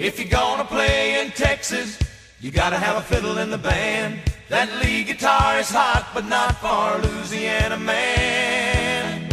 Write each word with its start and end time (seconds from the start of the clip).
If 0.00 0.18
you're 0.18 0.28
gonna 0.30 0.64
play 0.64 1.20
in 1.20 1.30
Texas, 1.32 1.98
you 2.40 2.50
gotta 2.50 2.78
have 2.78 2.96
a 2.96 3.02
fiddle 3.02 3.36
in 3.36 3.50
the 3.50 3.58
band. 3.58 4.18
That 4.48 4.72
lead 4.80 5.08
guitar 5.08 5.58
is 5.58 5.68
hot, 5.68 6.08
but 6.14 6.24
not 6.24 6.56
for 6.56 6.96
Louisiana 7.04 7.76
man. 7.76 9.28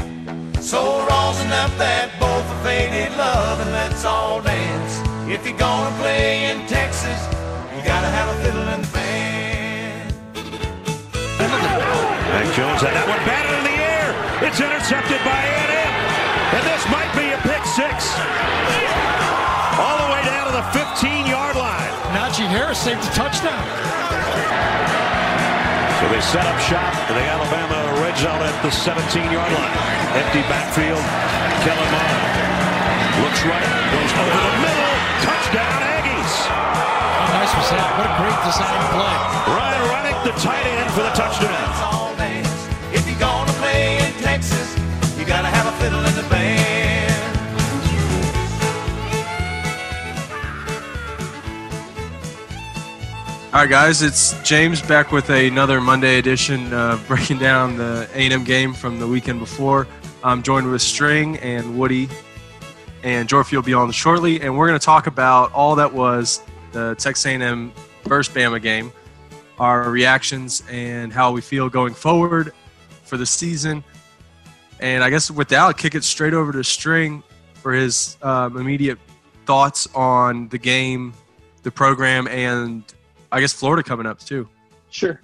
So 0.60 1.08
rosin 1.08 1.48
up 1.56 1.72
that 1.80 2.12
bowl 2.20 2.44
for 2.44 2.60
faded 2.68 3.16
love 3.16 3.62
and 3.62 3.72
let's 3.72 4.04
all 4.04 4.42
dance. 4.42 5.00
If 5.32 5.48
you're 5.48 5.58
gonna 5.58 5.96
play 6.04 6.52
in 6.52 6.68
Texas, 6.68 7.16
you 7.72 7.80
gotta 7.88 8.12
have 8.12 8.28
a 8.28 8.38
fiddle 8.44 8.68
in 8.76 8.82
the 8.82 8.92
band. 8.92 10.12
Mac 12.28 12.44
Jones 12.60 12.84
had 12.84 12.92
that 12.92 13.08
one 13.08 13.24
batted 13.24 13.56
in 13.56 13.64
the 13.72 13.78
air. 13.88 14.12
It's 14.44 14.60
intercepted 14.60 15.24
by 15.24 15.40
A&M. 15.48 15.96
And 16.60 16.64
this 16.68 16.84
might 16.92 17.12
be 17.16 17.32
a 17.32 17.40
pick 17.48 17.64
six. 17.64 18.57
15-yard 20.98 21.54
line. 21.54 21.94
Najee 22.10 22.50
Harris 22.50 22.82
saved 22.82 23.06
a 23.06 23.12
touchdown. 23.14 23.62
So 26.02 26.10
they 26.10 26.18
set 26.26 26.42
up 26.50 26.58
shop 26.58 26.90
in 27.06 27.22
the 27.22 27.28
Alabama 27.30 27.78
red 28.02 28.18
zone 28.18 28.42
at 28.42 28.58
the 28.66 28.74
17-yard 28.74 29.30
line. 29.54 29.78
Empty 30.18 30.42
backfield. 30.50 31.06
Kellen 31.62 31.90
Mond 31.94 32.18
looks 33.22 33.46
right, 33.46 33.70
goes 33.94 34.10
over 34.10 34.42
the 34.42 34.58
middle. 34.58 34.94
Touchdown, 35.22 35.78
Aggies. 35.86 36.34
How 36.50 37.30
nice 37.30 37.54
was 37.54 37.70
that? 37.78 37.90
What 37.94 38.10
a 38.10 38.14
great 38.18 38.40
design 38.42 38.82
play. 38.90 39.18
Ryan 39.54 39.84
Renick, 39.94 40.18
the 40.26 40.34
tight 40.42 40.66
end 40.66 40.90
for 40.98 41.06
the 41.06 41.14
touchdown. 41.14 41.54
Let's 41.54 41.94
all 41.94 42.18
dance. 42.18 42.50
If 42.90 43.06
you're 43.06 43.22
gonna 43.22 43.54
play 43.62 44.02
in 44.02 44.18
Texas, 44.26 44.74
you 45.14 45.30
gotta 45.30 45.54
have 45.54 45.70
a 45.70 45.78
fiddle 45.78 46.02
All 53.58 53.64
right, 53.64 53.70
guys, 53.72 54.04
it's 54.04 54.40
James 54.44 54.84
back 54.84 55.12
with 55.12 55.32
another 55.32 55.82
Monday 55.82 56.20
edition, 56.20 56.72
uh, 56.72 56.96
breaking 57.08 57.40
down 57.40 57.76
the 57.76 58.08
A&M 58.14 58.44
game 58.44 58.72
from 58.72 59.00
the 59.00 59.08
weekend 59.08 59.40
before. 59.40 59.88
I'm 60.24 60.44
joined 60.44 60.70
with 60.70 60.84
String 60.84 61.38
and 61.38 61.76
Woody, 61.76 62.08
and 63.02 63.28
Jorfi 63.28 63.54
will 63.54 63.64
be 63.64 63.74
on 63.74 63.90
shortly, 63.90 64.42
and 64.42 64.56
we're 64.56 64.68
going 64.68 64.80
to 64.80 64.86
talk 64.86 65.08
about 65.08 65.52
all 65.54 65.74
that 65.74 65.92
was 65.92 66.44
the 66.72 66.94
Texas 67.00 67.26
A&M 67.26 67.74
versus 68.04 68.32
Bama 68.32 68.62
game, 68.62 68.92
our 69.58 69.90
reactions, 69.90 70.62
and 70.70 71.12
how 71.12 71.32
we 71.32 71.42
feel 71.42 71.68
going 71.68 71.96
forward 71.96 72.54
for 73.06 73.18
the 73.18 73.26
season. 73.26 73.84
And 74.80 75.04
I 75.04 75.10
guess 75.10 75.32
with 75.32 75.48
that, 75.48 75.62
I'll 75.62 75.74
kick 75.74 75.96
it 75.96 76.04
straight 76.04 76.36
over 76.36 76.52
to 76.52 76.64
String 76.64 77.24
for 77.56 77.74
his 77.74 78.18
um, 78.22 78.56
immediate 78.58 79.00
thoughts 79.48 79.88
on 79.96 80.48
the 80.50 80.60
game, 80.60 81.12
the 81.64 81.72
program, 81.72 82.28
and 82.28 82.84
I 83.32 83.40
guess 83.40 83.54
Florida 83.54 83.84
coming 83.84 84.06
up 84.06 84.20
too. 84.20 84.48
Sure. 84.90 85.22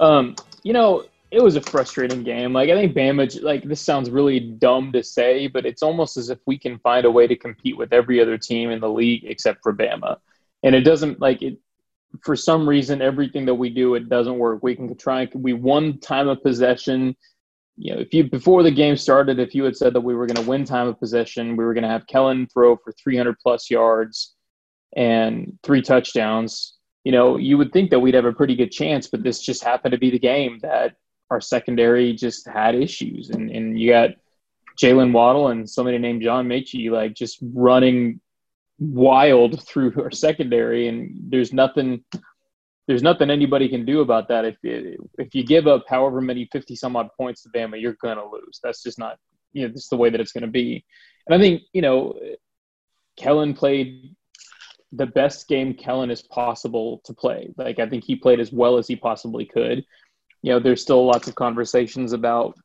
Um, 0.00 0.36
you 0.62 0.72
know, 0.72 1.04
it 1.30 1.42
was 1.42 1.56
a 1.56 1.60
frustrating 1.60 2.22
game. 2.22 2.52
Like 2.52 2.70
I 2.70 2.74
think 2.74 2.94
Bama, 2.94 3.42
like 3.42 3.64
this 3.64 3.80
sounds 3.80 4.10
really 4.10 4.40
dumb 4.40 4.92
to 4.92 5.02
say, 5.02 5.46
but 5.46 5.66
it's 5.66 5.82
almost 5.82 6.16
as 6.16 6.30
if 6.30 6.38
we 6.46 6.58
can 6.58 6.78
find 6.78 7.04
a 7.04 7.10
way 7.10 7.26
to 7.26 7.36
compete 7.36 7.76
with 7.76 7.92
every 7.92 8.20
other 8.20 8.38
team 8.38 8.70
in 8.70 8.80
the 8.80 8.88
league 8.88 9.24
except 9.24 9.62
for 9.62 9.74
Bama, 9.74 10.16
and 10.62 10.74
it 10.74 10.82
doesn't 10.82 11.20
like 11.20 11.42
it. 11.42 11.58
For 12.22 12.34
some 12.34 12.66
reason, 12.66 13.02
everything 13.02 13.44
that 13.46 13.54
we 13.54 13.68
do 13.68 13.94
it 13.94 14.08
doesn't 14.08 14.38
work. 14.38 14.62
We 14.62 14.74
can 14.74 14.96
try. 14.96 15.28
We 15.34 15.52
won 15.52 15.98
time 15.98 16.28
of 16.28 16.42
possession. 16.42 17.14
You 17.76 17.94
know, 17.94 18.00
if 18.00 18.14
you 18.14 18.24
before 18.24 18.62
the 18.62 18.70
game 18.70 18.96
started, 18.96 19.38
if 19.38 19.54
you 19.54 19.64
had 19.64 19.76
said 19.76 19.92
that 19.92 20.00
we 20.00 20.14
were 20.14 20.26
going 20.26 20.42
to 20.42 20.48
win 20.48 20.64
time 20.64 20.88
of 20.88 20.98
possession, 20.98 21.56
we 21.56 21.64
were 21.64 21.74
going 21.74 21.84
to 21.84 21.90
have 21.90 22.06
Kellen 22.06 22.46
throw 22.46 22.76
for 22.76 22.92
300 22.92 23.36
plus 23.38 23.70
yards 23.70 24.34
and 24.96 25.58
three 25.62 25.82
touchdowns 25.82 26.77
you 27.04 27.12
know, 27.12 27.36
you 27.36 27.56
would 27.58 27.72
think 27.72 27.90
that 27.90 28.00
we'd 28.00 28.14
have 28.14 28.24
a 28.24 28.32
pretty 28.32 28.56
good 28.56 28.72
chance, 28.72 29.06
but 29.06 29.22
this 29.22 29.40
just 29.40 29.64
happened 29.64 29.92
to 29.92 29.98
be 29.98 30.10
the 30.10 30.18
game 30.18 30.58
that 30.62 30.96
our 31.30 31.40
secondary 31.40 32.12
just 32.12 32.48
had 32.48 32.74
issues. 32.74 33.30
And, 33.30 33.50
and 33.50 33.78
you 33.78 33.90
got 33.90 34.10
Jaylen 34.80 35.12
Waddle 35.12 35.48
and 35.48 35.68
somebody 35.68 35.98
named 35.98 36.22
John 36.22 36.48
Metchie 36.48 36.90
like 36.90 37.14
just 37.14 37.38
running 37.42 38.20
wild 38.78 39.62
through 39.66 39.94
our 40.02 40.10
secondary. 40.10 40.88
And 40.88 41.30
there's 41.30 41.52
nothing, 41.52 42.04
there's 42.86 43.02
nothing 43.02 43.30
anybody 43.30 43.68
can 43.68 43.84
do 43.84 44.00
about 44.00 44.28
that. 44.28 44.44
If 44.44 44.56
if 44.62 45.34
you 45.34 45.44
give 45.44 45.66
up 45.66 45.84
however 45.88 46.20
many 46.20 46.48
50 46.50 46.76
some 46.76 46.96
odd 46.96 47.10
points 47.16 47.42
to 47.42 47.50
Bama, 47.50 47.80
you're 47.80 47.96
going 48.00 48.16
to 48.16 48.24
lose. 48.24 48.60
That's 48.62 48.82
just 48.82 48.98
not, 48.98 49.18
you 49.52 49.62
know, 49.62 49.68
this 49.72 49.84
is 49.84 49.88
the 49.88 49.96
way 49.96 50.10
that 50.10 50.20
it's 50.20 50.32
going 50.32 50.42
to 50.42 50.48
be. 50.48 50.84
And 51.26 51.34
I 51.34 51.38
think, 51.38 51.62
you 51.72 51.82
know, 51.82 52.18
Kellen 53.16 53.52
played 53.52 54.14
the 54.92 55.06
best 55.06 55.48
game 55.48 55.74
Kellen 55.74 56.10
is 56.10 56.22
possible 56.22 57.00
to 57.04 57.12
play. 57.12 57.50
Like 57.56 57.78
I 57.78 57.88
think 57.88 58.04
he 58.04 58.16
played 58.16 58.40
as 58.40 58.52
well 58.52 58.78
as 58.78 58.86
he 58.86 58.96
possibly 58.96 59.44
could. 59.44 59.84
You 60.42 60.52
know, 60.52 60.60
there's 60.60 60.82
still 60.82 61.04
lots 61.04 61.28
of 61.28 61.34
conversations 61.34 62.12
about 62.12 62.56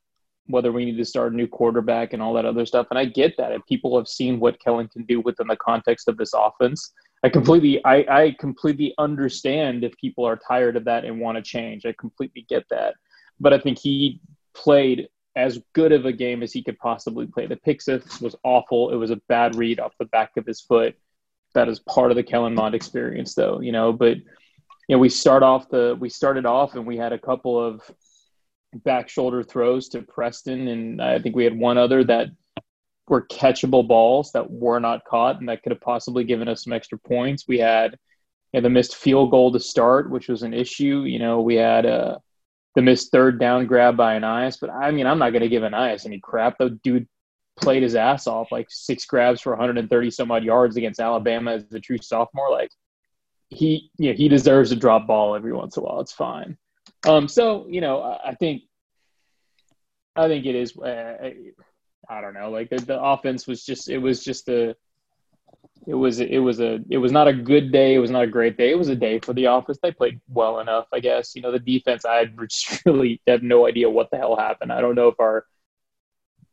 whether 0.48 0.72
we 0.72 0.86
need 0.86 0.98
to 0.98 1.06
start 1.06 1.34
a 1.34 1.36
new 1.36 1.48
quarterback 1.48 2.14
and 2.14 2.22
all 2.22 2.34
that 2.34 2.46
other 2.46 2.66
stuff. 2.66 2.88
And 2.90 3.00
I 3.00 3.06
get 3.06 3.36
that. 3.38 3.52
And 3.52 3.66
people 3.66 3.98
have 3.98 4.08
seen 4.08 4.40
what 4.40 4.60
Kellen 4.60 4.88
can 4.88 5.06
do 5.06 5.22
within 5.22 5.48
the 5.48 5.56
context 5.58 6.08
of 6.08 6.18
this 6.18 6.34
offense. 6.34 6.94
I 7.24 7.30
completely 7.30 7.84
I, 7.86 7.96
I 8.10 8.36
completely 8.40 8.94
understand 8.98 9.84
if 9.84 9.98
people 9.98 10.26
are 10.26 10.40
tired 10.48 10.76
of 10.76 10.86
that 10.86 11.06
and 11.06 11.20
want 11.20 11.38
to 11.38 11.42
change. 11.42 11.86
I 11.86 11.94
completely 11.98 12.46
get 12.50 12.66
that. 12.70 12.96
But 13.40 13.54
I 13.54 13.60
think 13.60 13.80
he 13.80 14.22
played 14.54 15.08
as 15.36 15.60
good 15.74 15.92
of 15.92 16.06
a 16.06 16.12
game 16.12 16.44
as 16.44 16.54
he 16.54 16.62
could 16.62 16.78
possibly 16.78 17.26
play. 17.26 17.48
The 17.48 17.56
pick 17.56 17.82
six 17.82 18.22
was 18.22 18.36
awful. 18.44 18.92
It 18.92 18.98
was 18.98 19.10
a 19.10 19.22
bad 19.30 19.56
read 19.56 19.80
off 19.80 19.94
the 19.98 20.06
back 20.06 20.32
of 20.38 20.46
his 20.46 20.62
foot 20.62 20.96
that 21.54 21.70
is 21.70 21.80
part 21.80 22.12
of 22.12 22.18
the 22.18 22.24
Kellen 22.24 22.56
Mond 22.56 22.76
experience, 22.76 23.36
though. 23.36 23.60
You 23.60 23.72
know, 23.72 23.94
but 23.94 24.18
you 24.18 24.96
know, 24.96 25.00
we 25.00 25.10
start 25.10 25.44
off 25.44 25.70
the 25.70 25.98
we 26.00 26.10
started 26.10 26.46
off 26.46 26.76
and 26.76 26.86
we 26.86 26.98
had 26.98 27.14
a 27.14 27.20
couple 27.20 27.60
of 27.64 27.82
back 28.74 29.10
shoulder 29.10 29.44
throws 29.44 29.90
to 29.90 30.02
Preston, 30.02 30.68
and 30.68 31.02
I 31.02 31.20
think 31.20 31.36
we 31.36 31.44
had 31.44 31.58
one 31.58 31.78
other 31.78 32.04
that 32.06 32.30
were 33.08 33.28
catchable 33.28 33.88
balls 33.88 34.32
that 34.32 34.50
were 34.50 34.80
not 34.80 35.06
caught, 35.06 35.40
and 35.40 35.50
that 35.50 35.62
could 35.64 35.72
have 35.72 35.82
possibly 35.82 36.24
given 36.24 36.48
us 36.48 36.64
some 36.64 36.74
extra 36.74 36.98
points. 36.98 37.48
We 37.48 37.60
had 37.60 37.98
you 38.52 38.60
know, 38.60 38.62
the 38.62 38.70
missed 38.70 38.96
field 38.96 39.32
goal 39.32 39.52
to 39.52 39.60
start, 39.60 40.10
which 40.10 40.30
was 40.30 40.44
an 40.44 40.54
issue. 40.54 41.04
You 41.04 41.20
know, 41.20 41.42
we 41.42 41.56
had 41.56 41.86
uh, 41.86 42.18
the 42.76 42.82
missed 42.82 43.12
third 43.12 43.40
down 43.40 43.66
grab 43.68 43.98
by 43.98 44.18
Ainias, 44.18 44.58
but 44.60 44.70
I 44.70 44.92
mean, 44.92 45.06
I'm 45.06 45.20
not 45.20 45.32
going 45.32 45.42
to 45.42 45.50
give 45.50 45.64
Ainias 45.64 46.06
any 46.06 46.20
crap. 46.20 46.58
The 46.58 46.70
dude 46.84 47.08
played 47.60 47.84
his 47.84 47.96
ass 47.96 48.28
off, 48.28 48.52
like 48.52 48.68
six 48.70 49.06
grabs 49.06 49.42
for 49.42 49.52
130 49.52 50.12
some 50.12 50.32
odd 50.32 50.44
yards 50.44 50.76
against 50.76 51.00
Alabama 51.00 51.54
as 51.54 51.72
a 51.72 51.80
true 51.80 51.98
sophomore. 52.02 52.52
Like 52.52 52.72
he, 53.50 53.92
you 53.98 54.10
know, 54.10 54.16
he 54.16 54.28
deserves 54.28 54.72
a 54.72 54.76
drop 54.76 55.08
ball 55.08 55.36
every 55.36 55.54
once 55.54 55.78
in 55.78 55.84
a 55.84 55.86
while. 55.86 56.00
It's 56.00 56.12
fine. 56.12 56.58
Um, 57.08 57.28
so 57.28 57.68
you 57.70 57.82
know, 57.82 58.02
I, 58.02 58.30
I 58.30 58.36
think, 58.36 58.64
I 60.16 60.28
think 60.28 60.46
it 60.46 60.56
is. 60.56 60.78
Uh, 60.78 61.32
I 62.10 62.22
don't 62.22 62.34
know. 62.34 62.50
Like 62.50 62.70
the, 62.70 62.78
the 62.78 63.02
offense 63.02 63.48
was 63.48 63.64
just, 63.64 63.90
it 63.90 63.98
was 63.98 64.24
just 64.24 64.50
a, 64.50 64.76
it 65.88 65.94
was, 65.94 66.20
it 66.20 66.38
was 66.40 66.60
a, 66.60 66.80
it 66.90 66.98
was 66.98 67.12
not 67.12 67.28
a 67.28 67.34
good 67.34 67.72
day. 67.72 67.96
It 67.96 68.00
was 68.00 68.12
not 68.12 68.24
a 68.24 68.28
great 68.28 68.58
day. 68.58 68.72
It 68.72 68.78
was 68.78 68.90
a 68.90 68.96
day 68.96 69.20
for 69.20 69.34
the 69.34 69.48
office. 69.48 69.78
They 69.82 69.92
played 69.92 70.20
well 70.30 70.60
enough, 70.60 70.88
I 70.94 71.00
guess. 71.00 71.36
You 71.36 71.42
know, 71.42 71.52
the 71.52 71.60
defense, 71.60 72.06
I 72.06 72.26
really 72.86 73.22
have 73.28 73.44
no 73.44 73.68
idea 73.68 73.90
what 73.90 74.12
the 74.12 74.18
hell 74.18 74.36
happened. 74.36 74.72
I 74.72 74.82
don't 74.82 74.96
know 74.96 75.08
if 75.08 75.20
our 75.20 75.46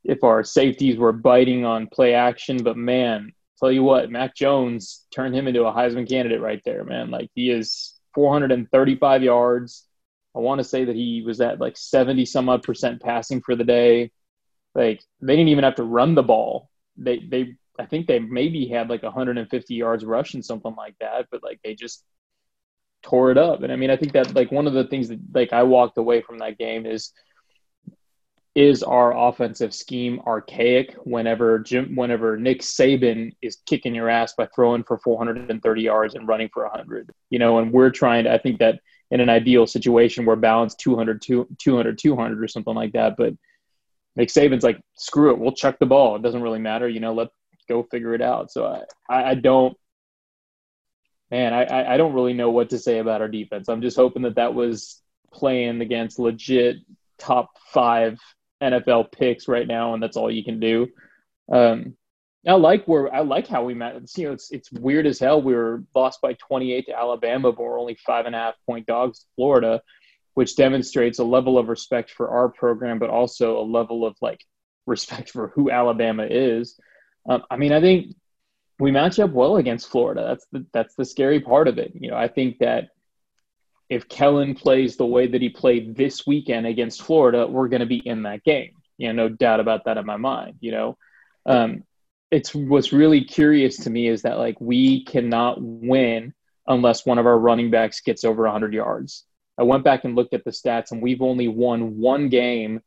if 0.05 0.25
our 0.25 0.43
safeties 0.43 0.97
were 0.97 1.13
biting 1.13 1.65
on 1.65 1.87
play 1.87 2.15
action. 2.15 2.63
But 2.63 2.77
man, 2.77 3.33
tell 3.59 3.71
you 3.71 3.83
what, 3.83 4.11
Mac 4.11 4.35
Jones 4.35 5.07
turned 5.15 5.35
him 5.35 5.47
into 5.47 5.65
a 5.65 5.73
Heisman 5.73 6.09
candidate 6.09 6.41
right 6.41 6.63
there, 6.65 6.85
man. 6.85 7.11
Like 7.11 7.31
he 7.35 7.51
is 7.51 7.99
435 8.15 9.23
yards. 9.23 9.87
I 10.35 10.39
want 10.39 10.59
to 10.59 10.65
say 10.65 10.85
that 10.85 10.97
he 10.97 11.23
was 11.25 11.41
at 11.41 11.61
like 11.61 11.77
70 11.77 12.25
some 12.25 12.49
odd 12.49 12.63
percent 12.63 13.03
passing 13.03 13.41
for 13.41 13.57
the 13.57 13.65
day. 13.65 14.11
Like 14.75 15.03
they 15.21 15.37
didn't 15.37 15.49
even 15.49 15.65
have 15.65 15.77
to 15.77 15.85
run 15.85 16.15
the 16.15 16.23
ball. 16.23 16.71
They 16.97 17.19
they 17.19 17.57
I 17.79 17.87
think 17.87 18.07
they 18.07 18.19
maybe 18.19 18.69
had 18.69 18.91
like 18.91 19.03
150 19.03 19.75
yards 19.75 20.05
rushing 20.05 20.43
something 20.43 20.75
like 20.77 20.95
that, 21.01 21.27
but 21.31 21.43
like 21.43 21.61
they 21.65 21.75
just 21.75 22.05
tore 23.03 23.31
it 23.31 23.39
up. 23.39 23.63
And 23.63 23.73
I 23.73 23.77
mean, 23.77 23.91
I 23.91 23.97
think 23.97 24.13
that 24.13 24.35
like 24.35 24.53
one 24.53 24.67
of 24.67 24.75
the 24.75 24.85
things 24.85 25.09
that 25.09 25.19
like 25.35 25.53
I 25.53 25.63
walked 25.63 25.99
away 25.99 26.21
from 26.21 26.39
that 26.39 26.59
game 26.59 26.87
is 26.87 27.13
is 28.55 28.83
our 28.83 29.17
offensive 29.17 29.73
scheme 29.73 30.21
archaic 30.27 30.95
whenever 31.05 31.61
Jim, 31.61 31.95
whenever 31.95 32.37
Nick 32.37 32.63
Saban 32.63 33.33
is 33.41 33.59
kicking 33.67 33.95
your 33.95 34.09
ass 34.09 34.33
by 34.37 34.49
throwing 34.55 34.83
for 34.83 34.99
430 34.99 35.83
yards 35.83 36.15
and 36.15 36.27
running 36.27 36.51
for 36.53 36.65
100? 36.65 37.11
You 37.31 37.39
know, 37.39 37.59
and 37.59 37.73
we're 37.73 37.91
trying 37.91 38.25
to, 38.25 38.33
I 38.33 38.39
think 38.39 38.59
that 38.59 38.81
in 39.11 39.21
an 39.21 39.29
ideal 39.29 39.67
situation, 39.67 40.25
we're 40.25 40.37
balanced 40.37 40.81
200, 40.81 41.23
200, 41.23 41.99
200 41.99 42.43
or 42.43 42.49
something 42.49 42.75
like 42.75 42.93
that. 42.93 43.17
But 43.17 43.35
Nick 44.17 44.29
Saban's 44.31 44.65
like, 44.65 44.81
screw 44.97 45.31
it, 45.31 45.39
we'll 45.39 45.53
chuck 45.53 45.79
the 45.79 45.87
ball. 45.87 46.17
It 46.17 46.23
doesn't 46.23 46.43
really 46.43 46.59
matter. 46.59 46.89
You 46.89 47.01
know, 47.01 47.15
let 47.15 47.29
go 47.69 47.85
figure 47.85 48.15
it 48.15 48.23
out. 48.23 48.51
So 48.51 48.67
I, 48.67 48.83
I, 49.09 49.31
I 49.31 49.35
don't, 49.37 49.77
man, 51.31 51.55
I, 51.55 51.95
I 51.95 51.97
don't 51.97 52.15
really 52.15 52.33
know 52.33 52.51
what 52.51 52.71
to 52.71 52.79
say 52.79 52.99
about 52.99 53.21
our 53.21 53.29
defense. 53.29 53.69
I'm 53.69 53.83
just 53.83 53.97
hoping 53.97 54.23
that 54.23 54.35
that 54.35 54.55
was 54.55 55.01
playing 55.33 55.81
against 55.81 56.19
legit 56.19 56.79
top 57.19 57.51
five 57.73 58.19
NFL 58.63 59.13
picks 59.13 59.49
right 59.49 59.67
now, 59.67 59.95
and 59.95 60.03
that's 60.03 60.17
all 60.17 60.31
you 60.31 60.45
can 60.45 60.61
do. 60.61 60.89
Um, 61.51 61.97
I 62.47 62.53
like 62.53 62.87
where 62.87 63.13
I 63.15 63.21
like 63.21 63.47
how 63.47 63.65
we 63.65 63.75
met. 63.75 64.01
You 64.17 64.29
know, 64.29 64.33
it's 64.33 64.51
it's 64.51 64.73
weird 64.73 65.07
as 65.07 65.19
hell. 65.19 65.43
We 65.43 65.55
were 65.55 65.85
lost 65.95 66.23
by 66.23 66.35
28 66.35 66.87
to 66.87 66.99
Alabama, 66.99 67.53
but 67.53 67.63
we're 67.63 67.79
only 67.79 67.97
five 68.07 68.27
and 68.27 68.35
a 68.35 68.39
half 68.39 68.55
point 68.65 68.87
dogs 68.87 69.21
to 69.21 69.27
Florida, 69.37 69.83
which 70.35 70.57
demonstrates 70.57 71.19
a 71.19 71.25
level 71.25 71.59
of 71.59 71.69
respect 71.69 72.11
for 72.11 72.31
our 72.31 72.49
program, 72.49 72.99
but 72.99 73.11
also 73.11 73.59
a 73.59 73.63
level 73.63 74.07
of 74.07 74.17
like 74.23 74.43
respect 74.87 75.31
for 75.31 75.49
who 75.49 75.71
Alabama 75.71 76.27
is. 76.29 76.79
Um, 77.29 77.43
I 77.51 77.57
mean, 77.57 77.73
I 77.73 77.81
think 77.81 78.15
we 78.79 78.91
match 78.91 79.19
up 79.19 79.33
well 79.33 79.57
against 79.57 79.91
Florida. 79.91 80.25
That's 80.27 80.47
the 80.51 80.67
that's 80.73 80.95
the 80.95 81.05
scary 81.05 81.41
part 81.41 81.69
of 81.69 81.79
it. 81.79 81.93
You 81.95 82.11
know, 82.11 82.17
I 82.17 82.29
think 82.29 82.59
that 82.61 82.89
if 83.91 84.09
Kellen 84.09 84.55
plays 84.55 84.97
the 84.97 85.05
way 85.05 85.27
that 85.27 85.43
he 85.43 85.49
played 85.49 85.97
this 85.97 86.25
weekend 86.25 86.67
against 86.67 87.03
Florida, 87.03 87.47
we're 87.47 87.69
going 87.69 87.81
to 87.81 87.87
be 87.87 87.99
in 87.99 88.23
that 88.23 88.45
game. 88.45 88.71
You 88.97 89.13
know, 89.13 89.29
no 89.29 89.35
doubt 89.35 89.59
about 89.59 89.85
that 89.85 89.99
in 89.99 90.07
my 90.07 90.17
mind. 90.17 90.55
You 90.61 90.71
know, 90.71 90.99
um, 91.45 91.83
it's 92.31 92.55
what's 92.55 92.93
really 92.93 93.25
curious 93.25 93.79
to 93.79 93.91
me 93.91 94.07
is 94.07 94.23
that 94.23 94.39
like 94.39 94.61
we 94.61 95.05
cannot 95.05 95.61
win 95.61 96.33
unless 96.69 97.05
one 97.05 97.19
of 97.19 97.27
our 97.27 97.39
running 97.39 97.71
backs 97.71 98.01
gets 98.01 98.23
over 98.23 98.45
100 98.45 98.73
yards. 98.73 99.25
I 99.59 99.65
went 99.65 99.83
back 99.83 100.05
and 100.05 100.15
looked 100.15 100.35
at 100.35 100.45
the 100.45 100.53
stats, 100.53 100.93
and 100.93 101.03
we've 101.03 101.21
only 101.21 101.49
won 101.49 101.99
one 101.99 102.29
game 102.29 102.81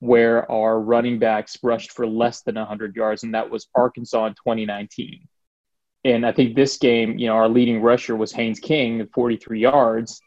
where 0.00 0.50
our 0.50 0.78
running 0.78 1.18
backs 1.18 1.58
rushed 1.62 1.92
for 1.92 2.06
less 2.06 2.42
than 2.42 2.56
100 2.56 2.94
yards, 2.94 3.22
and 3.22 3.34
that 3.34 3.50
was 3.50 3.68
Arkansas 3.74 4.26
in 4.26 4.34
2019. 4.34 5.26
And 6.04 6.26
I 6.26 6.32
think 6.32 6.54
this 6.54 6.76
game, 6.76 7.18
you 7.18 7.26
know, 7.28 7.34
our 7.34 7.48
leading 7.48 7.80
rusher 7.80 8.14
was 8.14 8.32
Haynes 8.32 8.60
King 8.60 9.00
at 9.00 9.12
43 9.12 9.60
yards. 9.60 10.20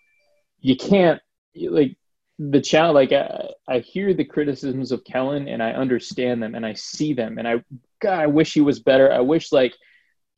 You 0.63 0.75
can't 0.75 1.21
like 1.55 1.95
the 2.39 2.61
challenge. 2.61 3.11
Like 3.11 3.11
I, 3.11 3.49
I 3.67 3.79
hear 3.79 4.13
the 4.13 4.25
criticisms 4.25 4.91
of 4.91 5.03
Kellen, 5.03 5.47
and 5.47 5.61
I 5.61 5.73
understand 5.73 6.41
them, 6.41 6.55
and 6.55 6.65
I 6.65 6.73
see 6.73 7.13
them, 7.13 7.37
and 7.37 7.47
I 7.47 7.63
God, 8.01 8.19
I 8.19 8.27
wish 8.27 8.53
he 8.53 8.61
was 8.61 8.79
better. 8.79 9.11
I 9.11 9.19
wish 9.19 9.51
like 9.51 9.75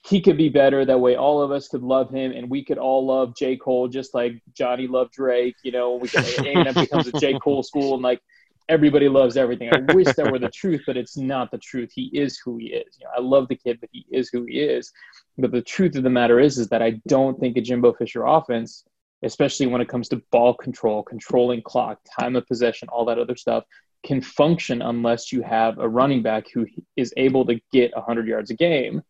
he 0.07 0.22
could 0.22 0.38
be 0.38 0.50
better. 0.50 0.86
That 0.86 1.00
way, 1.00 1.16
all 1.16 1.42
of 1.42 1.51
us 1.51 1.68
could 1.68 1.81
love 1.83 2.12
him, 2.12 2.31
and 2.31 2.50
we 2.50 2.66
could 2.66 2.77
all 2.77 3.06
love 3.06 3.36
J. 3.36 3.56
Cole 3.56 3.88
just 3.88 4.13
like 4.13 4.42
Johnny 4.54 4.88
loved 4.88 5.13
Drake. 5.13 5.56
You 5.63 5.72
know, 5.72 5.95
we 5.95 6.10
could 6.10 6.25
A&M 6.45 6.74
becomes 6.74 7.07
a 7.07 7.12
J. 7.13 7.39
Cole 7.39 7.63
school, 7.63 7.94
and 7.94 8.04
like 8.04 8.22
everybody 8.68 9.07
loves 9.07 9.38
everything. 9.38 9.69
I 9.74 9.94
wish 9.94 10.07
that 10.16 10.31
were 10.31 10.39
the 10.39 10.50
truth, 10.50 10.81
but 10.86 10.98
it's 10.98 11.18
not 11.18 11.51
the 11.51 11.57
truth. 11.57 11.92
He 11.94 12.10
is 12.13 12.39
who 12.44 12.57
he 12.57 12.68
is. 12.68 12.98
You 13.00 13.06
know, 13.06 13.12
I 13.18 13.22
love 13.22 13.48
the 13.48 13.56
kid, 13.56 13.80
but 13.80 13.89
he 13.92 14.06
is 14.12 14.30
who 14.30 14.44
he 14.44 14.60
is. 14.60 14.92
But 15.38 15.51
the 15.51 15.62
truth 15.62 15.95
of 15.95 16.04
the 16.04 16.10
matter 16.10 16.39
is, 16.39 16.57
is 16.57 16.68
that 16.69 16.81
I 16.81 17.01
don't 17.07 17.39
think 17.39 17.57
a 17.57 17.62
Jimbo 17.62 17.94
Fisher 17.94 18.25
offense, 18.25 18.83
especially 19.25 19.68
when 19.68 19.81
it 19.81 19.89
comes 19.89 20.07
to 20.10 20.22
ball 20.31 20.54
control, 20.54 21.04
controlling 21.04 21.62
clock, 21.62 22.00
time 22.19 22.36
of 22.36 22.48
possession, 22.48 22.88
all 22.89 23.06
that 23.06 23.19
other 23.19 23.36
stuff, 23.36 23.63
can 24.06 24.22
function 24.22 24.81
unless 24.81 25.31
you 25.31 25.42
have 25.42 25.80
a 25.80 25.89
running 25.89 26.22
back 26.22 26.45
who 26.54 26.66
is 26.95 27.13
able 27.18 27.45
to 27.45 27.60
get 27.72 27.94
100 27.95 28.27
yards 28.27 28.51
a 28.51 28.54
game. 28.54 29.01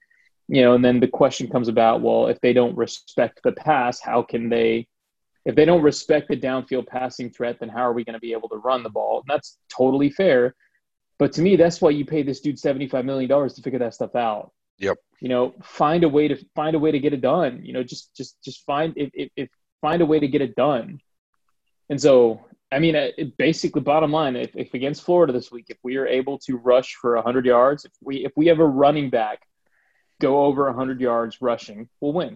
You 0.47 0.61
know, 0.61 0.73
and 0.73 0.85
then 0.85 0.99
the 0.99 1.07
question 1.07 1.49
comes 1.49 1.67
about, 1.67 2.01
well, 2.01 2.27
if 2.27 2.39
they 2.39 2.53
don't 2.53 2.77
respect 2.77 3.41
the 3.43 3.51
pass, 3.51 3.99
how 3.99 4.21
can 4.21 4.49
they 4.49 4.87
if 5.45 5.55
they 5.55 5.65
don't 5.65 5.83
respect 5.83 6.27
the 6.27 6.37
downfield 6.37 6.87
passing 6.87 7.29
threat, 7.29 7.57
then 7.59 7.69
how 7.69 7.81
are 7.81 7.93
we 7.93 8.03
going 8.03 8.15
to 8.15 8.19
be 8.19 8.31
able 8.31 8.49
to 8.49 8.57
run 8.57 8.81
the 8.81 8.89
ball? 8.89 9.19
And 9.19 9.27
that's 9.27 9.59
totally 9.69 10.09
fair. 10.09 10.55
But 11.19 11.33
to 11.33 11.41
me, 11.41 11.55
that's 11.55 11.81
why 11.81 11.91
you 11.91 12.03
pay 12.03 12.23
this 12.23 12.39
dude 12.39 12.57
$75 12.57 13.05
million 13.05 13.29
to 13.29 13.61
figure 13.61 13.79
that 13.79 13.93
stuff 13.93 14.15
out. 14.15 14.51
Yep. 14.79 14.97
You 15.21 15.29
know, 15.29 15.53
find 15.61 16.03
a 16.03 16.09
way 16.09 16.27
to 16.27 16.37
find 16.55 16.75
a 16.75 16.79
way 16.79 16.91
to 16.91 16.99
get 16.99 17.13
it 17.13 17.21
done. 17.21 17.61
You 17.63 17.73
know, 17.73 17.83
just 17.83 18.13
just 18.15 18.41
just 18.43 18.65
find 18.65 18.93
if, 18.97 19.09
if, 19.13 19.29
if 19.37 19.49
find 19.85 20.01
a 20.01 20.05
way 20.05 20.19
to 20.19 20.27
get 20.27 20.41
it 20.41 20.55
done. 20.55 20.99
And 21.91 22.01
so, 22.01 22.43
I 22.71 22.79
mean, 22.79 22.95
it, 22.95 23.37
basically, 23.37 23.81
bottom 23.81 24.11
line, 24.11 24.35
if, 24.35 24.55
if 24.55 24.73
against 24.73 25.03
Florida 25.03 25.31
this 25.31 25.51
week, 25.51 25.67
if 25.69 25.77
we 25.83 25.97
are 25.97 26.07
able 26.07 26.39
to 26.39 26.57
rush 26.57 26.95
for 26.95 27.13
100 27.13 27.45
yards, 27.45 27.85
if 27.85 27.91
we 28.01 28.25
if 28.25 28.31
we 28.35 28.47
have 28.47 28.59
a 28.59 28.65
running 28.65 29.11
back 29.11 29.41
go 30.19 30.43
over 30.43 30.65
100 30.65 30.99
yards 30.99 31.37
rushing, 31.39 31.87
we'll 32.01 32.13
win. 32.13 32.35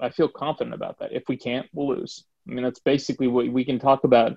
I 0.00 0.10
feel 0.10 0.28
confident 0.28 0.72
about 0.72 1.00
that. 1.00 1.12
If 1.12 1.24
we 1.28 1.36
can't, 1.36 1.66
we'll 1.72 1.96
lose. 1.96 2.24
I 2.48 2.52
mean, 2.52 2.62
that's 2.62 2.78
basically 2.78 3.26
what 3.26 3.48
we 3.48 3.64
can 3.64 3.80
talk 3.80 4.04
about. 4.04 4.36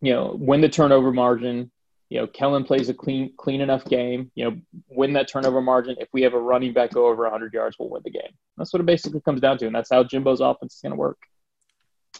You 0.00 0.14
know, 0.14 0.36
win 0.36 0.62
the 0.62 0.68
turnover 0.68 1.12
margin. 1.12 1.70
You 2.08 2.22
know, 2.22 2.26
Kellen 2.26 2.64
plays 2.64 2.88
a 2.88 2.94
clean, 2.94 3.34
clean 3.38 3.60
enough 3.60 3.84
game. 3.84 4.32
You 4.34 4.44
know, 4.44 4.56
win 4.88 5.12
that 5.12 5.28
turnover 5.28 5.62
margin. 5.62 5.94
If 6.00 6.08
we 6.12 6.22
have 6.22 6.34
a 6.34 6.40
running 6.40 6.72
back 6.72 6.90
go 6.90 7.06
over 7.06 7.22
100 7.22 7.54
yards, 7.54 7.76
we'll 7.78 7.88
win 7.88 8.02
the 8.04 8.10
game. 8.10 8.32
That's 8.56 8.72
what 8.72 8.80
it 8.80 8.86
basically 8.86 9.20
comes 9.20 9.40
down 9.40 9.58
to, 9.58 9.66
and 9.66 9.74
that's 9.74 9.90
how 9.92 10.02
Jimbo's 10.02 10.40
offense 10.40 10.74
is 10.74 10.80
going 10.80 10.92
to 10.92 10.98
work. 10.98 11.18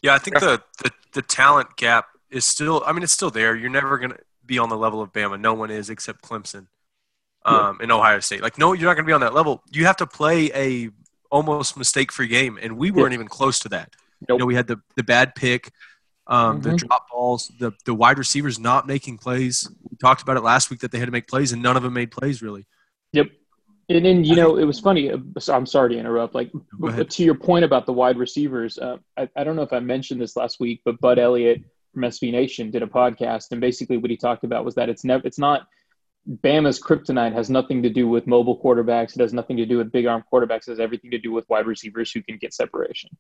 Yeah, 0.03 0.15
I 0.15 0.19
think 0.19 0.41
the, 0.41 0.63
the 0.83 0.91
the 1.13 1.23
talent 1.23 1.77
gap 1.77 2.07
is 2.31 2.45
still. 2.45 2.83
I 2.85 2.93
mean, 2.93 3.03
it's 3.03 3.13
still 3.13 3.31
there. 3.31 3.55
You're 3.55 3.71
never 3.71 3.99
going 3.99 4.11
to 4.11 4.19
be 4.45 4.59
on 4.59 4.69
the 4.69 4.77
level 4.77 5.01
of 5.01 5.13
Bama. 5.13 5.41
No 5.41 5.55
one 5.55 5.71
is 5.71 5.91
except 5.91 6.23
Clemson 6.23 6.67
um, 7.45 7.77
yeah. 7.79 7.85
in 7.85 7.91
Ohio 7.91 8.21
State. 8.21 8.43
Like, 8.43 8.59
no, 8.59 8.73
you're 8.73 8.89
not 8.89 8.95
going 8.95 9.05
to 9.05 9.09
be 9.09 9.13
on 9.13 9.21
that 9.21 9.35
level. 9.35 9.63
You 9.71 9.87
have 9.87 9.97
to 9.99 10.07
play 10.07 10.51
a 10.55 10.91
almost 11.31 11.77
mistake-free 11.77 12.29
game, 12.29 12.59
and 12.61 12.77
we 12.77 12.91
weren't 12.91 13.13
yeah. 13.13 13.19
even 13.19 13.29
close 13.29 13.61
to 13.61 13.69
that. 13.71 13.95
Nope. 14.29 14.37
You 14.37 14.39
know, 14.39 14.47
we 14.47 14.55
had 14.55 14.67
the 14.67 14.81
the 14.97 15.05
bad 15.05 15.35
pick, 15.35 15.71
um, 16.27 16.61
mm-hmm. 16.61 16.71
the 16.71 16.77
drop 16.77 17.09
balls, 17.11 17.51
the 17.59 17.73
the 17.85 17.95
wide 17.95 18.19
receivers 18.19 18.59
not 18.59 18.87
making 18.87 19.19
plays. 19.19 19.71
We 19.89 19.97
talked 19.99 20.23
about 20.23 20.37
it 20.37 20.43
last 20.43 20.71
week 20.71 20.81
that 20.81 20.91
they 20.91 20.99
had 20.99 21.07
to 21.07 21.13
make 21.13 21.29
plays, 21.29 21.53
and 21.53 21.63
none 21.63 21.77
of 21.77 21.83
them 21.83 21.93
made 21.93 22.11
plays 22.11 22.43
really. 22.43 22.67
Yep. 23.13 23.31
And 23.97 24.05
then 24.05 24.25
you 24.25 24.37
know 24.37 24.57
it 24.57 24.65
was 24.65 24.81
funny. 24.81 25.11
Uh, 25.11 25.19
I'm 25.49 25.67
sorry 25.67 25.95
to 25.95 25.99
interrupt. 25.99 26.35
Like 26.35 26.51
to 27.09 27.25
your 27.25 27.35
point 27.35 27.65
about 27.65 27.87
the 27.87 27.93
wide 27.93 28.17
receivers, 28.17 28.79
uh, 28.79 28.97
I, 29.17 29.29
I 29.37 29.45
don't 29.45 29.57
know 29.57 29.63
if 29.63 29.73
I 29.73 29.81
mentioned 29.81 30.21
this 30.21 30.37
last 30.37 30.61
week, 30.61 30.81
but 30.85 31.01
Bud 31.01 31.19
Elliott 31.19 31.63
from 31.93 32.03
SB 32.03 32.33
Nation 32.33 32.71
did 32.71 32.83
a 32.83 32.87
podcast, 32.87 33.53
and 33.53 33.61
basically 33.61 33.99
what 33.99 34.11
he 34.11 34.17
talked 34.17 34.45
about 34.45 34.65
was 34.65 34.75
that 34.77 34.89
it's 34.89 35.05
never, 35.05 35.27
it's 35.27 35.39
not 35.39 35.67
Bama's 36.29 36.81
kryptonite 36.81 37.33
has 37.33 37.51
nothing 37.51 37.83
to 37.83 37.91
do 37.91 38.09
with 38.09 38.27
mobile 38.27 38.61
quarterbacks. 38.61 39.17
It 39.17 39.21
has 39.21 39.33
nothing 39.33 39.57
to 39.57 39.67
do 39.67 39.79
with 39.79 39.91
big 39.91 40.07
arm 40.07 40.23
quarterbacks. 40.33 40.69
It 40.69 40.73
has 40.73 40.81
everything 40.81 41.11
to 41.11 41.19
do 41.19 41.33
with 41.33 41.49
wide 41.49 41.67
receivers 41.67 42.13
who 42.13 42.23
can 42.23 42.39
get 42.39 42.55
separation. 42.55 43.11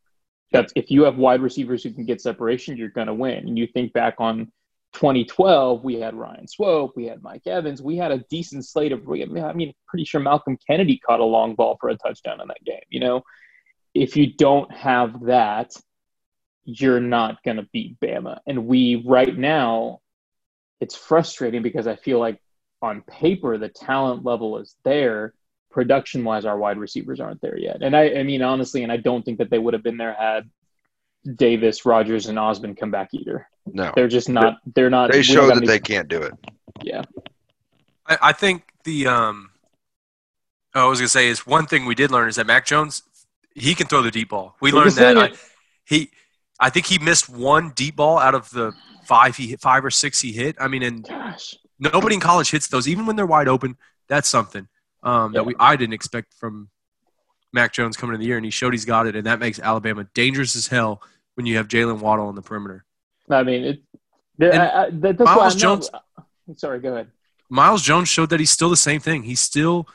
That's 0.53 0.73
if 0.77 0.91
you 0.91 1.05
have 1.05 1.17
wide 1.17 1.41
receivers 1.41 1.83
who 1.83 1.93
can 1.93 2.05
get 2.05 2.21
separation, 2.21 2.77
you're 2.77 2.91
going 2.91 3.09
to 3.09 3.15
win. 3.15 3.49
And 3.49 3.59
you 3.59 3.67
think 3.67 3.93
back 3.93 4.15
on 4.19 4.53
2012, 4.93 5.83
we 5.83 5.94
had 5.94 6.15
Ryan 6.15 6.47
Swope, 6.47 6.93
we 6.97 7.06
had 7.06 7.23
Mike 7.23 7.47
Evans, 7.47 7.81
we 7.83 7.97
had 7.97 8.12
a 8.12 8.25
decent 8.31 8.67
slate 8.67 8.93
of. 8.93 9.09
I 9.09 9.53
mean, 9.53 9.73
pretty 9.89 10.05
sure 10.05 10.21
Malcolm 10.21 10.59
Kennedy 10.67 10.99
caught 10.99 11.21
a 11.21 11.25
long 11.25 11.55
ball 11.55 11.77
for 11.81 11.89
a 11.89 11.97
touchdown 11.97 12.41
in 12.41 12.49
that 12.49 12.65
game. 12.65 12.83
You 12.89 13.00
know, 13.00 13.23
if 13.94 14.17
you 14.17 14.33
don't 14.35 14.71
have 14.73 15.25
that, 15.25 15.73
you're 16.65 17.00
not 17.00 17.43
going 17.43 17.56
to 17.56 17.69
beat 17.73 17.99
Bama. 18.00 18.39
And 18.47 18.67
we 18.67 19.03
right 19.06 19.37
now, 19.37 20.00
it's 20.81 20.97
frustrating 20.97 21.62
because 21.62 21.87
I 21.87 21.97
feel 21.97 22.19
like 22.19 22.41
on 22.81 23.03
paper 23.03 23.56
the 23.56 23.69
talent 23.69 24.25
level 24.25 24.59
is 24.59 24.75
there 24.85 25.35
production 25.71 26.23
wise, 26.23 26.45
our 26.45 26.59
wide 26.59 26.78
receivers 26.78 27.19
aren't 27.19 27.40
there 27.40 27.59
yet. 27.59 27.78
And 27.83 27.97
I, 27.97 28.11
I 28.11 28.23
mean, 28.23 28.43
honestly, 28.43 28.83
and 28.83 28.93
I 28.93 28.99
don't 28.99 29.25
think 29.25 29.38
that 29.38 29.50
they 29.50 29.59
would 29.59 29.75
have 29.75 29.83
been 29.83 29.97
there 29.97 30.12
had 30.12 30.49
Davis, 31.37 31.85
Rogers, 31.85 32.26
and 32.26 32.38
Ausbon 32.38 32.76
come 32.76 32.91
back 32.91 33.11
either. 33.12 33.49
No, 33.67 33.93
they're 33.95 34.09
just 34.09 34.29
not. 34.29 34.59
They're 34.75 34.91
not. 34.91 35.12
They 35.12 35.23
show 35.23 35.47
that 35.47 35.64
they 35.64 35.79
can't 35.79 36.09
do 36.09 36.23
it. 36.23 36.33
Yeah, 36.83 37.02
I, 38.07 38.19
I 38.23 38.33
think 38.33 38.64
the 38.85 39.07
um, 39.07 39.50
oh, 40.75 40.87
I 40.87 40.88
was 40.88 40.99
gonna 40.99 41.09
say 41.09 41.29
is 41.29 41.47
one 41.47 41.67
thing 41.67 41.87
we 41.87 41.95
did 41.95 42.11
learn 42.11 42.29
is 42.29 42.37
that 42.37 42.47
Mac 42.47 42.67
Jones 42.67 43.02
he 43.55 43.75
can 43.75 43.87
throw 43.87 44.02
the 44.02 44.11
deep 44.11 44.31
ball. 44.31 44.57
We 44.61 44.71
he 44.71 44.76
learned 44.76 44.93
that 44.93 45.17
I, 45.17 45.31
he, 45.85 46.11
I 46.59 46.71
think 46.71 46.87
he 46.87 46.99
missed 46.99 47.29
one 47.29 47.71
deep 47.71 47.97
ball 47.97 48.19
out 48.19 48.35
of 48.35 48.50
the 48.50 48.73
five 49.05 49.37
he 49.37 49.49
hit, 49.49 49.61
five 49.61 49.85
or 49.85 49.91
six 49.91 50.21
he 50.21 50.33
hit. 50.33 50.57
I 50.59 50.69
mean, 50.69 50.83
and 50.83 51.07
Gosh. 51.07 51.57
nobody 51.79 52.14
in 52.14 52.21
college 52.21 52.50
hits 52.50 52.69
those, 52.69 52.88
even 52.88 53.07
when 53.07 53.17
they're 53.17 53.26
wide 53.26 53.49
open. 53.49 53.76
That's 54.09 54.29
something 54.29 54.69
um, 55.02 55.33
that 55.33 55.45
we 55.45 55.55
I 55.59 55.76
didn't 55.76 55.95
expect 55.95 56.35
from 56.35 56.69
Mac 57.52 57.73
Jones 57.73 57.97
coming 57.97 58.14
in 58.14 58.21
the 58.21 58.26
year, 58.26 58.37
and 58.37 58.45
he 58.45 58.50
showed 58.50 58.73
he's 58.73 58.85
got 58.85 59.07
it, 59.07 59.17
and 59.17 59.26
that 59.26 59.38
makes 59.38 59.59
Alabama 59.59 60.07
dangerous 60.14 60.57
as 60.57 60.67
hell 60.67 61.02
when 61.35 61.47
you 61.47 61.57
have 61.57 61.69
Jaylen 61.69 62.01
Waddle 62.01 62.27
on 62.27 62.35
the 62.35 62.43
perimeter. 62.43 62.85
I 63.31 63.43
mean, 63.43 63.65
it, 63.65 63.83
I, 64.41 64.85
I, 64.85 64.91
that's 64.91 65.21
Myles 65.21 65.55
Jones. 65.55 65.91
Sorry, 66.57 66.81
go 66.81 66.95
ahead. 66.95 67.09
Myles 67.49 67.83
Jones 67.83 68.09
showed 68.09 68.31
that 68.31 68.41
he's 68.41 68.51
still 68.51 68.71
the 68.71 68.77
same 68.77 69.01
thing. 69.01 69.25
He 69.25 69.35
still 69.35 69.89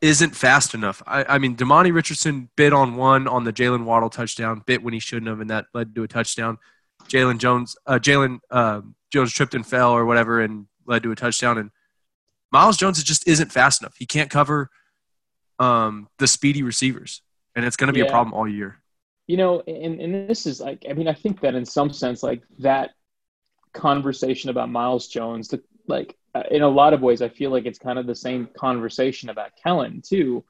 isn't 0.00 0.36
fast 0.36 0.74
enough. 0.74 1.02
I, 1.06 1.24
I 1.24 1.38
mean, 1.38 1.56
Demani 1.56 1.92
Richardson 1.92 2.50
bit 2.56 2.72
on 2.72 2.96
one 2.96 3.26
on 3.26 3.44
the 3.44 3.52
Jaylen 3.52 3.84
Waddle 3.84 4.10
touchdown, 4.10 4.62
bit 4.66 4.82
when 4.82 4.92
he 4.92 5.00
shouldn't 5.00 5.28
have, 5.28 5.40
and 5.40 5.50
that 5.50 5.66
led 5.72 5.94
to 5.94 6.02
a 6.02 6.08
touchdown. 6.08 6.58
Jalen 7.04 7.38
Jones, 7.38 7.76
uh, 7.86 7.98
Jalen 7.98 8.40
uh, 8.50 8.82
Jones 9.10 9.32
tripped 9.32 9.54
and 9.54 9.66
fell 9.66 9.92
or 9.92 10.04
whatever, 10.04 10.40
and 10.40 10.66
led 10.86 11.02
to 11.04 11.12
a 11.12 11.16
touchdown. 11.16 11.58
And 11.58 11.70
Myles 12.52 12.76
Jones 12.76 13.02
just 13.02 13.26
isn't 13.26 13.50
fast 13.50 13.82
enough. 13.82 13.96
He 13.98 14.06
can't 14.06 14.30
cover 14.30 14.70
um, 15.58 16.08
the 16.18 16.26
speedy 16.26 16.62
receivers, 16.62 17.22
and 17.56 17.64
it's 17.64 17.76
going 17.76 17.88
to 17.88 17.94
be 17.94 18.00
yeah. 18.00 18.06
a 18.06 18.10
problem 18.10 18.34
all 18.34 18.46
year. 18.48 18.78
You 19.26 19.36
know, 19.38 19.60
and, 19.66 20.00
and 20.00 20.28
this 20.28 20.46
is 20.46 20.60
like, 20.60 20.84
I 20.88 20.92
mean, 20.92 21.08
I 21.08 21.14
think 21.14 21.40
that 21.40 21.54
in 21.54 21.64
some 21.64 21.92
sense, 21.92 22.22
like 22.22 22.42
that 22.58 22.90
conversation 23.72 24.50
about 24.50 24.70
Myles 24.70 25.08
Jones, 25.08 25.48
the, 25.48 25.62
like 25.86 26.16
uh, 26.34 26.42
in 26.50 26.62
a 26.62 26.68
lot 26.68 26.92
of 26.92 27.00
ways, 27.00 27.22
I 27.22 27.28
feel 27.28 27.50
like 27.50 27.66
it's 27.66 27.78
kind 27.78 27.98
of 27.98 28.06
the 28.06 28.14
same 28.14 28.48
conversation 28.56 29.30
about 29.30 29.52
Kellen 29.62 30.02
too. 30.04 30.44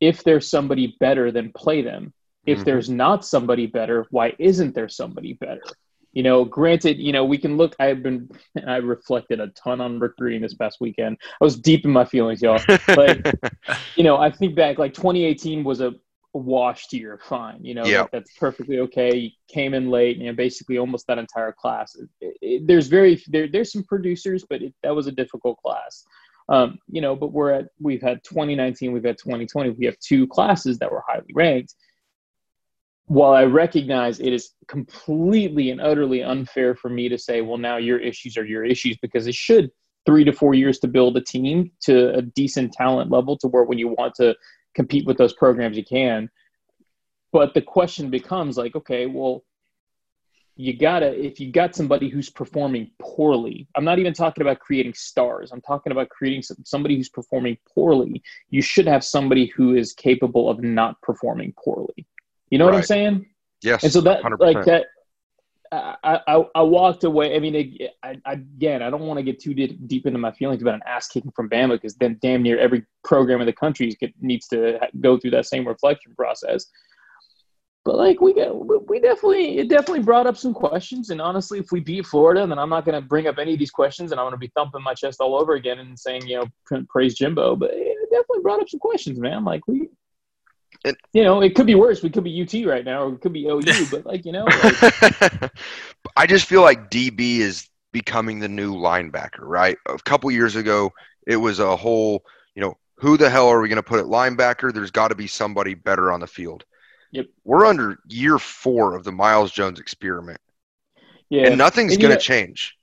If 0.00 0.24
there's 0.24 0.48
somebody 0.48 0.96
better, 1.00 1.30
then 1.30 1.52
play 1.54 1.82
them. 1.82 2.12
If 2.46 2.58
mm-hmm. 2.58 2.64
there's 2.64 2.88
not 2.88 3.24
somebody 3.24 3.66
better, 3.66 4.06
why 4.10 4.34
isn't 4.38 4.74
there 4.74 4.88
somebody 4.88 5.34
better? 5.34 5.62
You 6.12 6.22
know, 6.22 6.44
granted, 6.44 6.98
you 6.98 7.12
know, 7.12 7.24
we 7.24 7.38
can 7.38 7.56
look. 7.56 7.76
I've 7.78 8.02
been, 8.02 8.28
I 8.66 8.76
reflected 8.76 9.40
a 9.40 9.48
ton 9.48 9.80
on 9.80 10.00
recruiting 10.00 10.40
this 10.40 10.54
past 10.54 10.78
weekend. 10.80 11.18
I 11.40 11.44
was 11.44 11.58
deep 11.58 11.84
in 11.84 11.90
my 11.90 12.04
feelings, 12.04 12.42
y'all. 12.42 12.60
But, 12.86 13.34
you 13.96 14.04
know, 14.04 14.16
I 14.16 14.30
think 14.30 14.54
back 14.54 14.78
like 14.78 14.94
2018 14.94 15.62
was 15.62 15.80
a 15.80 15.94
washed 16.32 16.92
year, 16.92 17.18
fine. 17.22 17.64
You 17.64 17.74
know, 17.74 17.84
like, 18.02 18.10
that's 18.10 18.32
perfectly 18.38 18.78
okay. 18.80 19.16
You 19.16 19.30
came 19.48 19.74
in 19.74 19.90
late, 19.90 20.18
you 20.18 20.26
know, 20.26 20.34
basically 20.34 20.78
almost 20.78 21.06
that 21.06 21.18
entire 21.18 21.52
class. 21.52 21.96
It, 22.20 22.36
it, 22.40 22.66
there's 22.66 22.88
very, 22.88 23.22
there, 23.28 23.48
there's 23.48 23.72
some 23.72 23.84
producers, 23.84 24.44
but 24.48 24.62
it, 24.62 24.74
that 24.82 24.94
was 24.94 25.06
a 25.06 25.12
difficult 25.12 25.58
class. 25.58 26.04
Um, 26.48 26.78
you 26.88 27.00
know, 27.00 27.14
but 27.14 27.32
we're 27.32 27.52
at, 27.52 27.66
we've 27.80 28.02
had 28.02 28.24
2019, 28.24 28.92
we've 28.92 29.04
had 29.04 29.18
2020, 29.18 29.70
we 29.70 29.86
have 29.86 29.98
two 29.98 30.26
classes 30.26 30.78
that 30.78 30.90
were 30.90 31.02
highly 31.06 31.32
ranked 31.34 31.74
while 33.08 33.32
I 33.32 33.44
recognize 33.44 34.20
it 34.20 34.32
is 34.34 34.50
completely 34.68 35.70
and 35.70 35.80
utterly 35.80 36.22
unfair 36.22 36.74
for 36.74 36.90
me 36.90 37.08
to 37.08 37.18
say, 37.18 37.40
well, 37.40 37.56
now 37.56 37.78
your 37.78 37.98
issues 37.98 38.36
are 38.36 38.44
your 38.44 38.64
issues 38.64 38.98
because 38.98 39.26
it 39.26 39.34
should 39.34 39.70
three 40.04 40.24
to 40.24 40.32
four 40.32 40.54
years 40.54 40.78
to 40.80 40.88
build 40.88 41.16
a 41.16 41.20
team 41.22 41.70
to 41.80 42.14
a 42.14 42.22
decent 42.22 42.72
talent 42.72 43.10
level 43.10 43.36
to 43.38 43.48
where 43.48 43.64
when 43.64 43.78
you 43.78 43.88
want 43.88 44.14
to 44.14 44.34
compete 44.78 45.04
with 45.06 45.18
those 45.18 45.32
programs, 45.32 45.76
you 45.76 45.84
can. 45.84 46.30
But 47.32 47.52
the 47.52 47.60
question 47.60 48.10
becomes 48.10 48.56
like, 48.56 48.76
okay, 48.76 49.06
well, 49.06 49.42
you 50.54 50.72
gotta, 50.76 51.10
if 51.18 51.40
you 51.40 51.50
got 51.50 51.74
somebody 51.74 52.08
who's 52.08 52.30
performing 52.30 52.92
poorly, 53.00 53.66
I'm 53.74 53.84
not 53.84 53.98
even 53.98 54.12
talking 54.12 54.42
about 54.42 54.60
creating 54.60 54.94
stars. 54.94 55.50
I'm 55.50 55.60
talking 55.60 55.90
about 55.90 56.10
creating 56.10 56.42
some, 56.42 56.58
somebody 56.64 56.96
who's 56.96 57.08
performing 57.08 57.58
poorly. 57.74 58.22
You 58.50 58.62
should 58.62 58.86
have 58.86 59.02
somebody 59.02 59.46
who 59.46 59.74
is 59.74 59.92
capable 59.92 60.48
of 60.48 60.62
not 60.62 61.00
performing 61.02 61.54
poorly. 61.58 62.06
You 62.50 62.58
know 62.58 62.66
what 62.66 62.74
I'm 62.76 62.82
saying? 62.84 63.26
Yes, 63.62 63.82
And 63.82 63.92
so 63.92 64.00
that, 64.02 64.22
100%. 64.22 64.38
like 64.38 64.64
that, 64.64 64.86
I, 65.70 66.20
I, 66.26 66.44
I 66.54 66.62
walked 66.62 67.04
away. 67.04 67.36
I 67.36 67.38
mean, 67.38 67.90
I, 68.02 68.16
again, 68.26 68.82
I 68.82 68.90
don't 68.90 69.02
want 69.02 69.18
to 69.18 69.22
get 69.22 69.40
too 69.40 69.54
deep, 69.54 69.78
deep 69.86 70.06
into 70.06 70.18
my 70.18 70.32
feelings 70.32 70.62
about 70.62 70.74
an 70.74 70.82
ass 70.86 71.08
kicking 71.08 71.32
from 71.32 71.48
Bama 71.50 71.72
because 71.72 71.94
then 71.96 72.18
damn 72.22 72.42
near 72.42 72.58
every 72.58 72.84
program 73.04 73.40
in 73.40 73.46
the 73.46 73.52
country 73.52 73.96
needs 74.20 74.48
to 74.48 74.78
go 75.00 75.18
through 75.18 75.32
that 75.32 75.46
same 75.46 75.66
reflection 75.66 76.14
process. 76.14 76.66
But 77.84 77.96
like 77.96 78.20
we 78.20 78.34
got, 78.34 78.88
we 78.88 79.00
definitely, 79.00 79.58
it 79.58 79.68
definitely 79.68 80.02
brought 80.02 80.26
up 80.26 80.36
some 80.36 80.52
questions. 80.52 81.10
And 81.10 81.22
honestly, 81.22 81.58
if 81.58 81.72
we 81.72 81.80
beat 81.80 82.04
Florida, 82.06 82.46
then 82.46 82.58
I'm 82.58 82.68
not 82.68 82.84
going 82.84 83.00
to 83.00 83.06
bring 83.06 83.26
up 83.26 83.38
any 83.38 83.54
of 83.54 83.58
these 83.58 83.70
questions, 83.70 84.12
and 84.12 84.20
I'm 84.20 84.24
going 84.24 84.34
to 84.34 84.38
be 84.38 84.52
thumping 84.54 84.82
my 84.82 84.92
chest 84.92 85.20
all 85.20 85.34
over 85.34 85.54
again 85.54 85.78
and 85.78 85.98
saying, 85.98 86.26
you 86.26 86.44
know, 86.70 86.82
praise 86.90 87.14
Jimbo. 87.14 87.56
But 87.56 87.70
it 87.72 87.96
definitely 88.10 88.42
brought 88.42 88.60
up 88.60 88.68
some 88.68 88.80
questions, 88.80 89.18
man. 89.18 89.42
Like 89.44 89.66
we, 89.66 89.88
And- 90.84 90.96
you 91.12 91.24
know, 91.24 91.40
it 91.42 91.54
could 91.54 91.66
be 91.66 91.74
worse. 91.74 92.02
We 92.02 92.10
could 92.10 92.24
be 92.24 92.42
UT 92.42 92.66
right 92.68 92.84
now, 92.84 93.04
or 93.04 93.14
it 93.14 93.20
could 93.20 93.32
be 93.32 93.46
OU. 93.46 93.62
but 93.90 94.06
like 94.06 94.24
you 94.24 94.32
know, 94.32 94.44
like, 94.44 95.52
I 96.16 96.26
just 96.26 96.46
feel 96.46 96.62
like 96.62 96.90
DB 96.90 97.38
is 97.38 97.68
becoming 97.92 98.38
the 98.38 98.48
new 98.48 98.74
linebacker, 98.74 99.40
right? 99.40 99.76
A 99.86 99.98
couple 99.98 100.30
years 100.30 100.56
ago, 100.56 100.92
it 101.26 101.36
was 101.36 101.58
a 101.58 101.76
whole, 101.76 102.24
you 102.54 102.62
know, 102.62 102.76
who 102.96 103.16
the 103.16 103.30
hell 103.30 103.48
are 103.48 103.60
we 103.60 103.68
going 103.68 103.76
to 103.76 103.82
put 103.82 104.00
at 104.00 104.06
linebacker? 104.06 104.72
There's 104.72 104.90
got 104.90 105.08
to 105.08 105.14
be 105.14 105.26
somebody 105.26 105.74
better 105.74 106.12
on 106.12 106.20
the 106.20 106.26
field. 106.26 106.64
Yep. 107.12 107.26
We're 107.44 107.66
under 107.66 107.98
year 108.08 108.38
four 108.38 108.94
of 108.94 109.04
the 109.04 109.12
Myles 109.12 109.50
Jones 109.50 109.80
experiment, 109.80 110.40
yeah. 111.30 111.46
and 111.46 111.58
nothing's 111.58 111.96
going 111.96 112.14
to 112.14 112.20
change. 112.20 112.76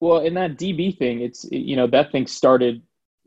Well, 0.00 0.20
in 0.20 0.34
that 0.34 0.56
DB 0.56 0.96
thing, 0.96 1.20
it's 1.20 1.44
you 1.50 1.76
know 1.76 1.86
that 1.88 2.12
thing 2.12 2.26
started 2.26 2.82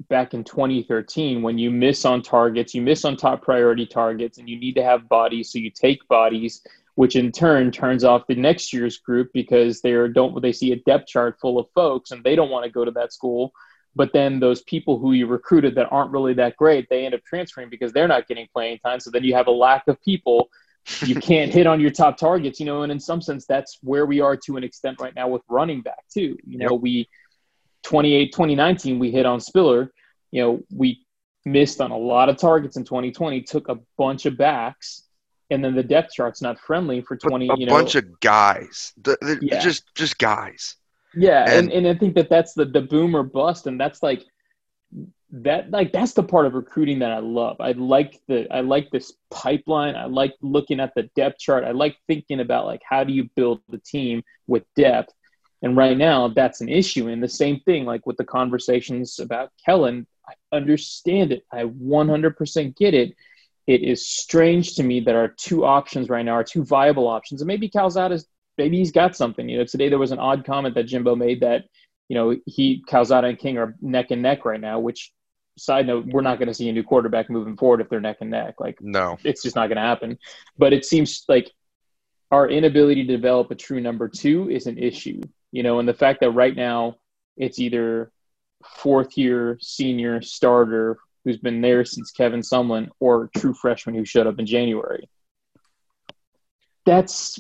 back 0.08 0.34
in 0.34 0.44
2013 0.44 1.42
when 1.42 1.58
you 1.58 1.70
miss 1.70 2.06
on 2.06 2.22
targets, 2.22 2.74
you 2.74 2.82
miss 2.82 3.06
on 3.06 3.18
top 3.18 3.42
priority 3.42 3.86
targets, 3.86 4.38
and 4.38 4.48
you 4.48 4.60
need 4.60 4.76
to 4.76 4.84
have 4.84 5.10
bodies, 5.10 5.52
so 5.52 5.60
you 5.60 5.70
take 5.70 6.08
bodies, 6.08 6.62
which 6.96 7.16
in 7.16 7.32
turn 7.32 7.72
turns 7.72 8.04
off 8.04 8.28
the 8.28 8.36
next 8.36 8.72
year's 8.74 8.98
group 8.98 9.30
because 9.34 9.82
they're 9.82 10.08
don't 10.08 10.42
they 10.42 10.52
see 10.52 10.72
a 10.72 10.78
depth 10.78 11.08
chart 11.08 11.38
full 11.42 11.60
of 11.60 11.68
folks 11.76 12.12
and 12.12 12.24
they 12.24 12.36
don't 12.36 12.50
want 12.50 12.66
to 12.66 12.72
go 12.72 12.86
to 12.86 12.92
that 12.92 13.14
school. 13.14 13.52
But 13.96 14.14
then 14.14 14.40
those 14.40 14.62
people 14.62 15.00
who 15.00 15.14
you 15.14 15.26
recruited 15.28 15.76
that 15.76 15.92
aren't 15.92 16.12
really 16.12 16.34
that 16.36 16.56
great, 16.56 16.88
they 16.90 17.06
end 17.06 17.16
up 17.16 17.24
transferring 17.26 17.70
because 17.70 17.92
they're 17.92 18.08
not 18.08 18.28
getting 18.28 18.48
playing 18.54 18.80
time. 18.80 19.00
So 19.00 19.10
then 19.12 19.24
you 19.24 19.34
have 19.34 19.48
a 19.48 19.52
lack 19.52 19.88
of 19.88 20.02
people 20.02 20.50
you 21.02 21.16
can't 21.22 21.54
hit 21.54 21.68
on 21.68 21.80
your 21.80 21.92
top 21.92 22.18
targets, 22.18 22.60
you 22.60 22.66
know, 22.66 22.84
and 22.84 22.92
in 22.92 23.00
some 23.00 23.22
sense, 23.22 23.46
that's 23.46 23.80
where 23.82 24.06
we 24.06 24.22
are 24.22 24.38
to 24.38 24.58
an 24.58 24.64
extent 24.64 25.00
right 25.02 25.16
now 25.16 25.28
with 25.28 25.42
running 25.50 25.82
back 25.82 26.04
too. 26.14 26.38
You 26.46 26.60
know, 26.60 26.74
we 26.74 27.10
28, 27.84 28.32
2019, 28.32 29.00
we 29.00 29.12
hit 29.12 29.26
on 29.26 29.40
Spiller. 29.40 29.92
You 30.32 30.42
know, 30.42 30.64
we 30.74 31.06
missed 31.46 31.82
on 31.82 31.92
a 31.92 31.98
lot 31.98 32.30
of 32.30 32.38
targets 32.38 32.78
in 32.78 32.84
2020, 32.84 33.42
took 33.42 33.70
a 33.70 33.80
bunch 33.98 34.26
of 34.26 34.38
backs, 34.38 35.04
and 35.50 35.64
then 35.64 35.76
the 35.76 35.84
depth 35.84 36.14
chart's 36.14 36.42
not 36.42 36.60
friendly 36.60 37.02
for 37.02 37.16
20. 37.18 37.48
a 37.50 37.56
you 37.56 37.66
know, 37.66 37.74
bunch 37.74 37.96
of 37.96 38.20
guys, 38.20 38.94
The- 39.02 39.18
the- 39.22 39.40
Yeah. 39.42 39.60
just 39.60 39.84
just 39.96 40.18
guys. 40.20 40.76
Yeah, 41.16 41.44
And- 41.50 41.72
and, 41.72 41.88
and, 41.88 41.88
I 41.88 42.00
think 42.00 42.14
that 42.16 42.30
that's 42.30 42.54
the 42.54 42.66
the 42.66 42.82
boom 42.82 43.16
or 43.16 43.24
bust, 43.24 43.66
and 43.66 43.80
that's 43.80 44.04
like 44.04 44.24
that 45.32 45.70
like 45.70 45.92
that's 45.92 46.14
the 46.14 46.24
part 46.24 46.46
of 46.48 46.54
recruiting 46.56 47.00
that 47.00 47.12
I 47.12 47.20
love. 47.20 47.58
I 47.60 47.72
like 47.74 48.20
the 48.28 48.48
I 48.54 48.62
like 48.62 48.90
this 48.92 49.14
pipeline. 49.30 49.96
I 49.96 50.06
like 50.06 50.34
looking 50.42 50.80
at 50.80 50.94
the 50.96 51.04
depth 51.16 51.40
chart. 51.40 51.64
I 51.64 51.72
like 51.72 51.98
thinking 52.08 52.40
about 52.40 52.66
like 52.66 52.82
how 52.88 53.04
do 53.04 53.14
you 53.14 53.30
build 53.36 53.62
the 53.70 53.78
team 53.80 54.24
with 54.48 54.64
depth. 54.76 55.14
And 55.62 55.76
right 55.76 55.98
now, 55.98 56.30
that's 56.30 56.62
an 56.62 56.70
issue. 56.70 57.10
And 57.10 57.22
the 57.22 57.28
same 57.28 57.60
thing, 57.62 57.86
like 57.86 58.06
with 58.06 58.18
the 58.18 58.24
conversations 58.24 59.20
about 59.20 59.52
Kellen, 59.66 60.08
I 60.28 60.34
understand 60.56 61.32
it. 61.32 61.44
I 61.52 61.64
100% 61.64 62.78
get 62.78 62.94
it. 62.94 63.16
It 63.68 63.84
is 63.84 64.08
strange 64.08 64.76
to 64.76 64.84
me 64.84 65.02
that 65.02 65.16
our 65.16 65.28
two 65.28 65.66
options 65.66 66.10
right 66.10 66.24
now 66.24 66.34
are 66.34 66.44
two 66.44 66.64
viable 66.64 67.08
options. 67.08 67.42
And 67.42 67.48
maybe 67.48 67.70
Calzada's 67.70 68.26
maybe 68.60 68.78
he's 68.78 68.92
got 68.92 69.16
something. 69.16 69.50
You 69.50 69.58
know, 69.58 69.66
today 69.66 69.90
there 69.90 69.98
was 69.98 70.12
an 70.12 70.20
odd 70.20 70.46
comment 70.46 70.76
that 70.76 70.84
Jimbo 70.84 71.16
made 71.16 71.42
that, 71.42 71.66
you 72.10 72.16
know, 72.16 72.36
he 72.46 72.84
Calzada 72.88 73.28
and 73.28 73.40
King 73.40 73.58
are 73.58 73.76
neck 73.82 74.12
and 74.12 74.22
neck 74.22 74.46
right 74.46 74.60
now, 74.60 74.80
which 74.80 75.12
side 75.58 75.88
note, 75.88 76.06
we're 76.08 76.22
not 76.22 76.38
going 76.38 76.48
to 76.48 76.54
see 76.54 76.70
a 76.70 76.74
new 76.74 76.84
quarterback 76.84 77.30
moving 77.30 77.58
forward 77.58 77.82
if 77.82 77.90
they're 77.90 78.02
neck 78.02 78.18
and 78.22 78.30
neck. 78.30 78.56
Like 78.60 78.78
No, 78.82 79.18
it's 79.24 79.42
just 79.42 79.56
not 79.56 79.68
going 79.68 79.78
to 79.78 79.82
happen. 79.82 80.20
But 80.58 80.74
it 80.74 80.86
seems 80.86 81.24
like 81.28 81.52
our 82.32 82.48
inability 82.48 83.06
to 83.06 83.16
develop 83.16 83.50
a 83.50 83.56
true 83.56 83.82
number 83.82 84.08
two 84.08 84.50
is 84.50 84.68
an 84.68 84.78
issue, 84.78 85.22
you 85.52 85.64
know, 85.64 85.80
and 85.80 85.88
the 85.88 85.94
fact 85.94 86.22
that 86.22 86.32
right 86.32 86.56
now 86.56 86.96
it's 87.38 87.60
either 87.60 88.12
fourth 88.78 89.18
year 89.18 89.58
senior 89.62 90.22
starter 90.22 90.98
who's 91.24 91.38
been 91.38 91.62
there 91.62 91.86
since 91.86 92.12
Kevin 92.12 92.42
Sumlin 92.42 92.90
or 93.00 93.30
true 93.36 93.54
freshman 93.54 93.96
who 93.96 94.06
showed 94.06 94.28
up 94.28 94.40
in 94.40 94.46
January. 94.46 95.10
That's 96.86 97.40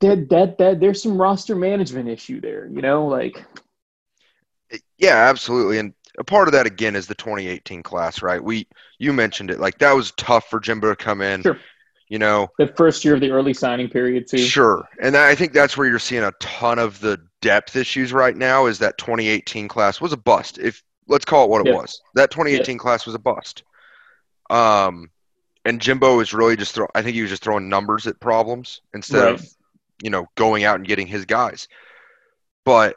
that 0.00 0.28
that 0.30 0.58
that 0.58 0.80
there's 0.80 1.02
some 1.02 1.20
roster 1.20 1.54
management 1.54 2.08
issue 2.08 2.40
there, 2.40 2.66
you 2.66 2.82
know, 2.82 3.06
like 3.06 3.44
yeah, 4.98 5.28
absolutely. 5.28 5.78
And 5.78 5.94
a 6.18 6.24
part 6.24 6.48
of 6.48 6.52
that 6.52 6.66
again 6.66 6.96
is 6.96 7.06
the 7.06 7.14
2018 7.14 7.82
class, 7.82 8.22
right? 8.22 8.42
We 8.42 8.68
you 8.98 9.12
mentioned 9.12 9.50
it, 9.50 9.60
like 9.60 9.78
that 9.78 9.92
was 9.92 10.12
tough 10.12 10.48
for 10.48 10.60
Jimbo 10.60 10.90
to 10.90 10.96
come 10.96 11.20
in. 11.20 11.42
Sure. 11.42 11.58
You 12.08 12.18
know, 12.18 12.48
the 12.58 12.66
first 12.66 13.04
year 13.04 13.14
of 13.14 13.20
the 13.20 13.30
early 13.30 13.54
signing 13.54 13.88
period 13.88 14.26
too. 14.28 14.36
Sure. 14.38 14.86
And 15.00 15.16
I 15.16 15.34
think 15.34 15.52
that's 15.52 15.76
where 15.76 15.88
you're 15.88 15.98
seeing 15.98 16.22
a 16.22 16.32
ton 16.38 16.78
of 16.78 17.00
the 17.00 17.18
depth 17.40 17.76
issues 17.76 18.12
right 18.12 18.36
now 18.36 18.66
is 18.66 18.78
that 18.80 18.98
2018 18.98 19.68
class 19.68 20.00
was 20.00 20.12
a 20.12 20.16
bust. 20.16 20.58
If 20.58 20.82
let's 21.08 21.24
call 21.24 21.44
it 21.44 21.50
what 21.50 21.62
it 21.62 21.68
Yeah. 21.68 21.76
was. 21.76 22.00
That 22.14 22.30
2018 22.30 22.76
class 22.78 23.06
was 23.06 23.14
a 23.14 23.18
bust. 23.18 23.62
Um 24.50 25.10
and 25.64 25.80
Jimbo 25.80 26.20
is 26.20 26.34
really 26.34 26.56
just 26.56 26.74
throw 26.74 26.86
I 26.94 27.00
think 27.02 27.14
he 27.14 27.22
was 27.22 27.30
just 27.30 27.42
throwing 27.42 27.68
numbers 27.70 28.06
at 28.06 28.20
problems 28.20 28.82
instead 28.92 29.24
Right. 29.24 29.32
of 29.34 29.46
you 30.02 30.10
know 30.10 30.26
going 30.34 30.64
out 30.64 30.76
and 30.76 30.86
getting 30.86 31.06
his 31.06 31.24
guys. 31.24 31.68
But 32.66 32.96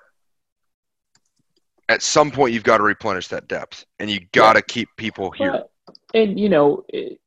at 1.87 2.01
some 2.01 2.31
point 2.31 2.53
you've 2.53 2.63
got 2.65 2.77
to 2.77 2.83
replenish 2.83 3.29
that 3.29 3.47
depth 3.47 3.85
and 3.99 4.09
you 4.11 4.19
got 4.33 4.53
to 4.53 4.61
keep 4.61 4.89
people 4.97 5.31
here. 5.31 5.63
And 6.13 6.37
you 6.37 6.49
know, 6.49 6.83
i- 6.93 7.17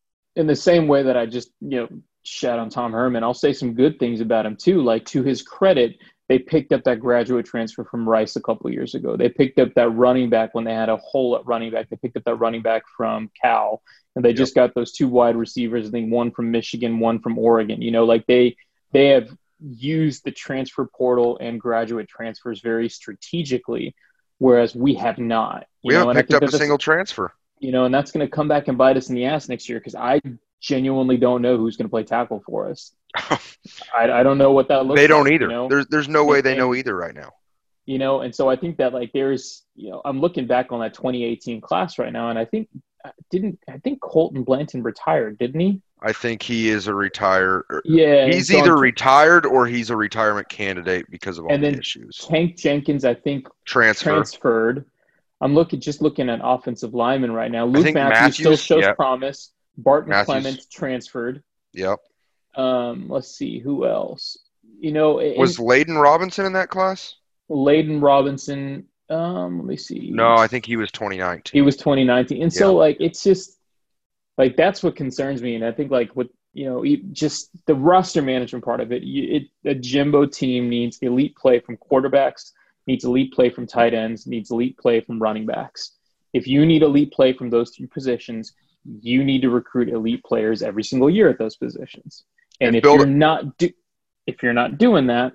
in 0.40 0.46
the 0.46 0.56
same 0.56 0.88
way 0.88 1.04
that 1.04 1.16
I 1.16 1.26
just 1.26 1.52
you 1.60 1.80
know 1.80 1.88
shout 2.22 2.58
on 2.58 2.70
Tom 2.70 2.92
Herman, 2.92 3.22
I'll 3.22 3.34
say 3.34 3.52
some 3.52 3.74
good 3.74 3.98
things 3.98 4.20
about 4.20 4.46
him 4.46 4.56
too. 4.56 4.82
Like 4.82 5.04
to 5.06 5.22
his 5.22 5.42
credit, 5.42 5.98
they 6.28 6.38
picked 6.38 6.72
up 6.72 6.84
that 6.84 7.00
graduate 7.00 7.46
transfer 7.46 7.84
from 7.84 8.08
Rice 8.08 8.36
a 8.36 8.40
couple 8.40 8.70
years 8.70 8.94
ago. 8.94 9.16
They 9.16 9.28
picked 9.28 9.58
up 9.58 9.74
that 9.74 9.90
running 9.90 10.30
back 10.30 10.54
when 10.54 10.64
they 10.64 10.74
had 10.74 10.88
a 10.88 10.96
hole 10.96 11.36
at 11.36 11.46
running 11.46 11.70
back. 11.70 11.88
They 11.88 11.96
picked 11.96 12.16
up 12.16 12.24
that 12.24 12.36
running 12.36 12.62
back 12.62 12.82
from 12.96 13.30
Cal, 13.40 13.82
and 14.16 14.24
they 14.24 14.32
just 14.32 14.54
got 14.54 14.74
those 14.74 14.92
two 14.92 15.08
wide 15.08 15.36
receivers. 15.36 15.88
I 15.88 15.90
think 15.90 16.12
one 16.12 16.30
from 16.30 16.50
Michigan, 16.50 17.00
one 17.00 17.20
from 17.20 17.38
Oregon. 17.38 17.82
You 17.82 17.90
know, 17.90 18.04
like 18.04 18.26
they 18.26 18.56
they 18.92 19.08
have 19.08 19.28
used 19.60 20.24
the 20.24 20.30
transfer 20.30 20.86
portal 20.86 21.38
and 21.40 21.60
graduate 21.60 22.08
transfers 22.08 22.60
very 22.60 22.88
strategically, 22.88 23.94
whereas 24.38 24.74
we 24.74 24.94
have 24.94 25.18
not. 25.18 25.66
You 25.82 25.88
We 25.88 25.94
know, 25.94 26.00
haven't 26.00 26.16
picked 26.16 26.32
up 26.34 26.42
a 26.42 26.52
single 26.52 26.78
transfer. 26.78 27.32
You 27.60 27.72
know, 27.72 27.84
and 27.84 27.94
that's 27.94 28.10
going 28.10 28.26
to 28.26 28.30
come 28.30 28.48
back 28.48 28.68
and 28.68 28.76
bite 28.76 28.96
us 28.96 29.08
in 29.08 29.14
the 29.14 29.26
ass 29.26 29.48
next 29.48 29.68
year 29.68 29.78
because 29.78 29.94
I 29.94 30.20
genuinely 30.60 31.16
don't 31.16 31.42
know 31.42 31.56
who's 31.56 31.76
going 31.76 31.86
to 31.86 31.90
play 31.90 32.02
tackle 32.02 32.42
for 32.44 32.68
us. 32.68 32.92
I, 33.14 33.38
I 34.10 34.22
don't 34.22 34.38
know 34.38 34.52
what 34.52 34.68
that 34.68 34.86
looks. 34.86 35.00
They 35.00 35.06
don't 35.06 35.24
like, 35.24 35.34
either. 35.34 35.44
You 35.46 35.52
know? 35.52 35.68
There's 35.68 35.86
there's 35.88 36.08
no 36.08 36.24
way 36.24 36.40
they 36.40 36.56
know 36.56 36.74
either 36.74 36.96
right 36.96 37.14
now. 37.14 37.30
you 37.86 37.98
know, 37.98 38.20
and 38.20 38.34
so 38.34 38.48
I 38.48 38.56
think 38.56 38.78
that 38.78 38.92
like 38.92 39.12
there's, 39.12 39.62
you 39.74 39.90
know, 39.90 40.00
I'm 40.04 40.20
looking 40.20 40.46
back 40.46 40.72
on 40.72 40.80
that 40.80 40.94
2018 40.94 41.60
class 41.60 41.98
right 41.98 42.12
now, 42.12 42.30
and 42.30 42.38
I 42.38 42.44
think 42.44 42.68
didn't 43.30 43.58
I 43.68 43.78
think 43.78 44.00
Colton 44.00 44.42
Blanton 44.44 44.82
retired, 44.82 45.38
didn't 45.38 45.60
he? 45.60 45.80
I 46.02 46.12
think 46.12 46.42
he 46.42 46.70
is 46.70 46.86
a 46.86 46.94
retire. 46.94 47.64
er, 47.70 47.82
Yeah, 47.84 48.26
He's 48.26 48.50
either 48.52 48.76
retired 48.76 49.44
or 49.44 49.66
he's 49.66 49.90
a 49.90 49.96
retirement 49.96 50.48
candidate 50.48 51.10
because 51.10 51.36
of 51.36 51.44
all 51.44 51.52
And 51.52 51.62
the 51.62 51.70
then 51.70 51.78
issues. 51.78 52.16
Tank 52.16 52.56
Jenkins, 52.56 53.04
I 53.04 53.14
think, 53.14 53.48
Transfer. 53.66 54.10
transferred. 54.10 54.86
I'm 55.40 55.54
looking 55.54 55.80
just 55.80 56.02
looking 56.02 56.28
at 56.28 56.40
offensive 56.42 56.94
linemen 56.94 57.32
right 57.32 57.50
now. 57.50 57.64
Luke 57.64 57.84
think 57.84 57.94
Matthews, 57.94 58.34
still 58.36 58.56
shows 58.56 58.82
yeah. 58.82 58.92
promise. 58.92 59.52
Barton 59.76 60.10
Matthews. 60.10 60.26
Clement 60.26 60.66
transferred. 60.70 61.42
Yep. 61.72 61.98
Um, 62.56 63.08
let's 63.08 63.34
see 63.34 63.58
who 63.58 63.86
else. 63.86 64.36
You 64.78 64.92
know, 64.92 65.18
in- 65.18 65.38
Was 65.38 65.56
Layden 65.56 66.00
Robinson 66.00 66.46
in 66.46 66.52
that 66.54 66.68
class? 66.68 67.14
Layden 67.50 68.02
Robinson. 68.02 68.86
Um, 69.08 69.58
let 69.58 69.66
me 69.66 69.76
see. 69.76 70.10
No, 70.12 70.34
I 70.34 70.46
think 70.46 70.66
he 70.66 70.76
was 70.76 70.90
2019. 70.92 71.50
he 71.52 71.62
was 71.62 71.76
2019, 71.76 72.42
and 72.42 72.52
so 72.52 72.74
like 72.74 72.96
it's 73.00 73.24
just 73.24 73.58
like 74.38 74.56
that's 74.56 74.82
what 74.82 74.94
concerns 74.94 75.42
me, 75.42 75.56
and 75.56 75.64
I 75.64 75.72
think 75.72 75.90
like 75.90 76.14
what 76.14 76.28
you 76.52 76.66
know, 76.66 76.84
just 77.12 77.50
the 77.66 77.74
roster 77.74 78.22
management 78.22 78.64
part 78.64 78.80
of 78.80 78.92
it. 78.92 79.02
You, 79.02 79.36
it 79.36 79.70
a 79.70 79.74
Jimbo 79.74 80.26
team 80.26 80.68
needs 80.68 80.98
elite 80.98 81.36
play 81.36 81.60
from 81.60 81.76
quarterbacks, 81.76 82.52
needs 82.86 83.04
elite 83.04 83.32
play 83.32 83.50
from 83.50 83.66
tight 83.66 83.94
ends, 83.94 84.26
needs 84.26 84.50
elite 84.50 84.76
play 84.78 85.00
from 85.00 85.18
running 85.20 85.46
backs. 85.46 85.92
If 86.32 86.46
you 86.46 86.64
need 86.64 86.82
elite 86.82 87.12
play 87.12 87.32
from 87.32 87.50
those 87.50 87.70
three 87.70 87.86
positions, 87.86 88.52
you 88.84 89.24
need 89.24 89.42
to 89.42 89.50
recruit 89.50 89.88
elite 89.88 90.24
players 90.24 90.62
every 90.62 90.84
single 90.84 91.10
year 91.10 91.28
at 91.28 91.38
those 91.38 91.56
positions. 91.56 92.24
And, 92.60 92.68
And 92.68 92.76
if 92.76 92.82
build 92.82 92.98
you're 92.98 93.06
not 93.06 93.58
do, 93.58 93.70
if 94.26 94.42
you're 94.42 94.52
not 94.52 94.78
doing 94.78 95.06
that, 95.08 95.32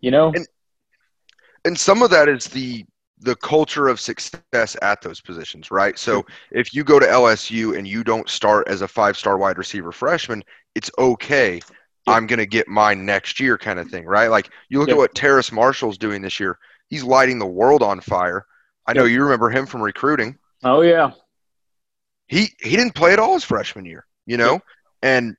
you 0.00 0.10
know, 0.10 0.32
And- 0.34 0.46
and 1.64 1.78
some 1.78 2.02
of 2.02 2.10
that 2.10 2.28
is 2.28 2.46
the 2.46 2.84
the 3.20 3.36
culture 3.36 3.88
of 3.88 3.98
success 4.00 4.76
at 4.82 5.00
those 5.00 5.20
positions, 5.20 5.70
right? 5.70 5.98
So 5.98 6.26
if 6.50 6.74
you 6.74 6.84
go 6.84 6.98
to 6.98 7.06
LSU 7.06 7.78
and 7.78 7.88
you 7.88 8.04
don't 8.04 8.28
start 8.28 8.68
as 8.68 8.82
a 8.82 8.88
five 8.88 9.16
star 9.16 9.38
wide 9.38 9.56
receiver 9.56 9.92
freshman, 9.92 10.44
it's 10.74 10.90
okay. 10.98 11.60
I'm 12.06 12.26
gonna 12.26 12.46
get 12.46 12.68
mine 12.68 13.04
next 13.06 13.40
year, 13.40 13.56
kind 13.58 13.78
of 13.78 13.88
thing, 13.88 14.04
right? 14.04 14.28
Like 14.28 14.50
you 14.68 14.78
look 14.78 14.88
at 14.88 14.96
what 14.96 15.14
Terrace 15.14 15.50
Marshall's 15.52 15.98
doing 15.98 16.22
this 16.22 16.38
year. 16.38 16.58
He's 16.88 17.02
lighting 17.04 17.38
the 17.38 17.46
world 17.46 17.82
on 17.82 18.00
fire. 18.00 18.46
I 18.86 18.92
know 18.92 19.04
you 19.04 19.22
remember 19.22 19.48
him 19.50 19.64
from 19.66 19.80
recruiting. 19.82 20.38
oh 20.62 20.82
yeah, 20.82 21.12
He 22.26 22.48
he 22.60 22.76
didn't 22.76 22.94
play 22.94 23.12
at 23.12 23.18
all 23.18 23.34
his 23.34 23.44
freshman 23.44 23.84
year, 23.86 24.06
you 24.26 24.36
know, 24.36 24.60
and 25.02 25.36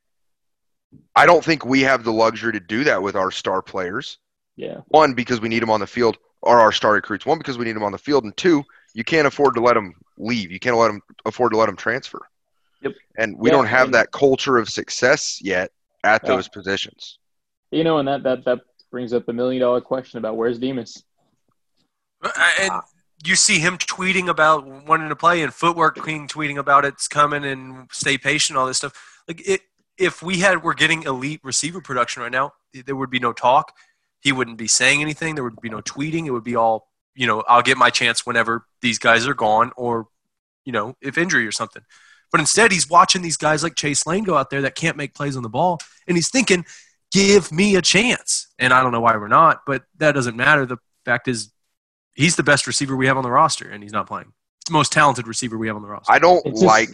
I 1.15 1.25
don't 1.25 1.43
think 1.43 1.65
we 1.65 1.81
have 1.81 2.03
the 2.03 2.11
luxury 2.13 2.53
to 2.53 2.59
do 2.59 2.83
that 2.85 3.01
with 3.01 3.15
our 3.15 3.31
star 3.31 3.61
players. 3.61 4.17
yeah. 4.55 4.79
one 4.87 5.13
because 5.13 5.41
we 5.41 5.49
need 5.49 5.61
them 5.61 5.69
on 5.71 5.79
the 5.81 5.87
field 5.87 6.17
or 6.41 6.59
our 6.59 6.71
star 6.71 6.93
recruits 6.93 7.25
one 7.25 7.37
because 7.37 7.57
we 7.57 7.65
need 7.65 7.75
them 7.75 7.83
on 7.83 7.91
the 7.91 7.97
field 7.97 8.23
and 8.23 8.35
two 8.37 8.63
you 8.93 9.03
can't 9.03 9.27
afford 9.27 9.55
to 9.55 9.61
let 9.61 9.73
them 9.73 9.93
leave 10.17 10.51
you 10.51 10.59
can't 10.59 10.77
let 10.77 10.87
them 10.87 11.01
afford 11.25 11.51
to 11.51 11.57
let 11.57 11.65
them 11.65 11.75
transfer 11.75 12.19
Yep. 12.81 12.93
and 13.17 13.37
we 13.37 13.49
don't 13.49 13.65
have 13.65 13.91
that 13.93 14.11
culture 14.11 14.57
of 14.57 14.69
success 14.69 15.39
yet 15.41 15.71
at 16.05 16.21
Yeah. 16.23 16.29
those 16.29 16.47
positions 16.47 17.17
You 17.71 17.83
know, 17.83 17.97
and 17.97 18.07
that 18.07 18.23
that 18.23 18.45
that 18.45 18.59
brings 18.91 19.11
up 19.11 19.25
the 19.25 19.33
million 19.33 19.59
dollar 19.61 19.81
question 19.81 20.17
about 20.19 20.37
where's 20.37 20.59
Demas. 20.59 21.03
And 22.59 22.71
you 23.25 23.35
see 23.35 23.59
him 23.59 23.77
tweeting 23.77 24.29
about 24.29 24.65
wanting 24.87 25.09
to 25.09 25.15
play, 25.15 25.41
and 25.41 25.53
Footwork 25.53 26.03
King 26.05 26.27
tweeting 26.27 26.57
about 26.57 26.85
it's 26.85 27.07
coming 27.07 27.43
and 27.43 27.89
stay 27.91 28.17
patient, 28.17 28.57
all 28.57 28.67
this 28.67 28.77
stuff. 28.77 28.93
Like 29.27 29.41
it, 29.47 29.61
if 29.97 30.21
we 30.21 30.39
had 30.39 30.63
were 30.63 30.73
getting 30.73 31.03
elite 31.03 31.41
receiver 31.43 31.81
production 31.81 32.21
right 32.21 32.31
now, 32.31 32.53
there 32.73 32.95
would 32.95 33.09
be 33.09 33.19
no 33.19 33.33
talk. 33.33 33.73
He 34.21 34.31
wouldn't 34.31 34.57
be 34.57 34.67
saying 34.67 35.01
anything. 35.01 35.35
There 35.35 35.43
would 35.43 35.61
be 35.61 35.69
no 35.69 35.81
tweeting. 35.81 36.25
It 36.25 36.31
would 36.31 36.43
be 36.43 36.55
all, 36.55 36.87
you 37.15 37.27
know, 37.27 37.43
I'll 37.47 37.61
get 37.61 37.77
my 37.77 37.89
chance 37.89 38.25
whenever 38.25 38.65
these 38.81 38.99
guys 38.99 39.27
are 39.27 39.33
gone, 39.33 39.71
or, 39.77 40.07
you 40.65 40.71
know, 40.71 40.95
if 41.01 41.17
injury 41.17 41.45
or 41.45 41.51
something. 41.51 41.83
But 42.31 42.41
instead, 42.41 42.71
he's 42.71 42.89
watching 42.89 43.21
these 43.21 43.37
guys 43.37 43.63
like 43.63 43.75
Chase 43.75 44.05
Lane 44.05 44.23
go 44.23 44.35
out 44.37 44.49
there 44.49 44.61
that 44.63 44.75
can't 44.75 44.97
make 44.97 45.13
plays 45.13 45.35
on 45.37 45.43
the 45.43 45.49
ball, 45.49 45.79
and 46.07 46.17
he's 46.17 46.29
thinking, 46.29 46.65
"Give 47.11 47.51
me 47.51 47.75
a 47.75 47.81
chance." 47.81 48.47
And 48.59 48.73
I 48.73 48.81
don't 48.83 48.91
know 48.91 49.01
why 49.01 49.15
we're 49.17 49.27
not, 49.27 49.61
but 49.65 49.83
that 49.97 50.13
doesn't 50.13 50.35
matter. 50.35 50.65
The 50.65 50.77
fact 51.05 51.27
is, 51.27 51.51
he's 52.13 52.35
the 52.35 52.43
best 52.43 52.67
receiver 52.67 52.95
we 52.95 53.07
have 53.07 53.17
on 53.17 53.23
the 53.23 53.31
roster, 53.31 53.69
and 53.69 53.81
he's 53.83 53.93
not 53.93 54.07
playing. 54.07 54.33
It's 54.61 54.69
the 54.69 54.73
most 54.73 54.91
talented 54.91 55.27
receiver 55.27 55.57
we 55.57 55.67
have 55.67 55.75
on 55.75 55.83
the 55.83 55.87
roster. 55.87 56.11
i 56.11 56.17
don't 56.17 56.43
It's 56.45 56.61
just- 56.61 56.65
like 56.65 56.89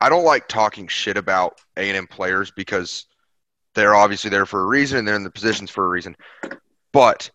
i 0.00 0.10
don't 0.10 0.24
like 0.24 0.46
talking 0.46 0.86
shit 0.88 1.16
about 1.16 1.58
a&m 1.78 2.06
players 2.06 2.50
because 2.50 3.06
they're 3.74 3.94
obviously 3.94 4.28
there 4.28 4.44
for 4.44 4.60
a 4.60 4.66
reason 4.66 4.98
and 4.98 5.08
they're 5.08 5.16
in 5.16 5.22
the 5.24 5.30
positions 5.30 5.70
for 5.70 5.86
a 5.86 5.88
reason 5.88 6.14
but 6.92 7.30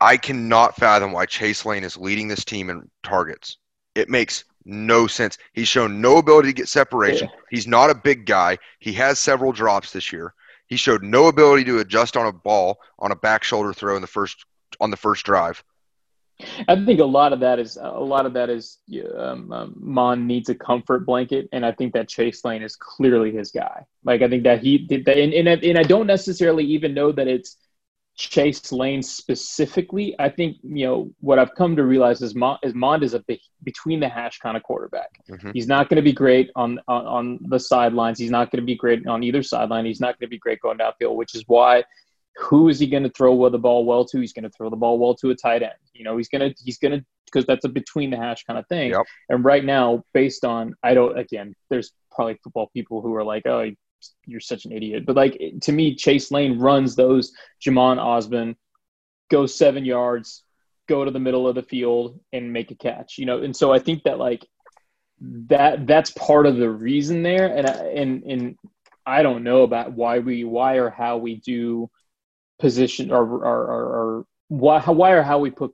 i 0.00 0.16
cannot 0.16 0.76
fathom 0.76 1.10
why 1.10 1.26
chase 1.26 1.64
lane 1.66 1.82
is 1.82 1.96
leading 1.96 2.28
this 2.28 2.44
team 2.44 2.70
in 2.70 2.88
targets 3.02 3.56
it 3.96 4.08
makes 4.08 4.44
no 4.68 5.06
sense. 5.06 5.38
He's 5.54 5.66
shown 5.68 6.00
no 6.00 6.18
ability 6.18 6.48
to 6.50 6.54
get 6.54 6.68
separation. 6.68 7.28
He's 7.50 7.66
not 7.66 7.90
a 7.90 7.94
big 7.94 8.26
guy. 8.26 8.58
He 8.78 8.92
has 8.94 9.18
several 9.18 9.50
drops 9.52 9.92
this 9.92 10.12
year. 10.12 10.34
He 10.66 10.76
showed 10.76 11.02
no 11.02 11.28
ability 11.28 11.64
to 11.64 11.78
adjust 11.78 12.16
on 12.16 12.26
a 12.26 12.32
ball 12.32 12.78
on 12.98 13.10
a 13.10 13.16
back 13.16 13.42
shoulder 13.42 13.72
throw 13.72 13.96
in 13.96 14.02
the 14.02 14.06
first 14.06 14.44
on 14.80 14.90
the 14.90 14.96
first 14.96 15.24
drive. 15.24 15.64
I 16.68 16.76
think 16.84 17.00
a 17.00 17.04
lot 17.04 17.32
of 17.32 17.40
that 17.40 17.58
is 17.58 17.76
a 17.80 17.98
lot 17.98 18.24
of 18.26 18.34
that 18.34 18.48
is 18.48 18.78
um, 19.16 19.50
um, 19.50 19.74
Mond 19.76 20.28
needs 20.28 20.48
a 20.50 20.54
comfort 20.54 21.04
blanket, 21.04 21.48
and 21.52 21.66
I 21.66 21.72
think 21.72 21.94
that 21.94 22.08
Chase 22.08 22.44
Lane 22.44 22.62
is 22.62 22.76
clearly 22.76 23.32
his 23.32 23.50
guy. 23.50 23.86
Like 24.04 24.22
I 24.22 24.28
think 24.28 24.44
that 24.44 24.60
he 24.62 24.78
did 24.78 25.04
that, 25.06 25.18
and, 25.18 25.32
and, 25.34 25.48
I- 25.48 25.66
and 25.66 25.78
I 25.78 25.82
don't 25.82 26.06
necessarily 26.06 26.64
even 26.64 26.94
know 26.94 27.10
that 27.10 27.26
it's 27.26 27.56
Chase 28.18 28.72
Lane 28.72 29.00
specifically. 29.00 30.14
I 30.18 30.28
think 30.28 30.56
you 30.64 30.86
know 30.86 31.10
what 31.20 31.38
I've 31.38 31.54
come 31.54 31.76
to 31.76 31.84
realize 31.84 32.20
is 32.20 32.34
Mond 32.34 32.58
is 32.64 32.74
Mond 32.74 33.04
is 33.04 33.14
a 33.14 33.20
big, 33.20 33.38
between 33.62 34.00
the 34.00 34.08
hash 34.08 34.38
kind 34.40 34.56
of 34.56 34.64
quarterback. 34.64 35.10
Mhm. 35.30 35.54
He's 35.54 35.68
not 35.68 35.88
going 35.88 35.96
to 35.96 36.02
be 36.02 36.12
great 36.12 36.50
on, 36.56 36.80
on 36.88 37.06
on 37.06 37.38
the 37.42 37.60
sidelines. 37.60 38.18
He's 38.18 38.32
not 38.32 38.50
going 38.50 38.60
to 38.60 38.66
be 38.66 38.74
great 38.74 39.06
on 39.06 39.22
either 39.22 39.42
sideline. 39.44 39.84
He's 39.84 40.00
not 40.00 40.18
going 40.18 40.26
to 40.26 40.30
be 40.30 40.38
great 40.38 40.60
going 40.60 40.78
downfield, 40.78 41.14
which 41.14 41.36
is 41.36 41.44
why 41.46 41.84
who 42.36 42.68
is 42.68 42.80
he 42.80 42.86
going 42.88 43.04
to 43.04 43.10
throw 43.10 43.48
the 43.48 43.58
ball 43.58 43.84
well 43.84 44.04
to? 44.04 44.20
He's 44.20 44.32
going 44.32 44.44
to 44.44 44.50
throw 44.50 44.68
the 44.68 44.76
ball 44.76 44.98
well 44.98 45.14
to 45.16 45.30
a 45.30 45.34
tight 45.36 45.62
end. 45.62 45.72
You 45.92 46.04
know, 46.04 46.16
he's 46.16 46.28
going 46.28 46.52
to 46.52 46.62
he's 46.64 46.78
going 46.78 46.98
to 46.98 47.04
because 47.26 47.46
that's 47.46 47.64
a 47.64 47.68
between 47.68 48.10
the 48.10 48.16
hash 48.16 48.42
kind 48.44 48.58
of 48.58 48.66
thing. 48.66 48.90
Yep. 48.90 49.06
And 49.28 49.44
right 49.44 49.64
now, 49.64 50.02
based 50.12 50.44
on 50.44 50.74
I 50.82 50.94
don't 50.94 51.16
again, 51.16 51.54
there's 51.70 51.92
probably 52.10 52.36
football 52.42 52.68
people 52.74 53.00
who 53.00 53.14
are 53.14 53.24
like, 53.24 53.46
oh, 53.46 53.70
you're 54.26 54.40
such 54.40 54.64
an 54.64 54.72
idiot. 54.72 55.04
But 55.06 55.16
like 55.16 55.40
to 55.62 55.72
me, 55.72 55.94
Chase 55.94 56.30
Lane 56.30 56.58
runs 56.58 56.96
those 56.96 57.32
Jhamon 57.64 57.98
Ausbon, 57.98 58.56
go 59.30 59.46
seven 59.46 59.84
yards, 59.84 60.42
go 60.88 61.04
to 61.04 61.10
the 61.10 61.20
middle 61.20 61.48
of 61.48 61.54
the 61.54 61.62
field 61.62 62.20
and 62.32 62.52
make 62.52 62.70
a 62.70 62.74
catch. 62.74 63.18
You 63.18 63.26
know, 63.26 63.42
and 63.42 63.56
so 63.56 63.72
I 63.72 63.78
think 63.78 64.04
that 64.04 64.18
like 64.18 64.46
that 65.20 65.86
that's 65.86 66.10
part 66.10 66.46
of 66.46 66.56
the 66.56 66.70
reason 66.70 67.22
there. 67.22 67.46
And 67.46 67.66
I, 67.66 67.72
and 67.72 68.22
and 68.24 68.58
I 69.06 69.22
don't 69.22 69.44
know 69.44 69.62
about 69.62 69.92
why 69.92 70.18
we 70.18 70.44
why 70.44 70.76
or 70.76 70.90
how 70.90 71.18
we 71.18 71.36
do 71.36 71.90
position 72.58 73.10
or 73.10 73.22
or, 73.22 73.44
or, 73.44 73.84
or 73.84 74.26
why 74.48 74.78
how, 74.80 74.92
why 74.92 75.12
or 75.12 75.22
how 75.22 75.38
we 75.38 75.50
put 75.50 75.72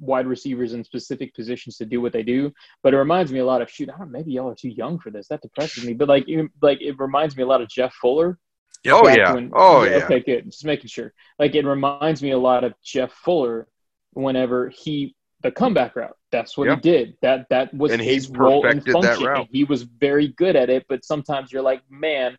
wide 0.00 0.26
receivers 0.26 0.72
in 0.74 0.82
specific 0.84 1.34
positions 1.34 1.76
to 1.78 1.84
do 1.86 2.00
what 2.00 2.12
they 2.12 2.22
do. 2.22 2.52
But 2.82 2.94
it 2.94 2.98
reminds 2.98 3.32
me 3.32 3.38
a 3.40 3.44
lot 3.46 3.62
of 3.62 3.70
shoot. 3.70 3.88
I 3.90 3.96
don't 3.98 4.10
maybe 4.10 4.32
y'all 4.32 4.50
are 4.50 4.54
too 4.54 4.68
young 4.70 4.98
for 4.98 5.10
this. 5.10 5.28
That 5.28 5.42
depresses 5.42 5.84
me. 5.84 5.92
But 5.94 6.08
like 6.08 6.26
like 6.60 6.80
it 6.80 6.98
reminds 6.98 7.36
me 7.36 7.42
a 7.42 7.46
lot 7.46 7.60
of 7.62 7.68
Jeff 7.68 7.94
Fuller. 7.94 8.38
Oh 8.86 9.08
yeah 9.08 9.32
when- 9.34 9.50
oh 9.54 9.84
yeah 9.84 10.04
Okay, 10.04 10.20
good. 10.20 10.46
Just 10.50 10.64
making 10.64 10.88
sure. 10.88 11.12
Like 11.38 11.54
it 11.54 11.64
reminds 11.64 12.22
me 12.22 12.32
a 12.32 12.38
lot 12.38 12.64
of 12.64 12.74
Jeff 12.82 13.12
Fuller 13.12 13.68
whenever 14.12 14.68
he 14.68 15.14
the 15.42 15.50
comeback 15.50 15.94
route. 15.96 16.16
That's 16.32 16.56
what 16.56 16.68
Yeah. 16.68 16.74
he 16.76 16.80
did. 16.80 17.16
That 17.22 17.46
that 17.50 17.72
was 17.74 17.92
And 17.92 18.00
his 18.00 18.28
role 18.30 18.66
and 18.66 18.84
function. 18.84 19.24
route. 19.24 19.38
And 19.40 19.48
he 19.52 19.64
was 19.64 19.82
very 19.82 20.28
good 20.28 20.56
at 20.56 20.70
it. 20.70 20.86
But 20.88 21.04
sometimes 21.04 21.52
you're 21.52 21.62
like, 21.62 21.82
man, 21.90 22.36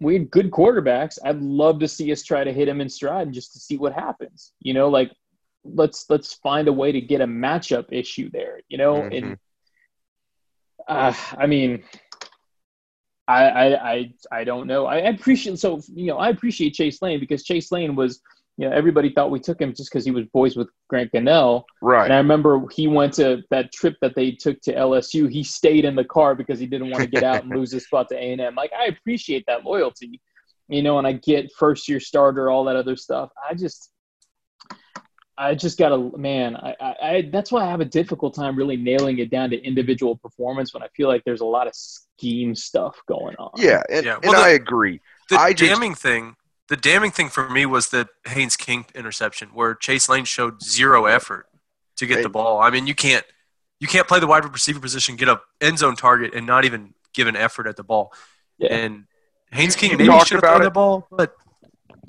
we 0.00 0.14
had 0.14 0.30
good 0.30 0.50
quarterbacks. 0.50 1.18
I'd 1.24 1.40
love 1.42 1.78
to 1.80 1.88
see 1.88 2.10
us 2.12 2.22
try 2.22 2.42
to 2.42 2.52
hit 2.52 2.66
him 2.68 2.80
in 2.80 2.88
stride 2.88 3.26
and 3.26 3.34
just 3.34 3.52
to 3.52 3.58
see 3.60 3.76
what 3.76 3.92
happens. 3.92 4.52
You 4.60 4.72
know, 4.74 4.88
like 4.88 5.12
let's 5.64 6.06
let's 6.08 6.34
find 6.34 6.68
a 6.68 6.72
way 6.72 6.92
to 6.92 7.00
get 7.00 7.20
a 7.20 7.26
matchup 7.26 7.86
issue 7.92 8.30
there. 8.30 8.60
You 8.68 8.78
know, 8.78 9.02
Mhm. 9.02 9.16
and 9.16 9.38
uh, 10.88 11.14
I 11.36 11.46
mean, 11.46 11.82
I, 13.28 13.44
I 13.44 13.90
I 13.92 14.12
I 14.32 14.44
don't 14.44 14.66
know. 14.66 14.86
I 14.86 14.96
appreciate 14.96 15.58
so 15.58 15.80
you 15.94 16.06
know 16.06 16.18
I 16.18 16.30
appreciate 16.30 16.74
Chase 16.74 17.00
Lane 17.02 17.20
because 17.20 17.44
Chase 17.44 17.70
Lane 17.70 17.94
was 17.94 18.20
you 18.56 18.68
know 18.68 18.74
everybody 18.74 19.12
thought 19.12 19.30
we 19.30 19.38
took 19.38 19.60
him 19.60 19.72
just 19.72 19.90
because 19.90 20.04
he 20.04 20.10
was 20.10 20.24
boys 20.32 20.56
with 20.56 20.68
Grant 20.88 21.12
Gunnell. 21.12 21.62
right 21.80 22.04
And 22.04 22.12
I 22.12 22.16
remember 22.16 22.62
he 22.72 22.88
went 22.88 23.12
to 23.14 23.42
that 23.50 23.72
trip 23.72 23.96
that 24.00 24.14
they 24.16 24.32
took 24.32 24.60
to 24.62 24.74
LSU. 24.74 25.30
He 25.30 25.42
stayed 25.44 25.84
in 25.84 25.94
the 25.94 26.04
car 26.04 26.34
because 26.34 26.58
he 26.58 26.66
didn't 26.66 26.90
want 26.90 27.04
to 27.04 27.10
get 27.10 27.22
out 27.22 27.44
and 27.44 27.52
lose 27.54 27.70
his 27.72 27.84
spot 27.84 28.08
to 28.08 28.16
A 28.16 28.32
and 28.32 28.40
M. 28.40 28.54
Like 28.56 28.72
I 28.72 28.86
appreciate 28.86 29.44
that 29.46 29.64
loyalty, 29.64 30.20
you 30.68 30.82
know. 30.82 30.98
And 30.98 31.06
I 31.06 31.12
get 31.12 31.52
first 31.56 31.88
year 31.88 32.00
starter, 32.00 32.50
all 32.50 32.64
that 32.64 32.76
other 32.76 32.96
stuff. 32.96 33.30
I 33.48 33.54
just, 33.54 33.92
I 35.40 35.54
just 35.54 35.78
gotta 35.78 36.16
man. 36.18 36.56
I, 36.56 36.76
I, 36.80 36.94
I 37.02 37.28
that's 37.32 37.50
why 37.50 37.64
I 37.64 37.70
have 37.70 37.80
a 37.80 37.84
difficult 37.86 38.34
time 38.34 38.56
really 38.56 38.76
nailing 38.76 39.18
it 39.18 39.30
down 39.30 39.50
to 39.50 39.56
individual 39.62 40.14
performance 40.16 40.74
when 40.74 40.82
I 40.82 40.88
feel 40.88 41.08
like 41.08 41.24
there's 41.24 41.40
a 41.40 41.46
lot 41.46 41.66
of 41.66 41.74
scheme 41.74 42.54
stuff 42.54 42.96
going 43.08 43.36
on. 43.36 43.50
yeah 43.56 43.82
and, 43.88 44.04
Yeah, 44.04 44.16
and 44.22 44.32
the- 44.32 44.36
i 44.36 44.50
agree 44.50 45.00
The 45.30 45.36
I 45.36 45.52
just- 45.52 45.70
damning 45.72 45.94
thing, 45.94 46.36
the 46.68 46.76
damning 46.76 47.10
thing 47.10 47.28
for 47.30 47.48
me 47.48 47.64
was 47.66 47.88
the 47.88 48.08
Haynes 48.26 48.56
King 48.56 48.84
interception, 48.94 49.48
where 49.54 49.74
Chase 49.74 50.08
Lane 50.08 50.24
showed 50.24 50.62
zero 50.62 51.06
effort 51.06 51.46
to 51.96 52.06
get 52.06 52.18
Hey. 52.18 52.22
the 52.24 52.28
ball. 52.28 52.60
I 52.60 52.70
mean, 52.70 52.86
you 52.86 52.94
can't 52.94 53.24
you 53.80 53.86
can't 53.88 54.06
play 54.06 54.20
the 54.20 54.26
wide 54.26 54.44
receiver 54.44 54.78
position, 54.80 55.16
get 55.16 55.28
a 55.28 55.40
end 55.60 55.78
zone 55.78 55.96
target, 55.96 56.34
and 56.34 56.46
not 56.46 56.64
even 56.66 56.92
give 57.14 57.26
an 57.28 57.34
effort 57.36 57.66
at 57.66 57.76
the 57.76 57.82
ball. 57.82 58.12
Yeah. 58.58 58.74
And 58.74 59.04
Haynes 59.52 59.74
King 59.74 59.92
You 59.92 59.96
maybe 59.96 60.18
should 60.20 60.32
have 60.36 60.40
thrown 60.42 60.60
it. 60.60 60.64
the 60.64 60.70
ball, 60.70 61.08
but 61.10 61.34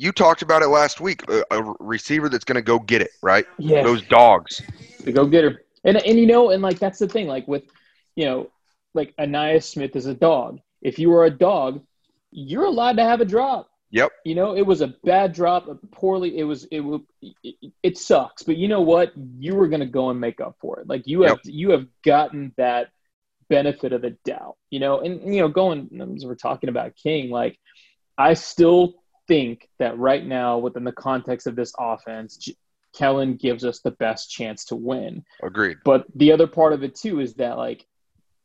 You 0.01 0.11
talked 0.11 0.41
about 0.41 0.63
it 0.63 0.69
last 0.69 0.99
week. 0.99 1.21
A, 1.29 1.43
a 1.51 1.75
receiver 1.79 2.27
that's 2.27 2.43
going 2.43 2.55
to 2.55 2.63
go 2.63 2.79
get 2.79 3.03
it, 3.03 3.11
right? 3.21 3.45
Yeah. 3.59 3.83
Those 3.83 4.01
dogs. 4.01 4.59
the 5.03 5.11
go 5.11 5.27
getter. 5.27 5.61
And 5.83 5.95
and 5.95 6.19
you 6.19 6.25
know, 6.25 6.49
and 6.49 6.63
like 6.63 6.79
that's 6.79 6.97
the 6.97 7.07
thing, 7.07 7.27
like 7.27 7.47
with 7.47 7.65
you 8.15 8.25
know, 8.25 8.49
like 8.95 9.15
Ainias 9.17 9.65
Smith 9.65 9.95
is 9.95 10.07
a 10.07 10.15
dog. 10.15 10.59
If 10.81 10.97
you 10.97 11.11
were 11.11 11.25
a 11.25 11.29
dog, 11.29 11.83
you're 12.31 12.65
allowed 12.65 12.97
to 12.97 13.03
have 13.03 13.21
a 13.21 13.25
drop. 13.25 13.69
Yep. 13.91 14.11
You 14.25 14.33
know, 14.33 14.55
it 14.55 14.65
was 14.65 14.81
a 14.81 14.95
bad 15.03 15.33
drop, 15.33 15.67
a 15.67 15.75
poorly. 15.75 16.35
It 16.35 16.45
was 16.45 16.67
it 16.71 16.81
it, 17.43 17.73
it 17.83 17.97
sucks, 17.99 18.41
but 18.41 18.57
you 18.57 18.67
know 18.67 18.81
what? 18.81 19.11
You 19.37 19.53
were 19.53 19.67
going 19.67 19.81
to 19.81 19.85
go 19.85 20.09
and 20.09 20.19
make 20.19 20.41
up 20.41 20.55
for 20.59 20.79
it. 20.79 20.87
Like 20.89 21.05
you 21.05 21.21
have 21.23 21.41
you 21.43 21.71
have 21.71 21.85
gotten 22.03 22.53
that 22.57 22.87
benefit 23.49 23.93
of 23.93 24.01
the 24.01 24.17
doubt. 24.25 24.57
You 24.71 24.79
know, 24.79 25.01
and 25.01 25.31
you 25.31 25.41
know, 25.41 25.47
going 25.47 26.15
as 26.15 26.25
we're 26.25 26.33
talking 26.33 26.69
about 26.69 26.95
King, 26.95 27.29
like 27.29 27.59
I 28.17 28.33
still 28.33 28.95
think 29.27 29.67
that 29.79 29.97
right 29.97 30.25
now, 30.25 30.57
within 30.57 30.83
the 30.83 30.91
context 30.91 31.47
of 31.47 31.55
this 31.55 31.73
offense, 31.79 32.37
J- 32.37 32.55
Kellen 32.93 33.35
gives 33.35 33.63
us 33.63 33.79
the 33.79 33.91
best 33.91 34.29
chance 34.29 34.65
to 34.65 34.75
win. 34.75 35.23
Agreed. 35.43 35.77
But 35.85 36.05
the 36.15 36.31
other 36.31 36.47
part 36.47 36.73
of 36.73 36.83
it 36.83 36.95
too 36.95 37.19
is 37.19 37.33
that 37.35 37.57
like 37.57 37.85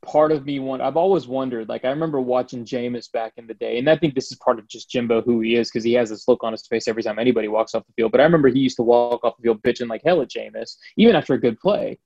part 0.04 0.30
of 0.30 0.46
me 0.46 0.60
one 0.60 0.80
I've 0.80 0.96
always 0.96 1.26
wondered, 1.26 1.68
like 1.68 1.84
I 1.84 1.90
remember 1.90 2.20
watching 2.20 2.64
Jameis 2.64 3.10
back 3.10 3.32
in 3.36 3.46
the 3.46 3.54
day, 3.54 3.78
and 3.78 3.90
I 3.90 3.96
think 3.96 4.14
this 4.14 4.30
is 4.30 4.38
part 4.38 4.58
of 4.58 4.68
just 4.68 4.88
Jimbo 4.90 5.22
who 5.22 5.40
he 5.40 5.56
is 5.56 5.68
because 5.68 5.84
he 5.84 5.94
has 5.94 6.10
this 6.10 6.28
look 6.28 6.44
on 6.44 6.52
his 6.52 6.66
face 6.66 6.88
every 6.88 7.02
time 7.02 7.18
anybody 7.18 7.48
walks 7.48 7.74
off 7.74 7.86
the 7.86 7.92
field. 7.94 8.12
But 8.12 8.20
I 8.20 8.24
remember 8.24 8.48
he 8.48 8.60
used 8.60 8.76
to 8.76 8.82
walk 8.82 9.24
off 9.24 9.36
the 9.36 9.42
field 9.42 9.62
bitching 9.62 9.88
like 9.88 10.02
hell 10.04 10.22
at 10.22 10.30
Jameis, 10.30 10.76
even 10.96 11.16
after 11.16 11.34
a 11.34 11.40
good 11.40 11.58
play. 11.58 11.98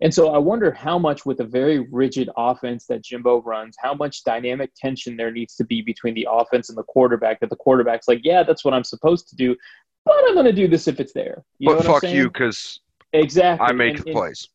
And 0.00 0.14
so 0.14 0.30
I 0.32 0.38
wonder 0.38 0.70
how 0.70 0.98
much 0.98 1.26
with 1.26 1.40
a 1.40 1.44
very 1.44 1.80
rigid 1.90 2.30
offense 2.36 2.86
that 2.86 3.02
Jimbo 3.02 3.42
runs, 3.42 3.76
how 3.80 3.94
much 3.94 4.22
dynamic 4.22 4.70
tension 4.76 5.16
there 5.16 5.32
needs 5.32 5.56
to 5.56 5.64
be 5.64 5.82
between 5.82 6.14
the 6.14 6.26
offense 6.30 6.68
and 6.68 6.78
the 6.78 6.84
quarterback 6.84 7.40
that 7.40 7.50
the 7.50 7.56
quarterback's 7.56 8.06
like, 8.06 8.20
yeah, 8.22 8.42
that's 8.44 8.64
what 8.64 8.74
I'm 8.74 8.84
supposed 8.84 9.28
to 9.28 9.36
do, 9.36 9.56
but 10.04 10.14
I'm 10.28 10.34
going 10.34 10.46
to 10.46 10.52
do 10.52 10.68
this 10.68 10.86
if 10.86 11.00
it's 11.00 11.12
there. 11.12 11.42
You 11.58 11.70
know 11.70 11.76
but 11.76 11.84
fuck 11.86 12.02
you 12.04 12.28
because 12.28 12.80
Exactly. 13.12 13.66
I 13.66 13.72
make 13.72 13.96
And- 13.96 14.04
the 14.04 14.10
and- 14.10 14.16
plays. 14.16 14.48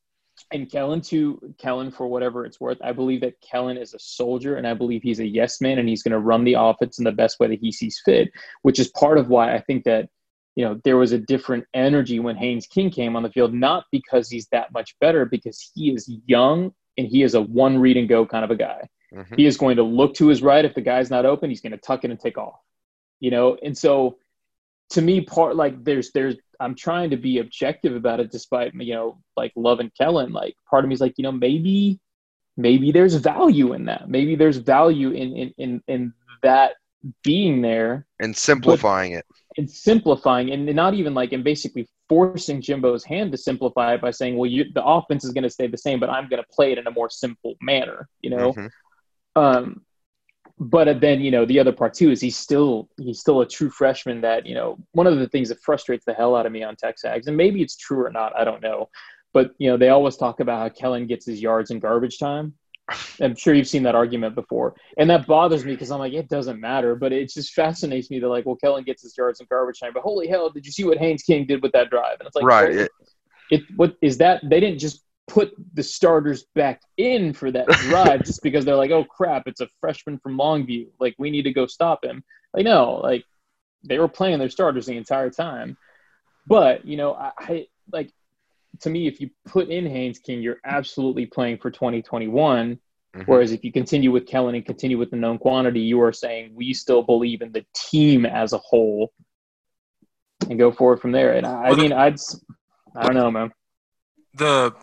and 0.52 0.72
Kellen 0.72 1.02
too, 1.02 1.54
Kellen 1.58 1.92
for 1.92 2.08
whatever 2.08 2.46
it's 2.46 2.62
worth, 2.62 2.78
I 2.82 2.92
believe 2.94 3.20
that 3.22 3.40
Kellen 3.42 3.78
is 3.78 3.94
a 3.94 4.00
soldier 4.00 4.56
and 4.56 4.66
I 4.68 4.74
believe 4.74 5.04
he's 5.04 5.20
a 5.20 5.28
yes 5.28 5.60
man 5.60 5.78
and 5.80 5.90
he's 5.90 6.04
going 6.04 6.12
to 6.14 6.20
run 6.20 6.44
the 6.44 6.54
offense 6.58 7.00
in 7.00 7.04
the 7.04 7.12
best 7.12 7.40
way 7.40 7.48
that 7.48 7.60
he 7.60 7.72
sees 7.72 8.02
fit, 8.06 8.32
which 8.62 8.80
is 8.80 8.90
part 8.90 9.18
of 9.18 9.28
why 9.30 9.54
I 9.54 9.60
think 9.60 9.84
that 9.84 10.10
you 10.56 10.64
know 10.64 10.80
there 10.84 10.98
was 10.98 11.12
a 11.12 11.18
different 11.18 11.66
energy 11.74 12.20
when 12.20 12.36
Haynes 12.36 12.68
King 12.68 12.90
came 12.90 13.16
on 13.16 13.24
the 13.24 13.32
field, 13.32 13.54
not 13.54 13.86
because 13.92 14.30
he's 14.30 14.48
that 14.48 14.72
much 14.72 14.96
better, 15.00 15.26
because 15.26 15.72
he 15.74 15.92
is 15.92 16.12
young 16.26 16.74
and 16.98 17.08
he 17.08 17.24
is 17.24 17.34
a 17.34 17.42
one 17.42 17.78
read 17.80 17.98
and 17.98 18.08
go 18.08 18.26
kind 18.26 18.46
of 18.46 18.52
a 18.52 18.56
guy. 18.56 18.88
Mhm. 19.14 19.38
He 19.38 19.46
is 19.46 19.58
going 19.58 19.78
to 19.78 19.84
look 19.84 20.16
to 20.16 20.28
his 20.28 20.42
right 20.42 20.66
if 20.66 20.74
the 20.74 20.82
guy's 20.82 21.10
not 21.10 21.26
open, 21.26 21.50
he's 21.50 21.62
going 21.62 21.72
to 21.72 21.78
tuck 21.78 22.04
in 22.04 22.12
and 22.12 22.20
take 22.20 22.38
off. 22.38 22.60
You 23.20 23.32
know, 23.32 23.58
and 23.64 23.78
so 23.78 24.18
to 24.92 25.02
me, 25.02 25.22
part 25.22 25.56
like 25.56 25.84
there's 25.84 26.12
there's 26.12 26.36
I'm 26.60 26.76
trying 26.76 27.10
to 27.12 27.18
be 27.18 27.40
objective 27.40 27.96
about 27.96 28.20
it, 28.20 28.32
despite 28.32 28.74
you 28.76 28.94
know 28.94 29.20
like 29.36 29.52
Love 29.56 29.80
and 29.80 29.94
Kellen. 29.96 30.34
Like 30.34 30.56
part 30.70 30.84
of 30.84 30.90
me 30.90 30.94
is 30.94 31.02
like 31.02 31.16
you 31.18 31.24
know 31.24 31.32
maybe 31.32 32.00
maybe 32.58 32.92
there's 32.92 33.16
value 33.16 33.74
in 33.74 33.86
that. 33.86 34.10
Maybe 34.10 34.36
there's 34.36 34.58
value 34.58 35.12
in 35.12 35.36
in 35.36 35.54
in, 35.58 35.84
in 35.88 36.14
that 36.44 36.74
being 37.24 37.62
there 37.62 38.06
And 38.20 38.36
simplifying 38.36 39.14
it. 39.14 39.26
And 39.58 39.70
simplifying 39.70 40.52
and 40.52 40.66
not 40.76 40.94
even 40.94 41.14
like 41.14 41.32
and 41.34 41.44
basically 41.44 41.88
forcing 42.10 42.62
Jimbo's 42.62 43.04
hand 43.04 43.32
to 43.32 43.38
simplify 43.38 43.94
it 43.94 44.02
by 44.02 44.12
saying, 44.12 44.38
well, 44.38 44.50
you, 44.50 44.66
the 44.74 44.84
offense 44.84 45.24
is 45.24 45.32
going 45.32 45.44
to 45.44 45.50
stay 45.50 45.68
the 45.68 45.78
same, 45.78 46.00
but 46.00 46.10
I'm 46.10 46.28
going 46.30 46.42
to 46.42 46.50
play 46.50 46.72
it 46.72 46.78
in 46.78 46.88
a 46.88 46.92
more 46.92 47.10
simple 47.10 47.56
manner. 47.62 48.08
You 48.22 48.30
know. 48.32 48.54
Mhm. 48.54 48.70
Um, 49.36 49.82
but 50.60 51.02
then 51.02 51.20
you 51.20 51.32
know 51.32 51.46
the 51.46 51.60
other 51.60 51.72
part 51.72 51.94
too 51.94 52.12
is 52.12 52.22
he's 52.22 52.38
still 52.38 52.88
he's 52.98 53.20
still 53.20 53.42
a 53.42 53.48
true 53.48 53.70
freshman. 53.70 54.22
That 54.22 54.46
you 54.46 54.56
know 54.56 54.78
one 54.92 55.08
of 55.08 55.18
the 55.18 55.28
things 55.28 55.50
that 55.50 55.62
frustrates 55.62 56.06
the 56.06 56.14
hell 56.14 56.36
out 56.36 56.46
of 56.46 56.52
me 56.52 56.64
on 56.64 56.76
Texags, 56.76 57.28
and 57.28 57.36
maybe 57.36 57.62
it's 57.62 57.76
true 57.76 58.06
or 58.06 58.12
not, 58.12 58.38
I 58.38 58.44
don't 58.44 58.62
know. 58.62 58.90
But 59.34 59.52
you 59.58 59.70
know 59.70 59.78
they 59.78 59.90
always 59.90 60.16
talk 60.16 60.40
about 60.40 60.60
how 60.60 60.70
Kellen 60.70 61.08
gets 61.08 61.26
his 61.26 61.42
yards 61.42 61.72
in 61.72 61.80
garbage 61.80 62.20
time. 62.20 62.54
I'm 63.22 63.36
sure 63.36 63.54
you've 63.54 63.68
seen 63.68 63.84
that 63.84 63.96
argument 63.96 64.36
before, 64.36 64.76
and 64.98 65.10
that 65.10 65.26
bothers 65.26 65.64
me 65.66 65.74
because 65.74 65.92
I'm 65.92 66.00
like 66.00 66.14
it 66.14 66.30
doesn't 66.30 66.60
matter, 66.60 66.96
but 66.96 67.14
it 67.14 67.30
just 67.30 67.54
fascinates 67.54 68.12
me 68.12 68.20
that 68.20 68.28
like 68.28 68.46
well 68.46 68.56
Kellen 68.56 68.84
gets 68.84 69.04
his 69.04 69.18
yards 69.18 69.40
in 69.40 69.48
garbage 69.50 69.80
time, 69.80 69.92
but 69.94 70.04
holy 70.04 70.28
hell, 70.28 70.50
did 70.50 70.66
you 70.66 70.72
see 70.72 70.84
what 70.84 70.98
Haynes 70.98 71.24
King 71.24 71.46
did 71.46 71.64
with 71.64 71.72
that 71.72 71.90
drive? 71.90 72.18
And 72.20 72.28
it's 72.28 72.36
like 72.36 72.46
right. 72.46 72.72
It, 72.72 72.92
it 73.52 73.62
what 73.76 73.96
is 74.02 74.18
that 74.18 74.42
they 74.44 74.60
didn't 74.60 74.80
just 74.80 75.04
put 75.28 75.54
the 75.74 75.84
starters 75.84 76.46
back 76.54 76.82
in 76.98 77.34
for 77.34 77.50
that 77.52 77.68
drive 77.68 78.24
just 78.26 78.44
because 78.44 78.66
they're 78.66 78.76
like 78.76 78.92
oh 78.92 79.06
crap 79.06 79.44
it's 79.48 79.62
a 79.62 79.70
freshman 79.80 80.20
from 80.20 80.38
longview 80.38 80.88
like 81.00 81.16
we 81.18 81.32
need 81.32 81.44
to 81.44 81.54
go 81.54 81.66
stop 81.66 82.04
him 82.04 82.24
like 82.54 82.66
no 82.66 83.00
like 83.02 83.24
they 83.86 84.00
were 84.00 84.10
playing 84.10 84.38
their 84.38 84.50
starters 84.50 84.86
the 84.86 84.98
entire 84.98 85.30
time 85.30 85.78
but 86.46 86.86
you 86.86 86.98
know 86.98 87.14
i, 87.14 87.32
I 87.40 87.68
like 87.92 88.12
to 88.82 88.90
me 88.90 89.08
if 89.08 89.22
you 89.22 89.30
put 89.46 89.70
in 89.70 89.86
haynes 89.86 90.20
king 90.20 90.42
you're 90.42 90.60
absolutely 90.66 91.26
playing 91.26 91.58
for 91.58 91.70
2021 91.72 92.80
Mhm. 93.16 93.28
whereas 93.28 93.52
if 93.52 93.64
you 93.64 93.72
continue 93.72 94.12
with 94.12 94.26
kellen 94.26 94.56
and 94.56 94.66
continue 94.66 94.98
with 94.98 95.12
the 95.12 95.16
known 95.18 95.38
quantity 95.38 95.82
you 95.82 96.02
are 96.02 96.12
saying 96.14 96.52
we 96.56 96.74
still 96.74 97.04
believe 97.04 97.42
in 97.44 97.52
the 97.52 97.64
team 97.76 98.26
as 98.26 98.54
a 98.54 98.58
whole 98.58 99.14
and 100.50 100.58
go 100.60 100.72
forward 100.72 101.00
from 101.00 101.12
there 101.12 101.34
and 101.34 101.46
i, 101.46 101.52
I 101.54 101.68
Well, 101.68 101.76
the- 101.76 101.82
mean 101.84 101.94
i'd 101.94 102.14
s- 102.14 102.40
i 102.96 103.04
don't 103.04 103.14
know 103.16 103.30
man 103.32 103.52
the 104.34 104.74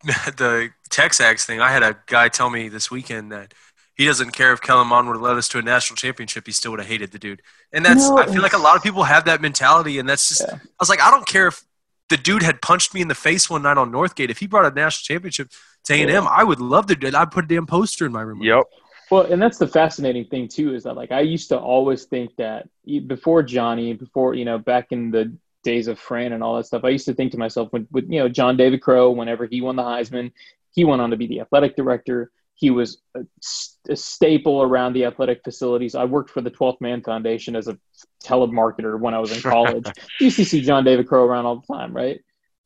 the 0.02 0.70
Texags 0.90 1.44
thing, 1.44 1.60
I 1.60 1.70
had 1.72 1.82
a 1.82 1.96
guy 2.06 2.28
tell 2.28 2.50
me 2.50 2.68
this 2.68 2.88
weekend 2.90 3.32
that 3.32 3.52
he 3.96 4.04
doesn't 4.06 4.30
care 4.30 4.52
if 4.52 4.60
Kellen 4.60 4.86
Mond 4.86 5.08
would 5.08 5.14
have 5.14 5.22
led 5.22 5.36
us 5.36 5.48
to 5.48 5.58
a 5.58 5.62
national 5.62 5.96
championship, 5.96 6.46
he 6.46 6.52
still 6.52 6.70
would 6.70 6.78
have 6.80 6.88
hated 6.88 7.10
the 7.10 7.18
dude. 7.18 7.42
And 7.72 7.84
that's 7.84 8.08
No, 8.08 8.18
I 8.18 8.26
feel 8.26 8.40
like 8.40 8.52
a 8.52 8.58
lot 8.58 8.76
of 8.76 8.82
people 8.84 9.02
have 9.02 9.24
that 9.24 9.40
mentality, 9.40 9.98
and 9.98 10.08
that's 10.08 10.28
just 10.28 10.42
Yeah. 10.42 10.54
I 10.54 10.58
was 10.78 10.88
like, 10.88 11.00
I 11.00 11.10
don't 11.10 11.26
care 11.26 11.48
if 11.48 11.64
the 12.08 12.16
dude 12.16 12.42
had 12.42 12.62
punched 12.62 12.94
me 12.94 13.00
in 13.00 13.08
the 13.08 13.14
face 13.14 13.50
one 13.50 13.62
night 13.62 13.78
on 13.78 13.92
Northgate. 13.92 14.30
If 14.30 14.38
he 14.38 14.46
brought 14.46 14.70
a 14.70 14.74
national 14.74 15.14
championship 15.14 15.50
to 15.84 15.94
A 15.94 16.02
and 16.02 16.10
M, 16.10 16.26
I 16.28 16.44
would 16.44 16.60
love 16.60 16.86
to 16.86 16.96
do 16.96 17.06
it. 17.06 17.14
I'd 17.14 17.30
put 17.30 17.44
a 17.44 17.48
damn 17.48 17.66
poster 17.66 18.06
in 18.06 18.12
my 18.12 18.22
room. 18.22 18.42
yep. 18.42 18.64
Well, 19.10 19.22
and 19.22 19.40
that's 19.40 19.58
the 19.58 19.66
fascinating 19.66 20.26
thing 20.26 20.48
too 20.48 20.74
is 20.74 20.84
that 20.84 20.94
like 20.94 21.12
I 21.12 21.20
used 21.20 21.48
to 21.48 21.58
always 21.58 22.04
think 22.04 22.36
that 22.36 22.68
before 23.06 23.42
Johnny, 23.42 23.94
before 23.94 24.34
you 24.34 24.44
know, 24.44 24.58
back 24.58 24.88
in 24.90 25.10
the 25.10 25.34
days 25.64 25.88
of 25.88 25.98
Fran 25.98 26.32
and 26.32 26.42
all 26.42 26.56
that 26.56 26.66
stuff, 26.66 26.84
I 26.84 26.90
used 26.90 27.06
to 27.06 27.14
think 27.14 27.32
to 27.32 27.38
myself 27.38 27.72
with, 27.72 27.86
with 27.90 28.10
you 28.10 28.18
know 28.20 28.28
John 28.28 28.56
David 28.56 28.82
Crow, 28.82 29.10
whenever 29.10 29.46
he 29.46 29.60
won 29.60 29.76
the 29.76 29.82
Heisman, 29.82 30.32
he 30.72 30.84
went 30.84 31.00
on 31.00 31.10
to 31.10 31.16
be 31.16 31.26
the 31.26 31.40
athletic 31.40 31.74
director. 31.76 32.30
He 32.60 32.70
was 32.70 33.00
a 33.14 33.94
staple 33.96 34.62
around 34.62 34.92
the 34.92 35.04
athletic 35.04 35.42
facilities. 35.44 35.94
I 35.94 36.04
worked 36.04 36.30
for 36.30 36.40
the 36.40 36.50
12th 36.50 36.80
Man 36.80 37.02
Foundation 37.02 37.54
as 37.54 37.68
a 37.68 37.78
telemarketer 38.24 38.98
when 38.98 39.14
I 39.14 39.20
was 39.20 39.30
in 39.30 39.40
college. 39.40 39.86
used 40.20 40.36
to 40.36 40.44
see 40.44 40.60
John 40.60 40.82
David 40.84 41.06
Crow 41.06 41.24
around 41.24 41.46
all 41.46 41.62
the 41.66 41.72
time, 41.72 41.94
right? 41.94 42.20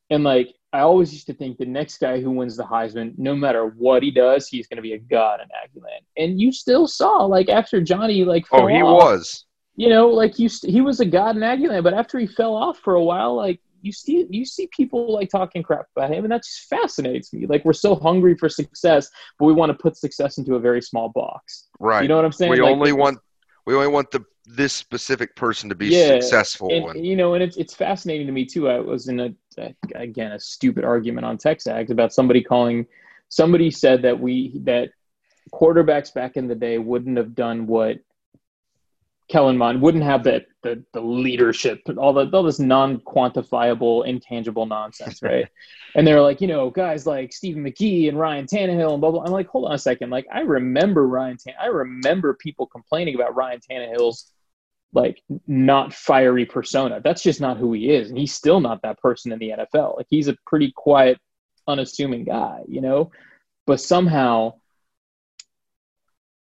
And 0.09 0.25
like 0.25 0.49
I 0.73 0.81
always 0.81 1.13
used 1.13 1.27
to 1.27 1.35
think 1.35 1.59
the 1.59 1.67
next 1.67 1.99
guy 1.99 2.23
who 2.23 2.31
wins 2.31 2.57
the 2.57 2.63
Heisman, 2.65 3.13
no 3.19 3.35
matter 3.37 3.67
what 3.67 4.03
he 4.03 4.11
does, 4.11 4.49
he's 4.49 4.67
going 4.67 4.77
to 4.77 4.83
be 4.83 4.95
a 4.95 4.99
god 4.99 5.41
in 5.41 5.49
Aggieland. 5.49 6.05
And 6.17 6.41
you 6.41 6.53
still 6.53 6.87
saw 6.87 7.27
like 7.27 7.51
after 7.51 7.83
Johnny 7.83 8.25
like 8.25 8.47
Oh, 8.51 8.67
he 8.67 8.81
off, 8.81 9.03
was. 9.05 9.45
you 9.77 9.91
know, 9.91 10.09
like 10.09 10.39
you 10.39 10.49
st- 10.49 10.73
he 10.73 10.81
was 10.81 11.01
a 11.01 11.05
god 11.05 11.37
in 11.37 11.43
Aggieland, 11.43 11.83
but 11.85 11.93
after 11.93 12.19
he 12.19 12.27
fell 12.27 12.55
off 12.55 12.79
for 12.79 12.95
a 12.95 13.05
while, 13.05 13.35
like 13.37 13.61
you 13.83 13.93
see 13.93 14.27
you 14.31 14.45
see 14.45 14.69
people 14.75 15.13
like 15.13 15.29
talking 15.29 15.63
crap 15.63 15.87
about 15.97 16.11
him, 16.11 16.25
and 16.25 16.33
that 16.33 16.45
just 16.45 16.69
fascinates 16.69 17.33
me. 17.33 17.47
Like 17.47 17.65
we're 17.65 17.73
so 17.73 17.95
hungry 17.95 18.37
for 18.37 18.49
success, 18.49 19.09
but 19.39 19.47
we 19.47 19.53
want 19.53 19.71
to 19.71 19.75
put 19.75 19.97
success 19.97 20.39
into 20.39 20.55
a 20.55 20.61
very 20.61 20.81
small 20.81 21.11
box. 21.11 21.69
Right. 21.79 22.03
You 22.03 22.09
know 22.09 22.17
what 22.17 22.25
I'm 22.25 22.33
saying? 22.33 22.53
we 22.53 22.61
Like, 22.61 22.73
only 22.73 22.93
want 22.93 23.19
we 23.67 23.75
only 23.75 23.89
want 23.89 24.11
the 24.11 24.25
this 24.45 24.73
specific 24.73 25.37
person 25.37 25.69
to 25.69 25.75
be 25.75 25.89
Yeah, 25.89 26.15
successful. 26.15 26.71
and, 26.73 26.97
And, 26.97 27.07
you 27.07 27.15
know, 27.15 27.35
and 27.35 27.43
it's 27.43 27.57
it's 27.57 27.75
fascinating 27.75 28.27
to 28.27 28.33
me 28.33 28.45
too. 28.45 28.69
I 28.69 28.81
was 28.81 29.09
in 29.09 29.21
a, 29.21 29.35
a 29.59 29.75
again 29.95 30.33
a 30.33 30.41
stupid 30.41 30.85
argument 30.85 31.27
on 31.27 31.39
Texags 31.39 31.91
about 31.91 32.13
somebody 32.13 32.43
calling. 32.43 32.87
Somebody 33.29 33.71
said 33.71 34.03
that 34.03 34.19
we 34.19 34.61
that 34.65 34.91
quarterbacks 35.53 36.13
back 36.13 36.37
in 36.37 36.49
the 36.49 36.55
day 36.55 36.79
wouldn't 36.79 37.17
have 37.17 37.35
done 37.35 37.67
what 37.67 37.99
Kellen 39.29 39.57
Mond 39.57 39.81
wouldn't 39.81 40.05
have 40.05 40.25
that 40.25 40.47
the 40.63 40.85
the 40.93 41.01
leadership, 41.01 41.81
all 41.99 42.13
the 42.13 42.29
all 42.33 42.43
this 42.43 42.59
non 42.59 42.99
quantifiable, 43.01 44.07
intangible 44.07 44.67
nonsense, 44.67 45.23
right? 45.23 45.49
and 45.95 46.07
they're 46.07 46.23
like, 46.23 46.41
you 46.41 46.47
know, 46.47 46.71
guys 46.71 47.07
like 47.07 47.33
Stephen 47.33 47.65
McGee 47.65 48.09
and 48.09 48.19
Ryan 48.19 48.47
Tannehill 48.47 48.93
and 48.93 49.01
blah 49.01 49.11
blah. 49.11 49.25
I'm 49.25 49.33
like, 49.33 49.49
hold 49.49 49.67
on 49.67 49.73
a 49.73 49.79
second. 49.79 50.11
Like, 50.11 50.27
I 50.33 50.41
remember 50.41 51.07
Ryan. 51.07 51.37
Tan- 51.37 51.55
I 51.61 51.67
remember 51.67 52.35
people 52.35 52.67
complaining 52.67 53.15
about 53.15 53.35
Ryan 53.35 53.61
Tannehill's 53.61 54.31
like 54.95 55.23
not 55.47 55.93
fiery 55.93 56.47
persona. 56.47 57.01
That's 57.03 57.23
just 57.23 57.41
not 57.41 57.57
who 57.59 57.73
he 57.73 57.91
is, 57.91 58.09
and 58.09 58.19
he's 58.19 58.33
still 58.33 58.61
not 58.61 58.83
that 58.83 58.99
person 58.99 59.33
in 59.33 59.39
the 59.39 59.51
NFL. 59.51 59.97
Like, 59.97 60.07
he's 60.09 60.29
a 60.29 60.37
pretty 60.47 60.73
quiet, 60.75 61.19
unassuming 61.69 62.25
guy, 62.25 62.63
you 62.69 62.81
know. 62.81 63.11
But 63.67 63.81
somehow 63.81 64.55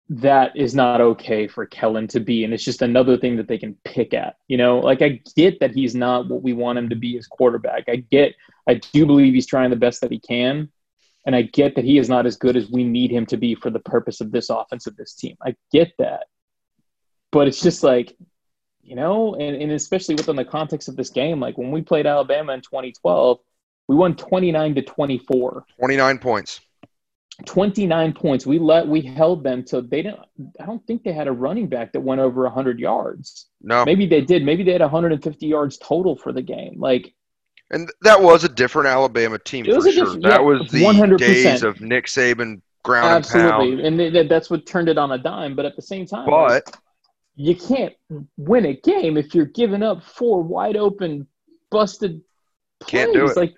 that 0.09 0.55
is 0.55 0.75
not 0.75 1.01
okay 1.01 1.47
for 1.47 1.65
Kellen 1.65 2.07
to 2.09 2.19
be. 2.19 2.43
And 2.43 2.53
it's 2.53 2.63
just 2.63 2.81
another 2.81 3.17
thing 3.17 3.37
that 3.37 3.47
they 3.47 3.57
can 3.57 3.77
pick 3.85 4.13
at. 4.13 4.35
You 4.47 4.57
know, 4.57 4.79
like 4.79 5.01
I 5.01 5.21
get 5.35 5.59
that 5.59 5.71
he's 5.71 5.95
not 5.95 6.27
what 6.27 6.43
we 6.43 6.53
want 6.53 6.77
him 6.77 6.89
to 6.89 6.95
be 6.95 7.17
as 7.17 7.27
quarterback. 7.27 7.85
I 7.87 7.97
get, 7.97 8.35
I 8.67 8.75
do 8.75 9.05
believe 9.05 9.33
he's 9.33 9.47
trying 9.47 9.69
the 9.69 9.75
best 9.75 10.01
that 10.01 10.11
he 10.11 10.19
can. 10.19 10.69
And 11.25 11.35
I 11.35 11.43
get 11.43 11.75
that 11.75 11.85
he 11.85 11.97
is 11.97 12.09
not 12.09 12.25
as 12.25 12.35
good 12.35 12.57
as 12.57 12.69
we 12.69 12.83
need 12.83 13.11
him 13.11 13.25
to 13.27 13.37
be 13.37 13.55
for 13.55 13.69
the 13.69 13.79
purpose 13.79 14.19
of 14.19 14.31
this 14.31 14.49
offense 14.49 14.87
of 14.87 14.97
this 14.97 15.13
team. 15.13 15.37
I 15.41 15.55
get 15.71 15.93
that. 15.99 16.25
But 17.31 17.47
it's 17.47 17.61
just 17.61 17.81
like, 17.81 18.15
you 18.81 18.95
know, 18.97 19.35
and, 19.35 19.55
and 19.55 19.71
especially 19.71 20.15
within 20.15 20.35
the 20.35 20.43
context 20.43 20.89
of 20.89 20.97
this 20.97 21.09
game, 21.09 21.39
like 21.39 21.57
when 21.57 21.71
we 21.71 21.81
played 21.81 22.05
Alabama 22.05 22.53
in 22.53 22.59
2012, 22.59 23.39
we 23.87 23.95
won 23.95 24.15
29 24.15 24.75
to 24.75 24.81
24. 24.81 25.65
29 25.77 26.17
points. 26.19 26.59
29 27.45 28.13
points. 28.13 28.45
We 28.45 28.59
let 28.59 28.87
we 28.87 29.01
held 29.01 29.43
them 29.43 29.63
till 29.63 29.81
they 29.81 30.01
didn't 30.03 30.19
I 30.59 30.65
don't 30.65 30.85
think 30.85 31.03
they 31.03 31.13
had 31.13 31.27
a 31.27 31.31
running 31.31 31.67
back 31.67 31.91
that 31.93 32.01
went 32.01 32.21
over 32.21 32.43
100 32.43 32.79
yards. 32.79 33.47
No. 33.61 33.83
Maybe 33.85 34.05
they 34.05 34.21
did. 34.21 34.43
Maybe 34.43 34.63
they 34.63 34.71
had 34.73 34.81
150 34.81 35.45
yards 35.47 35.77
total 35.77 36.15
for 36.15 36.31
the 36.31 36.41
game. 36.41 36.75
Like 36.79 37.13
And 37.71 37.89
that 38.01 38.21
was 38.21 38.43
a 38.43 38.49
different 38.49 38.87
Alabama 38.87 39.39
team 39.39 39.65
for 39.65 39.71
sure. 39.91 40.13
that 40.13 40.21
yeah, 40.21 40.39
was 40.39 40.69
the 40.71 40.83
100%. 40.83 41.17
days 41.17 41.63
of 41.63 41.81
Nick 41.81 42.05
Saban 42.05 42.61
ground 42.83 43.15
and 43.15 43.25
pound. 43.25 43.45
absolutely. 43.53 43.87
And 43.87 43.97
th- 43.97 44.29
that's 44.29 44.49
what 44.49 44.65
turned 44.65 44.89
it 44.89 44.97
on 44.97 45.11
a 45.11 45.17
dime, 45.17 45.55
but 45.55 45.65
at 45.65 45.75
the 45.75 45.81
same 45.81 46.05
time 46.05 46.25
But 46.27 46.75
you 47.35 47.55
can't 47.55 47.93
win 48.37 48.65
a 48.67 48.75
game 48.75 49.17
if 49.17 49.33
you're 49.33 49.45
giving 49.45 49.81
up 49.81 50.03
four 50.03 50.43
wide 50.43 50.75
open 50.77 51.27
busted 51.71 52.21
plays. 52.79 52.91
Can't 53.05 53.13
do 53.13 53.25
it. 53.25 53.35
Like 53.37 53.55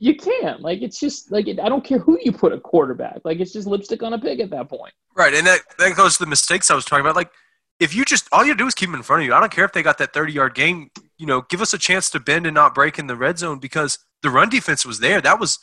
you 0.00 0.16
can't. 0.16 0.60
Like 0.62 0.80
it's 0.82 0.98
just 0.98 1.30
like 1.30 1.46
I 1.46 1.68
don't 1.68 1.84
care 1.84 1.98
who 1.98 2.18
you 2.22 2.32
put 2.32 2.52
a 2.52 2.58
quarterback. 2.58 3.20
Like 3.24 3.38
it's 3.38 3.52
just 3.52 3.68
lipstick 3.68 4.02
on 4.02 4.14
a 4.14 4.18
pig 4.18 4.40
at 4.40 4.50
that 4.50 4.68
point. 4.68 4.92
Right, 5.14 5.34
and 5.34 5.46
that, 5.46 5.60
that 5.78 5.94
goes 5.94 6.14
to 6.16 6.24
the 6.24 6.28
mistakes 6.30 6.70
I 6.70 6.74
was 6.74 6.84
talking 6.84 7.02
about. 7.02 7.16
Like, 7.16 7.30
if 7.78 7.94
you 7.94 8.04
just 8.04 8.26
all 8.32 8.44
you 8.44 8.54
do 8.54 8.66
is 8.66 8.74
keep 8.74 8.88
them 8.88 8.94
in 8.96 9.02
front 9.02 9.22
of 9.22 9.26
you. 9.26 9.34
I 9.34 9.40
don't 9.40 9.52
care 9.52 9.64
if 9.64 9.72
they 9.72 9.82
got 9.82 9.98
that 9.98 10.12
thirty 10.14 10.32
yard 10.32 10.54
gain. 10.54 10.90
You 11.18 11.26
know, 11.26 11.42
give 11.42 11.60
us 11.60 11.74
a 11.74 11.78
chance 11.78 12.08
to 12.10 12.20
bend 12.20 12.46
and 12.46 12.54
not 12.54 12.74
break 12.74 12.98
in 12.98 13.06
the 13.06 13.16
red 13.16 13.38
zone 13.38 13.58
because 13.58 13.98
the 14.22 14.30
run 14.30 14.48
defense 14.48 14.86
was 14.86 15.00
there. 15.00 15.20
That 15.20 15.38
was, 15.38 15.58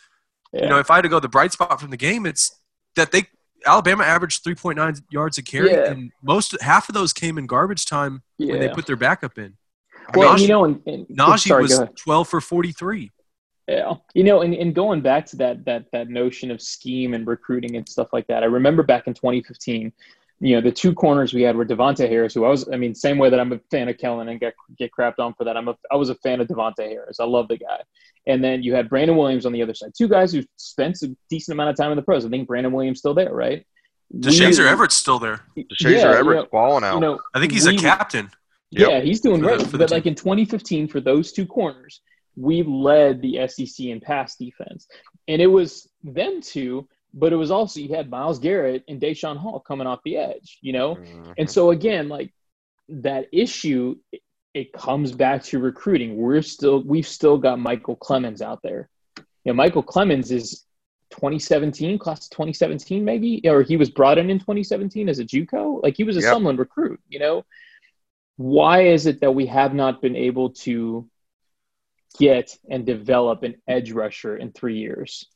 Yeah. 0.54 0.64
you 0.64 0.70
know, 0.70 0.80
if 0.80 0.92
I 0.92 0.96
had 0.96 1.02
to 1.02 1.10
go 1.10 1.20
the 1.20 1.28
bright 1.28 1.52
spot 1.52 1.82
from 1.82 1.90
the 1.90 1.98
game, 1.98 2.26
it's 2.28 2.56
that 2.96 3.12
they 3.12 3.24
Alabama 3.66 4.04
averaged 4.04 4.44
three 4.44 4.54
point 4.56 4.78
nine 4.78 4.96
yards 5.10 5.40
a 5.40 5.42
carry, 5.44 5.72
Yeah. 5.72 5.90
and 5.90 6.12
most 6.22 6.56
half 6.62 6.90
of 6.90 6.94
those 6.94 7.12
came 7.12 7.40
in 7.40 7.48
garbage 7.48 7.88
time 7.88 8.22
when 8.38 8.60
they 8.60 8.70
put 8.70 8.86
their 8.86 8.96
backup 8.98 9.40
in. 9.40 9.58
well, 10.14 10.36
Najee- 10.36 10.42
you 10.42 10.48
know, 10.50 10.66
and, 10.66 10.82
and 10.86 11.08
Najee 11.08 11.48
sorry, 11.48 11.64
was 11.64 11.82
twelve 11.98 12.28
for 12.30 12.40
forty 12.40 12.72
three. 12.72 13.12
Yeah, 13.68 13.96
you 14.14 14.24
know, 14.24 14.42
and, 14.44 14.54
and 14.54 14.74
going 14.74 15.02
back 15.02 15.26
to 15.28 15.36
that 15.38 15.66
that 15.66 15.86
that 15.92 16.10
notion 16.10 16.52
of 16.52 16.62
scheme 16.62 17.14
and 17.14 17.28
recruiting 17.28 17.76
and 17.76 17.88
stuff 17.88 18.10
like 18.14 18.26
that, 18.28 18.44
I 18.44 18.46
remember 18.46 18.82
back 18.82 19.08
in 19.08 19.14
2015, 19.14 19.92
you 20.40 20.56
know, 20.56 20.62
the 20.62 20.72
two 20.72 20.94
corners 20.94 21.34
we 21.34 21.42
had 21.42 21.56
were 21.58 21.66
De'Vante 21.66 22.08
Harris, 22.08 22.34
who 22.34 22.46
I 22.46 22.50
was, 22.50 22.70
I 22.72 22.78
mean, 22.78 22.96
same 22.96 23.18
way 23.18 23.30
that 23.30 23.40
I'm 23.40 23.52
a 23.52 23.60
fan 23.70 23.90
of 23.90 23.98
Kellen 23.98 24.30
and 24.30 24.40
get 24.40 24.54
get 24.78 24.92
crapped 24.98 25.20
on 25.20 25.34
for 25.34 25.44
that. 25.44 25.58
I'm 25.58 25.68
a, 25.68 25.76
I 25.92 25.98
was 25.98 26.10
a 26.10 26.16
fan 26.16 26.40
of 26.40 26.48
De'Vante 26.48 26.80
Harris. 26.88 27.20
I 27.20 27.26
love 27.26 27.50
the 27.50 27.58
guy. 27.58 27.82
And 28.26 28.42
then 28.44 28.64
you 28.64 28.74
had 28.74 28.88
Brandon 28.90 29.18
Williams 29.18 29.46
on 29.46 29.52
the 29.52 29.62
other 29.62 29.74
side, 29.74 29.92
two 29.98 30.08
guys 30.08 30.32
who 30.32 30.44
spent 30.56 31.02
a 31.04 31.14
decent 31.30 31.54
amount 31.56 31.70
of 31.72 31.76
time 31.78 31.92
in 31.92 31.98
the 31.98 32.02
pros. 32.04 32.26
I 32.26 32.30
think 32.30 32.48
Brandon 32.48 32.72
Williams 32.72 33.00
still 33.00 33.14
there, 33.14 33.34
right? 33.34 33.66
Deshazor 34.16 34.66
Everett's 34.66 34.96
still 34.96 35.20
there. 35.20 35.42
Shazer 35.58 35.92
yeah, 35.92 36.18
Everett's 36.20 36.44
you 36.44 36.50
balling 36.52 36.84
out. 36.86 36.96
You 36.96 37.00
know, 37.02 37.20
I 37.36 37.40
think 37.42 37.52
he's 37.52 37.68
we- 37.68 37.76
a 37.76 37.80
captain. 37.80 38.30
Yep. 38.72 38.90
yeah, 38.90 39.00
he's 39.02 39.22
doing 39.22 39.42
For 39.42 39.50
the- 39.50 39.58
great. 39.58 39.72
the 39.72 39.78
but 39.78 39.92
like 39.92 40.06
in 40.06 40.16
2015, 40.16 40.88
for 40.90 41.00
those 41.00 41.32
two 41.32 41.46
corners, 41.46 42.02
we 42.38 42.64
led 42.64 43.22
the 43.22 43.48
SEC 43.48 43.88
in 43.88 44.00
pass 44.00 44.36
defense, 44.36 44.88
and 45.28 45.42
it 45.42 45.48
was 45.48 45.90
them 46.04 46.40
two. 46.42 46.88
But 47.14 47.34
it 47.34 47.38
was 47.38 47.50
also 47.52 47.80
you 47.80 47.96
had 47.96 48.10
Myles 48.12 48.38
Garrett 48.38 48.84
and 48.88 49.02
Daeshon 49.02 49.38
Hall 49.38 49.60
coming 49.60 49.88
off 49.88 50.04
the 50.04 50.18
edge, 50.18 50.60
you 50.62 50.72
know. 50.74 50.96
Mhm. 50.96 51.34
And 51.38 51.50
so 51.50 51.72
again, 51.72 52.10
like 52.10 52.32
that 52.90 53.28
issue, 53.32 53.96
it, 54.54 54.72
comes 54.74 55.12
back 55.12 55.44
to 55.44 55.60
recruiting. 55.60 56.18
We're 56.18 56.42
still 56.42 56.84
we've 56.84 57.08
still 57.08 57.38
got 57.38 57.60
Michael 57.60 57.96
Clemons 57.96 58.42
out 58.42 58.62
there. 58.62 58.90
You 59.18 59.24
know, 59.46 59.54
Michael 59.54 59.84
Clemons 59.84 60.32
is 60.32 60.66
2017 61.12 61.98
class 61.98 62.26
of 62.26 62.32
2017 62.32 63.04
maybe, 63.06 63.42
or 63.46 63.64
he 63.64 63.78
was 63.78 63.90
brought 63.90 64.18
in 64.18 64.30
in 64.30 64.40
2017 64.40 65.10
as 65.10 65.20
a 65.20 65.26
JUCO. 65.26 65.82
Like 65.84 65.96
he 65.96 66.04
was 66.04 66.18
a 66.18 66.22
Yep. 66.22 66.34
Sumlin 66.36 66.58
recruit. 66.60 67.00
You 67.08 67.20
know, 67.20 67.46
why 68.36 68.82
is 68.84 69.06
it 69.06 69.22
that 69.22 69.34
we 69.34 69.46
have 69.48 69.74
not 69.74 70.02
been 70.02 70.16
able 70.16 70.50
to 70.66 71.08
get 72.20 72.58
and 72.70 72.86
develop 72.86 73.44
an 73.44 73.56
edge 73.68 73.92
rusher 73.92 74.36
in 74.38 74.52
three 74.52 74.78
years? 74.78 75.28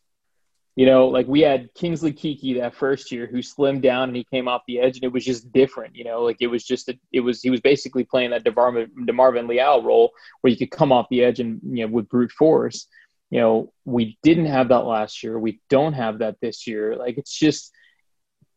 You 0.76 0.86
know, 0.86 1.08
like 1.08 1.28
we 1.28 1.42
had 1.42 1.74
Kingsley 1.74 2.14
Keke 2.14 2.60
that 2.60 2.76
first 2.76 3.12
year 3.12 3.28
who 3.28 3.40
slimmed 3.40 3.82
down 3.82 4.08
and 4.08 4.16
he 4.16 4.24
came 4.24 4.48
off 4.48 4.62
the 4.68 4.80
edge 4.80 4.96
and 4.96 5.04
it 5.04 5.12
was 5.12 5.26
just 5.26 5.52
different, 5.52 5.96
you 5.98 6.06
know, 6.06 6.24
like 6.24 6.38
it 6.40 6.48
was 6.48 6.64
just, 6.64 6.88
a, 6.88 6.98
it 7.12 7.20
was, 7.20 7.42
he 7.42 7.50
was 7.50 7.60
basically 7.60 8.06
playing 8.06 8.32
that 8.32 8.46
DeMarvin, 8.46 8.88
DeMarvin 9.02 9.50
Leal 9.50 9.84
role 9.84 10.12
where 10.40 10.50
you 10.50 10.58
could 10.58 10.72
come 10.72 10.94
off 10.94 11.08
the 11.10 11.24
edge 11.24 11.42
and, 11.42 11.60
you 11.64 11.86
know, 11.86 11.92
with 11.94 12.08
brute 12.08 12.32
force. 12.32 12.88
You 13.30 13.42
know, 13.42 13.74
we 13.84 14.18
didn't 14.24 14.46
have 14.46 14.70
that 14.70 14.86
last 14.86 15.24
year. 15.24 15.38
We 15.38 15.60
don't 15.70 15.94
have 15.94 16.20
that 16.20 16.38
this 16.42 16.66
year. 16.66 16.96
Like 16.96 17.18
it's 17.18 17.38
just, 17.38 17.74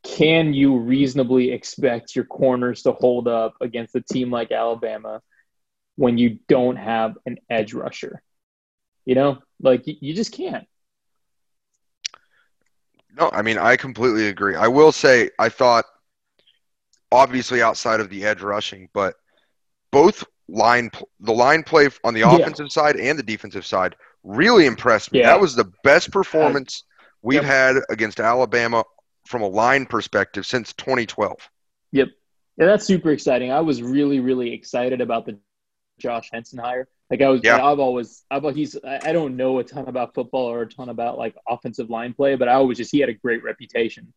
can 0.05 0.55
you 0.55 0.79
reasonably 0.79 1.51
expect 1.51 2.15
your 2.15 2.27
corners 2.27 2.83
to 2.83 2.93
hold 2.93 3.27
up 3.27 3.55
against 3.61 3.97
a 3.97 4.03
team 4.03 4.31
like 4.31 4.53
Alabama 4.53 5.21
when 5.97 6.19
you 6.19 6.39
don't 6.49 6.77
have 6.77 7.17
an 7.27 7.39
edge 7.51 7.73
rusher? 7.75 8.23
You 9.05 9.15
know, 9.15 9.39
like 9.61 9.83
you, 9.87 10.15
just 10.15 10.33
can't. 10.33 10.67
No, 13.17 13.31
I 13.33 13.43
mean 13.43 13.59
I 13.59 13.77
completely 13.77 14.29
agree. 14.29 14.57
I 14.57 14.69
will 14.69 14.93
say 14.93 15.31
I 15.39 15.49
thought 15.49 15.85
obviously 17.13 17.63
outside 17.63 18.01
of 18.01 18.11
the 18.11 18.25
edge 18.25 18.43
rushing, 18.43 18.89
but 18.93 19.15
both 19.93 20.25
line 20.49 20.91
the 21.21 21.33
line 21.33 21.63
play 21.63 21.89
on 22.03 22.15
the 22.15 22.21
Yeah. 22.21 22.35
offensive 22.37 22.73
side 22.73 22.97
and 22.97 23.19
the 23.19 23.23
defensive 23.23 23.65
side 23.65 23.95
really 24.25 24.67
impressed 24.67 25.13
me. 25.13 25.21
Yeah. 25.21 25.29
That 25.29 25.41
was 25.41 25.55
the 25.55 25.71
best 25.85 26.11
performance 26.11 26.85
we've 27.23 27.37
Yep. 27.37 27.45
had 27.45 27.77
against 27.89 28.21
Alabama 28.21 28.85
from 29.27 29.43
a 29.43 29.49
line 29.49 29.87
perspective 29.87 30.45
since 30.45 30.73
2012. 30.73 31.39
Yep. 31.93 32.09
Yeah, 32.57 32.67
that's 32.67 32.85
super 32.85 33.11
exciting. 33.11 33.51
I 33.51 33.61
was 33.61 33.83
really, 33.83 34.21
really 34.21 34.53
excited 34.53 35.01
about 35.01 35.25
the 35.27 35.39
Josh 35.99 36.31
Henson 36.33 36.59
hire. 36.59 36.89
Like 37.11 37.23
I 37.23 37.29
was, 37.29 37.41
Yeah. 37.45 37.65
I've 37.65 37.79
always, 37.79 38.25
I've 38.31 38.45
he's, 38.55 38.77
I 38.85 39.13
don't 39.13 39.37
know 39.37 39.59
a 39.59 39.65
ton 39.65 39.87
about 39.89 40.15
football 40.15 40.51
or 40.51 40.63
a 40.63 40.69
ton 40.69 40.89
about 40.89 41.19
like 41.19 41.37
offensive 41.49 41.91
line 41.91 42.15
play, 42.15 42.35
but 42.37 42.49
I 42.49 42.55
always 42.55 42.79
just 42.79 42.91
he 42.93 43.01
had 43.01 43.09
a 43.09 43.15
great 43.15 43.45
reputation, 43.45 44.13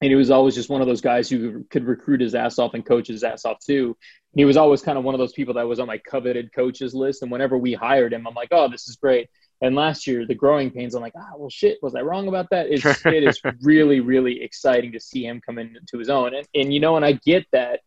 and 0.00 0.10
he 0.10 0.14
was 0.14 0.30
always 0.30 0.54
just 0.54 0.68
one 0.68 0.80
of 0.80 0.86
those 0.86 1.00
guys 1.00 1.28
who 1.28 1.64
could 1.70 1.84
recruit 1.84 2.20
his 2.20 2.34
ass 2.34 2.58
off 2.58 2.74
and 2.74 2.84
coach 2.84 3.08
his 3.08 3.24
ass 3.24 3.44
off 3.44 3.58
too. 3.64 3.96
And 4.34 4.40
he 4.40 4.44
was 4.44 4.56
always 4.56 4.82
kind 4.82 4.98
of 4.98 5.04
one 5.04 5.14
of 5.14 5.18
those 5.18 5.32
people 5.32 5.54
that 5.54 5.66
was 5.66 5.80
on 5.80 5.86
my 5.86 5.98
coveted 5.98 6.52
coaches 6.54 6.94
list, 6.94 7.22
and 7.22 7.30
whenever 7.30 7.56
we 7.56 7.72
hired 7.72 8.12
him, 8.12 8.26
I'm 8.26 8.34
like, 8.34 8.48
oh, 8.52 8.68
this 8.68 8.88
is 8.88 8.96
great. 8.96 9.28
And 9.62 9.76
last 9.76 10.08
year, 10.08 10.26
the 10.26 10.34
growing 10.34 10.72
pains, 10.72 10.94
I'm 10.94 11.02
like, 11.02 11.14
ah, 11.16 11.36
well, 11.36 11.48
shit, 11.48 11.78
was 11.82 11.94
I 11.94 12.00
wrong 12.00 12.26
about 12.26 12.50
that? 12.50 12.66
It's, 12.68 12.84
it 13.06 13.22
is 13.22 13.40
really, 13.62 14.00
really 14.00 14.42
exciting 14.42 14.92
to 14.92 15.00
see 15.00 15.24
him 15.24 15.40
come 15.40 15.58
into 15.58 15.98
his 15.98 16.10
own. 16.10 16.34
And, 16.34 16.46
and, 16.52 16.74
you 16.74 16.80
know, 16.80 16.96
and 16.96 17.04
I 17.04 17.12
get 17.12 17.46
that 17.52 17.80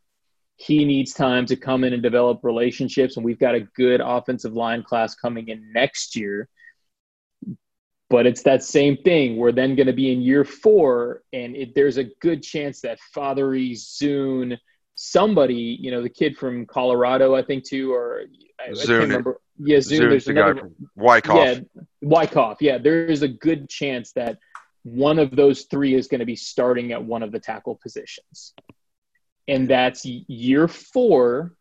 he 0.58 0.86
needs 0.86 1.14
time 1.14 1.46
to 1.48 1.56
come 1.56 1.84
in 1.84 1.94
and 1.94 2.02
develop 2.02 2.40
relationships, 2.44 3.18
and 3.18 3.26
we've 3.26 3.40
got 3.40 3.56
a 3.56 3.62
good 3.76 4.02
offensive 4.02 4.54
line 4.54 4.84
class 4.84 5.16
coming 5.16 5.50
in 5.50 5.72
next 5.74 6.16
year. 6.16 6.48
But 8.10 8.26
it's 8.26 8.44
that 8.44 8.64
same 8.64 8.98
thing. 8.98 9.36
We're 9.38 9.52
then 9.52 9.76
going 9.76 9.88
to 9.88 9.94
be 9.94 10.12
in 10.12 10.22
year 10.22 10.46
four, 10.46 11.24
and 11.34 11.56
it, 11.56 11.76
there's 11.76 11.98
a 11.98 12.06
good 12.22 12.42
chance 12.44 12.82
that 12.82 13.00
Fatheree, 13.16 13.74
Zuhn, 13.74 14.58
somebody, 14.94 15.78
you 15.82 15.92
know, 15.92 16.02
the 16.02 16.10
kid 16.10 16.38
from 16.38 16.66
Colorado, 16.66 17.36
I 17.36 17.42
think, 17.42 17.66
too, 17.66 17.94
or 17.94 18.22
I, 18.60 18.70
I 18.70 18.72
Zuhn. 18.72 18.86
can't 18.86 19.02
remember. 19.02 19.42
Yeah, 19.58 19.78
Zuhn. 19.78 19.98
Zoom's 19.98 20.00
there's 20.00 20.26
the 20.26 20.34
guy 20.34 20.52
another, 20.52 20.60
from 20.62 20.76
Wyckoff. 20.96 21.36
yeah, 21.36 21.60
Wyckoff. 22.02 22.62
Yeah, 22.62 22.78
there 22.78 23.06
is 23.06 23.24
a 23.24 23.28
good 23.28 23.68
chance 23.68 24.12
that 24.14 24.38
one 24.84 25.18
of 25.18 25.36
those 25.36 25.64
three 25.64 25.96
is 25.96 26.08
going 26.08 26.20
to 26.20 26.26
be 26.26 26.36
starting 26.36 26.92
at 26.92 27.04
one 27.04 27.24
of 27.24 27.32
the 27.32 27.40
tackle 27.40 27.76
positions. 27.76 28.54
And 29.48 29.68
that's 29.70 30.06
year 30.06 30.68
four. 30.68 31.54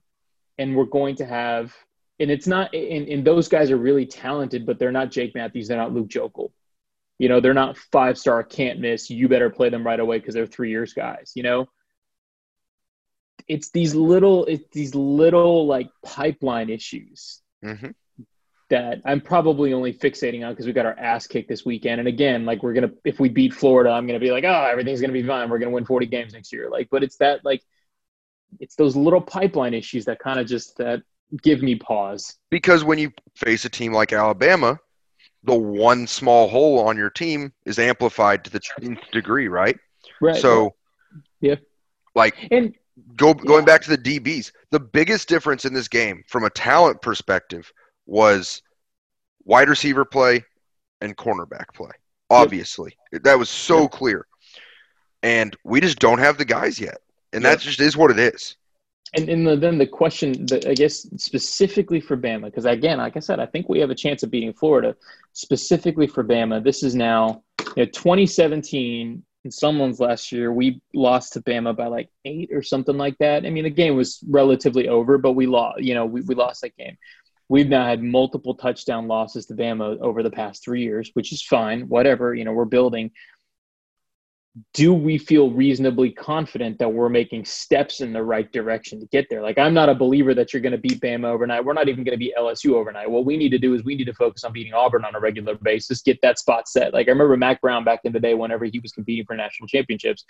And 0.58 0.76
we're 0.76 0.84
going 0.84 1.16
to 1.16 1.26
have, 1.26 1.74
and 2.20 2.30
it's 2.30 2.46
not, 2.46 2.74
and, 2.74 3.08
and 3.08 3.24
those 3.24 3.48
guys 3.48 3.70
are 3.70 3.76
really 3.76 4.06
talented, 4.06 4.64
but 4.64 4.78
they're 4.78 4.92
not 4.92 5.10
Jake 5.10 5.34
Matthews. 5.34 5.68
They're 5.68 5.76
not 5.76 5.92
Luke 5.92 6.08
Joeckel. 6.08 6.50
You 7.18 7.28
know, 7.28 7.40
they're 7.40 7.54
not 7.54 7.76
five 7.76 8.18
star, 8.18 8.42
can't 8.44 8.78
miss. 8.80 9.10
You 9.10 9.28
better 9.28 9.50
play 9.50 9.68
them 9.68 9.84
right 9.84 9.98
away 9.98 10.18
because 10.18 10.34
they're 10.34 10.46
three 10.46 10.70
years 10.70 10.92
guys, 10.92 11.32
you 11.34 11.42
know? 11.42 11.68
It's 13.48 13.70
these 13.70 13.94
little, 13.94 14.46
it's 14.46 14.64
these 14.72 14.94
little 14.94 15.66
like 15.66 15.90
pipeline 16.02 16.70
issues 16.70 17.42
hmm 17.62 17.90
that 18.70 19.00
I'm 19.04 19.20
probably 19.20 19.72
only 19.72 19.92
fixating 19.92 20.44
on 20.44 20.52
because 20.52 20.66
we 20.66 20.72
got 20.72 20.86
our 20.86 20.98
ass 20.98 21.26
kicked 21.26 21.48
this 21.48 21.64
weekend. 21.64 21.98
And 22.00 22.08
again, 22.08 22.44
like 22.44 22.62
we're 22.62 22.72
gonna 22.72 22.90
if 23.04 23.20
we 23.20 23.28
beat 23.28 23.54
Florida, 23.54 23.90
I'm 23.90 24.06
gonna 24.06 24.18
be 24.18 24.30
like, 24.30 24.44
oh, 24.44 24.68
everything's 24.70 25.00
gonna 25.00 25.12
be 25.12 25.22
fine. 25.22 25.48
We're 25.50 25.58
gonna 25.58 25.70
win 25.70 25.84
40 25.84 26.06
games 26.06 26.32
next 26.32 26.52
year. 26.52 26.70
Like, 26.70 26.88
but 26.90 27.02
it's 27.02 27.16
that 27.18 27.44
like 27.44 27.62
it's 28.60 28.74
those 28.76 28.96
little 28.96 29.20
pipeline 29.20 29.74
issues 29.74 30.04
that 30.06 30.18
kind 30.18 30.38
of 30.38 30.46
just 30.46 30.76
that 30.78 31.02
give 31.42 31.62
me 31.62 31.74
pause. 31.74 32.36
Because 32.50 32.84
when 32.84 32.98
you 32.98 33.12
face 33.36 33.64
a 33.64 33.68
team 33.68 33.92
like 33.92 34.12
Alabama, 34.12 34.78
the 35.42 35.54
one 35.54 36.06
small 36.06 36.48
hole 36.48 36.78
on 36.80 36.96
your 36.96 37.10
team 37.10 37.52
is 37.66 37.78
amplified 37.78 38.44
to 38.44 38.50
the 38.50 38.60
nth 38.82 39.00
degree, 39.12 39.48
right? 39.48 39.76
Right. 40.20 40.36
So, 40.36 40.74
Yeah. 41.40 41.56
like 42.14 42.36
and 42.50 42.74
go 43.16 43.34
going 43.34 43.62
Yeah. 43.62 43.66
back 43.66 43.82
to 43.82 43.90
the 43.90 43.98
DBs, 43.98 44.52
the 44.70 44.80
biggest 44.80 45.28
difference 45.28 45.64
in 45.64 45.74
this 45.74 45.88
game 45.88 46.22
from 46.28 46.44
a 46.44 46.50
talent 46.50 47.02
perspective 47.02 47.70
was 48.06 48.62
wide 49.44 49.68
receiver 49.68 50.04
play 50.04 50.44
and 51.00 51.16
cornerback 51.16 51.66
play. 51.74 51.90
Obviously, 52.30 52.96
that 53.12 53.38
was 53.38 53.50
so 53.50 53.86
clear, 53.86 54.26
and 55.22 55.56
we 55.64 55.80
just 55.80 55.98
don't 55.98 56.18
have 56.18 56.38
the 56.38 56.44
guys 56.44 56.80
yet, 56.80 56.98
and 57.34 57.42
Yep. 57.42 57.52
that 57.58 57.60
just 57.60 57.80
is 57.80 57.96
what 57.96 58.10
it 58.10 58.18
is. 58.18 58.56
And, 59.16 59.28
and 59.28 59.46
the, 59.46 59.56
then 59.56 59.78
the 59.78 59.86
question, 59.86 60.46
that 60.46 60.66
I 60.66 60.74
guess, 60.74 61.06
specifically 61.18 62.00
for 62.00 62.16
Bama, 62.16 62.46
because 62.46 62.64
again, 62.64 62.98
like 62.98 63.16
I 63.16 63.20
said, 63.20 63.38
I 63.38 63.46
think 63.46 63.68
we 63.68 63.78
have 63.80 63.90
a 63.90 63.94
chance 63.94 64.22
of 64.22 64.30
beating 64.30 64.52
Florida. 64.52 64.96
Specifically 65.34 66.06
for 66.06 66.24
Bama, 66.24 66.64
this 66.64 66.82
is 66.82 66.94
now 66.94 67.42
you 67.76 67.84
know, 67.84 67.86
2017. 67.86 69.22
In 69.44 69.50
Sumlin's 69.50 70.00
last 70.00 70.32
year, 70.32 70.50
we 70.52 70.80
lost 70.94 71.34
to 71.34 71.42
Bama 71.42 71.76
by 71.76 71.86
like 71.86 72.08
eight 72.24 72.48
or 72.50 72.62
something 72.62 72.96
like 72.96 73.16
that. 73.18 73.44
I 73.44 73.50
mean, 73.50 73.64
the 73.64 73.70
game 73.70 73.94
was 73.94 74.24
relatively 74.28 74.88
over, 74.88 75.18
but 75.18 75.32
we 75.32 75.46
lost. 75.46 75.82
You 75.82 75.94
know, 75.94 76.06
we, 76.06 76.22
we 76.22 76.34
lost 76.34 76.62
that 76.62 76.74
game. 76.78 76.96
We've 77.50 77.68
now 77.68 77.84
had 77.86 78.02
multiple 78.02 78.54
touchdown 78.54 79.06
losses 79.06 79.44
to 79.46 79.54
Bama 79.54 80.00
over 80.00 80.22
the 80.22 80.30
past 80.30 80.64
three 80.64 80.82
years, 80.82 81.10
which 81.12 81.30
is 81.30 81.42
fine. 81.42 81.82
Whatever, 81.88 82.34
you 82.34 82.44
know, 82.44 82.52
we're 82.52 82.64
building 82.64 83.10
do 84.72 84.94
we 84.94 85.18
feel 85.18 85.50
reasonably 85.50 86.12
confident 86.12 86.78
that 86.78 86.88
we're 86.88 87.08
making 87.08 87.44
steps 87.44 88.00
in 88.00 88.12
the 88.12 88.22
right 88.22 88.52
direction 88.52 89.00
to 89.00 89.06
get 89.06 89.26
there? 89.28 89.42
Like, 89.42 89.58
I'm 89.58 89.74
not 89.74 89.88
a 89.88 89.94
believer 89.96 90.32
that 90.32 90.52
you're 90.52 90.62
going 90.62 90.72
to 90.72 90.78
beat 90.78 91.00
Bama 91.00 91.26
overnight. 91.26 91.64
We're 91.64 91.72
not 91.72 91.88
even 91.88 92.04
going 92.04 92.12
to 92.12 92.18
beat 92.18 92.34
LSU 92.38 92.74
overnight. 92.74 93.10
What 93.10 93.24
we 93.24 93.36
need 93.36 93.48
to 93.48 93.58
do 93.58 93.74
is 93.74 93.82
we 93.82 93.96
need 93.96 94.04
to 94.04 94.14
focus 94.14 94.44
on 94.44 94.52
beating 94.52 94.72
Auburn 94.72 95.04
on 95.04 95.16
a 95.16 95.20
regular 95.20 95.56
basis, 95.56 96.02
get 96.02 96.20
that 96.22 96.38
spot 96.38 96.68
set. 96.68 96.94
Like, 96.94 97.08
I 97.08 97.10
remember 97.10 97.36
Mack 97.36 97.60
Brown 97.60 97.82
back 97.82 98.00
in 98.04 98.12
the 98.12 98.20
day, 98.20 98.34
whenever 98.34 98.64
he 98.64 98.78
was 98.78 98.92
competing 98.92 99.24
for 99.24 99.34
national 99.34 99.66
championships, 99.66 100.24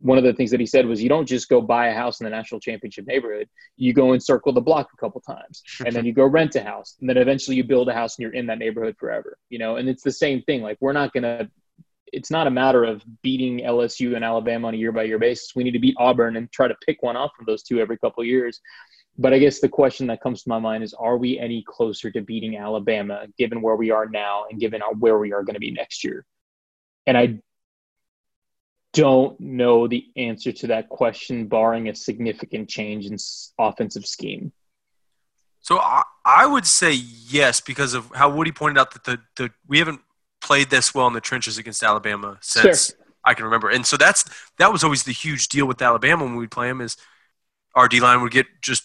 one 0.00 0.18
of 0.18 0.24
the 0.24 0.34
things 0.34 0.50
that 0.50 0.60
he 0.60 0.66
said 0.66 0.84
was, 0.84 1.02
you 1.02 1.08
don't 1.08 1.26
just 1.26 1.48
go 1.48 1.62
buy 1.62 1.88
a 1.88 1.94
house 1.94 2.20
in 2.20 2.24
the 2.24 2.30
national 2.30 2.60
championship 2.60 3.06
neighborhood. 3.06 3.48
You 3.76 3.94
go 3.94 4.12
and 4.12 4.22
circle 4.22 4.52
the 4.52 4.60
block 4.60 4.88
a 4.92 4.96
couple 4.98 5.22
times, 5.22 5.62
and 5.86 5.96
then 5.96 6.04
you 6.04 6.12
go 6.12 6.26
rent 6.26 6.54
a 6.54 6.62
house, 6.62 6.96
and 7.00 7.08
then 7.08 7.16
eventually 7.16 7.56
you 7.56 7.64
build 7.64 7.88
a 7.88 7.94
house 7.94 8.18
and 8.18 8.24
you're 8.24 8.34
in 8.34 8.46
that 8.46 8.58
neighborhood 8.58 8.96
forever. 8.98 9.38
You 9.48 9.58
know, 9.58 9.76
and 9.76 9.88
it's 9.88 10.02
the 10.02 10.12
same 10.12 10.42
thing. 10.42 10.60
Like, 10.62 10.76
we're 10.80 10.92
not 10.92 11.14
going 11.14 11.22
to 11.22 11.50
it's 12.12 12.30
not 12.30 12.46
a 12.46 12.50
matter 12.50 12.84
of 12.84 13.02
beating 13.22 13.60
LSU 13.60 14.16
and 14.16 14.24
Alabama 14.24 14.68
on 14.68 14.74
a 14.74 14.76
year 14.76 14.92
by 14.92 15.04
year 15.04 15.18
basis. 15.18 15.52
We 15.54 15.64
need 15.64 15.72
to 15.72 15.78
beat 15.78 15.96
Auburn 15.98 16.36
and 16.36 16.50
try 16.52 16.68
to 16.68 16.74
pick 16.86 17.02
one 17.02 17.16
off 17.16 17.32
of 17.40 17.46
those 17.46 17.62
two 17.62 17.80
every 17.80 17.98
couple 17.98 18.22
of 18.22 18.26
years. 18.26 18.60
But 19.18 19.34
I 19.34 19.38
guess 19.38 19.60
the 19.60 19.68
question 19.68 20.06
that 20.06 20.22
comes 20.22 20.42
to 20.42 20.48
my 20.48 20.58
mind 20.58 20.84
is: 20.84 20.94
Are 20.94 21.16
we 21.16 21.38
any 21.38 21.64
closer 21.66 22.10
to 22.10 22.20
beating 22.22 22.56
Alabama, 22.56 23.26
given 23.38 23.60
where 23.60 23.76
we 23.76 23.90
are 23.90 24.06
now 24.06 24.44
and 24.50 24.60
given 24.60 24.80
where 24.98 25.18
we 25.18 25.32
are 25.32 25.42
going 25.42 25.54
to 25.54 25.60
be 25.60 25.70
next 25.70 26.04
year? 26.04 26.24
And 27.06 27.18
I 27.18 27.40
don't 28.92 29.38
know 29.40 29.86
the 29.86 30.04
answer 30.16 30.52
to 30.52 30.68
that 30.68 30.88
question, 30.88 31.46
barring 31.46 31.88
a 31.88 31.94
significant 31.94 32.68
change 32.68 33.06
in 33.06 33.16
offensive 33.58 34.06
scheme. 34.06 34.52
So 35.60 35.78
I, 35.78 36.02
I 36.24 36.46
would 36.46 36.66
say 36.66 36.92
yes 36.92 37.60
because 37.60 37.94
of 37.94 38.10
how 38.14 38.30
Woody 38.30 38.52
pointed 38.52 38.80
out 38.80 38.92
that 38.92 39.04
the, 39.04 39.20
the 39.36 39.50
we 39.68 39.78
haven't 39.78 40.00
played 40.40 40.70
this 40.70 40.94
well 40.94 41.06
in 41.06 41.12
the 41.12 41.20
trenches 41.20 41.58
against 41.58 41.82
Alabama 41.82 42.38
since 42.40 42.92
I 43.24 43.34
can 43.34 43.44
remember, 43.44 43.68
and 43.68 43.86
so 43.86 43.96
that's 43.96 44.24
that 44.58 44.72
was 44.72 44.82
always 44.84 45.02
the 45.04 45.12
huge 45.12 45.48
deal 45.48 45.66
with 45.66 45.80
Alabama 45.82 46.24
when 46.24 46.36
we'd 46.36 46.50
play 46.50 46.68
them 46.68 46.80
is 46.80 46.96
our 47.74 47.88
D 47.88 48.00
line 48.00 48.22
would 48.22 48.32
get 48.32 48.46
just 48.62 48.84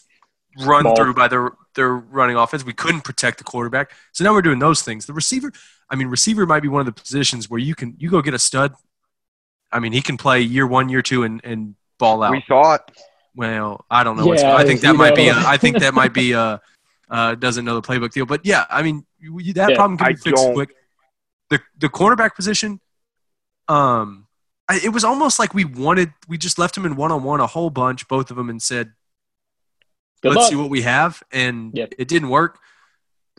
run 0.60 0.84
Ball. 0.84 0.96
through 0.96 1.14
by 1.14 1.28
their 1.28 1.52
their 1.76 1.94
running 1.94 2.36
offense. 2.36 2.64
We 2.66 2.74
couldn't 2.74 3.02
protect 3.02 3.38
the 3.38 3.44
quarterback, 3.44 3.92
so 4.12 4.24
now 4.24 4.34
we're 4.34 4.42
doing 4.42 4.60
those 4.60 4.82
things. 4.82 5.06
The 5.06 5.14
receiver, 5.14 5.52
I 5.90 5.96
mean, 5.96 6.08
receiver 6.08 6.46
might 6.46 6.62
be 6.62 6.68
one 6.68 6.82
of 6.82 6.86
the 6.86 6.92
positions 7.02 7.50
where 7.50 7.60
you 7.60 7.76
can 7.76 7.96
you 7.98 8.10
go 8.10 8.22
get 8.22 8.34
a 8.34 8.40
stud. 8.40 8.74
I 9.72 9.80
mean, 9.80 9.92
he 9.94 10.02
can 10.02 10.18
play 10.18 10.42
year 10.42 10.68
one, 10.68 10.90
year 10.90 11.02
two, 11.02 11.24
and 11.24 11.42
and 11.44 11.76
ball 11.98 12.22
out. 12.24 12.32
We 12.32 12.44
thought 12.48 12.92
Well, 13.36 13.86
I 13.90 14.04
don't 14.04 14.18
know. 14.18 14.26
what's 14.28 14.42
Yeah, 14.42 14.56
I 14.56 14.64
think 14.66 14.82
that 14.82 14.92
you 14.92 14.98
might 14.98 15.16
be. 15.16 15.30
A, 15.30 15.34
know. 15.34 15.44
I 15.46 15.58
think 15.58 15.80
that 15.80 15.94
might 15.94 16.14
be 16.14 16.32
a 16.44 16.62
uh, 17.10 17.36
doesn't 17.36 17.64
know 17.66 17.80
the 17.80 17.88
playbook 17.88 18.12
deal. 18.12 18.26
But 18.26 18.46
yeah, 18.46 18.66
I 18.70 18.82
mean 18.82 19.06
you- 19.20 19.40
you- 19.40 19.54
that 19.54 19.70
Yeah, 19.72 19.76
problem 19.76 19.98
can 19.98 20.08
I 20.08 20.12
be 20.14 20.18
fixed 20.18 20.44
quick. 20.54 20.70
The 21.50 21.60
the 21.78 21.90
cornerback 21.90 22.36
position, 22.36 22.80
um, 23.68 24.28
I, 24.68 24.80
it 24.84 24.90
was 24.90 25.04
almost 25.04 25.38
like 25.40 25.54
we 25.54 25.66
wanted. 25.66 26.12
We 26.28 26.38
just 26.38 26.58
left 26.58 26.76
them 26.76 26.86
in 26.86 26.96
one 26.96 27.12
on 27.12 27.24
one 27.24 27.40
a 27.40 27.48
whole 27.48 27.70
bunch, 27.70 28.08
both 28.08 28.32
of 28.32 28.38
them, 28.38 28.50
and 28.50 28.62
said, 28.62 28.94
Good 30.22 30.30
"Let's 30.30 30.38
luck. 30.42 30.50
see 30.50 30.56
what 30.56 30.70
we 30.70 30.82
have," 30.82 31.22
and 31.32 31.72
Yep. 31.76 31.94
it 32.00 32.08
didn't 32.08 32.30
work. 32.30 32.60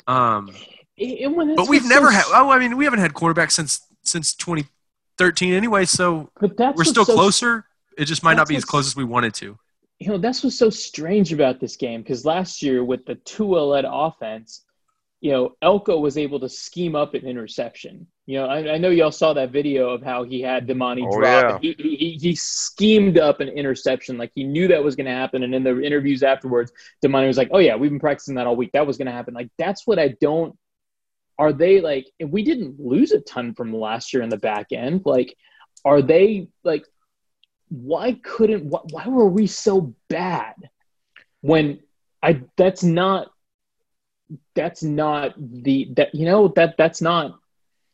Um, 0.06 0.50
It- 0.96 1.28
it- 1.30 1.56
but 1.56 1.68
we've 1.68 1.84
never 1.84 2.06
so 2.06 2.12
had. 2.12 2.24
Oh, 2.28 2.50
I 2.50 2.58
mean, 2.58 2.76
we 2.76 2.84
haven't 2.84 3.00
had 3.00 3.12
quarterbacks 3.12 3.52
since 3.52 3.80
since 4.02 4.34
2013 4.34 5.52
anyway. 5.52 5.84
So 5.84 6.30
But 6.40 6.56
that's 6.56 6.76
we're 6.76 6.84
still 6.84 7.04
so- 7.04 7.14
closer. 7.14 7.66
It 7.98 8.04
just 8.04 8.22
might 8.22 8.34
not 8.36 8.46
be 8.46 8.56
as 8.56 8.64
close 8.64 8.86
as 8.86 8.94
we 8.94 9.04
wanted 9.04 9.34
to. 9.34 9.58
You 9.98 10.08
know, 10.10 10.18
that's 10.18 10.44
what's 10.44 10.58
so 10.58 10.68
strange 10.68 11.32
about 11.32 11.58
this 11.60 11.76
game 11.76 12.02
because 12.02 12.26
last 12.26 12.62
year 12.62 12.84
with 12.84 13.06
the 13.06 13.14
Tua 13.14 13.60
led 13.60 13.86
offense, 13.88 14.65
you 15.26 15.32
know, 15.32 15.56
Elko 15.60 15.98
was 15.98 16.16
able 16.16 16.38
to 16.38 16.48
scheme 16.48 16.94
up 16.94 17.14
an 17.14 17.26
interception. 17.26 18.06
You 18.26 18.38
know, 18.38 18.46
I, 18.46 18.74
I 18.74 18.78
know 18.78 18.90
y'all 18.90 19.10
saw 19.10 19.32
that 19.32 19.50
video 19.50 19.90
of 19.90 20.00
how 20.00 20.22
he 20.22 20.40
had 20.40 20.68
Demani 20.68 21.04
Oh, 21.04 21.18
drop. 21.18 21.60
He, 21.60 21.74
he, 21.76 22.16
he 22.22 22.36
schemed 22.36 23.18
up 23.18 23.40
an 23.40 23.48
interception. 23.48 24.18
Like 24.18 24.30
he 24.36 24.44
knew 24.44 24.68
that 24.68 24.84
was 24.84 24.94
going 24.94 25.06
to 25.06 25.10
happen. 25.12 25.42
And 25.42 25.52
in 25.52 25.64
the 25.64 25.82
interviews 25.82 26.22
afterwards, 26.22 26.70
Demani 27.04 27.26
was 27.26 27.36
like, 27.36 27.48
oh, 27.50 27.58
yeah, 27.58 27.74
we've 27.74 27.90
been 27.90 27.98
practicing 27.98 28.36
that 28.36 28.46
all 28.46 28.54
week. 28.54 28.70
That 28.70 28.86
was 28.86 28.98
going 28.98 29.06
to 29.06 29.12
happen. 29.12 29.34
Like, 29.34 29.50
that's 29.58 29.84
what 29.84 29.98
I 29.98 30.14
don't. 30.20 30.56
Are 31.40 31.52
they 31.52 31.80
like, 31.80 32.06
if 32.20 32.30
we 32.30 32.44
didn't 32.44 32.78
lose 32.78 33.10
a 33.10 33.18
ton 33.18 33.52
from 33.52 33.74
last 33.74 34.14
year 34.14 34.22
in 34.22 34.28
the 34.28 34.36
back 34.36 34.68
end, 34.70 35.02
like, 35.04 35.36
are 35.84 36.02
they 36.02 36.46
like, 36.62 36.86
why 37.68 38.12
couldn't, 38.22 38.66
why, 38.66 38.82
why 38.92 39.08
were 39.08 39.28
we 39.28 39.48
so 39.48 39.92
bad 40.08 40.54
when 41.40 41.80
I, 42.22 42.42
that's 42.56 42.84
not, 42.84 43.32
that's 44.54 44.82
not 44.82 45.34
the, 45.38 45.88
that, 45.96 46.14
you 46.14 46.24
know, 46.26 46.48
that, 46.48 46.76
that's 46.76 47.00
not, 47.00 47.38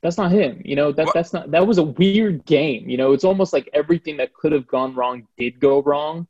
that's 0.03 0.19
not 0.19 0.33
him. 0.33 0.61
You 0.65 0.75
know, 0.75 0.91
that 0.91 1.09
that's 1.15 1.33
not 1.33 1.53
that 1.53 1.65
was 1.65 1.79
a 1.79 1.83
weird 1.85 2.45
game. 2.45 2.89
You 2.89 2.97
know, 2.97 3.13
it's 3.13 3.23
almost 3.23 3.53
like 3.53 3.69
everything 3.73 4.17
that 4.17 4.35
could 4.35 4.51
have 4.51 4.67
gone 4.67 4.95
wrong 4.97 5.29
did 5.39 5.61
go 5.61 5.81
wrong. 5.81 6.27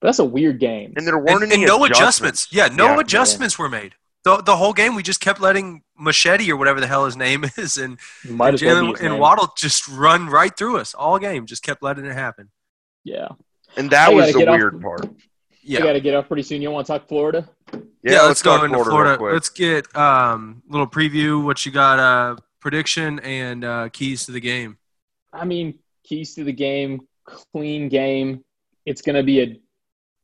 But 0.00 0.08
that's 0.08 0.18
a 0.18 0.24
weird 0.26 0.60
game. 0.60 0.92
and 0.96 1.06
there 1.06 1.16
weren't 1.16 1.42
and, 1.42 1.52
any 1.52 1.62
and 1.62 1.68
no 1.68 1.84
adjustments. 1.86 2.46
adjustments. 2.46 2.48
Yeah, 2.52 2.68
no 2.76 2.94
Yeah. 2.94 3.00
adjustments 3.00 3.58
were 3.58 3.70
made. 3.70 3.94
The, 4.24 4.42
the 4.42 4.56
whole 4.56 4.74
game, 4.74 4.94
we 4.94 5.02
just 5.02 5.20
kept 5.20 5.40
letting 5.40 5.82
Machete 5.98 6.50
or 6.52 6.56
whatever 6.58 6.80
the 6.82 6.86
hell 6.86 7.06
his 7.06 7.16
name 7.16 7.44
is, 7.56 7.78
and, 7.78 7.98
Might 8.28 8.48
and 8.48 8.54
as 8.56 8.60
Jalen 8.60 9.00
and. 9.00 9.18
Waddle 9.18 9.54
just 9.56 9.88
run 9.88 10.26
right 10.28 10.54
through 10.54 10.76
us 10.78 10.92
all 10.92 11.18
game. 11.18 11.46
Just 11.46 11.62
kept 11.62 11.82
letting 11.82 12.04
it 12.04 12.12
happen. 12.12 12.50
Yeah. 13.04 13.28
And 13.78 13.88
that 13.90 14.10
I 14.10 14.12
was 14.14 14.26
gotta 14.26 14.32
the 14.34 14.38
get 14.40 14.48
off- 14.48 14.58
weird 14.58 14.80
part. 14.82 15.06
Yeah, 15.62 15.80
I 15.80 15.82
got 15.82 15.92
to 15.94 16.00
get 16.02 16.14
off 16.14 16.28
pretty 16.28 16.42
soon. 16.42 16.60
You 16.60 16.70
want 16.70 16.86
to 16.86 16.92
talk 16.92 17.08
Florida? 17.08 17.48
Yeah. 18.04 18.22
let's, 18.22 18.42
go 18.42 18.56
talk 18.56 18.64
into 18.64 18.74
Florida, 18.76 18.90
Florida. 18.90 19.10
real 19.10 19.18
quick. 19.18 19.32
Let's 19.32 19.48
get 19.48 19.96
um 19.96 20.62
a 20.68 20.72
little 20.72 20.86
preview. 20.86 21.42
What 21.42 21.64
you 21.66 21.72
got? 21.72 21.98
Uh, 21.98 22.36
prediction 22.64 23.18
and 23.20 23.62
uh, 23.62 23.90
keys 23.90 24.24
to 24.24 24.32
the 24.32 24.40
game. 24.40 24.78
I 25.34 25.44
mean, 25.44 25.78
keys 26.02 26.34
to 26.36 26.44
the 26.44 26.52
game, 26.52 27.02
clean 27.24 27.90
game. 27.90 28.42
It's 28.86 29.02
going 29.02 29.16
to 29.16 29.22
be 29.22 29.42
a 29.42 29.60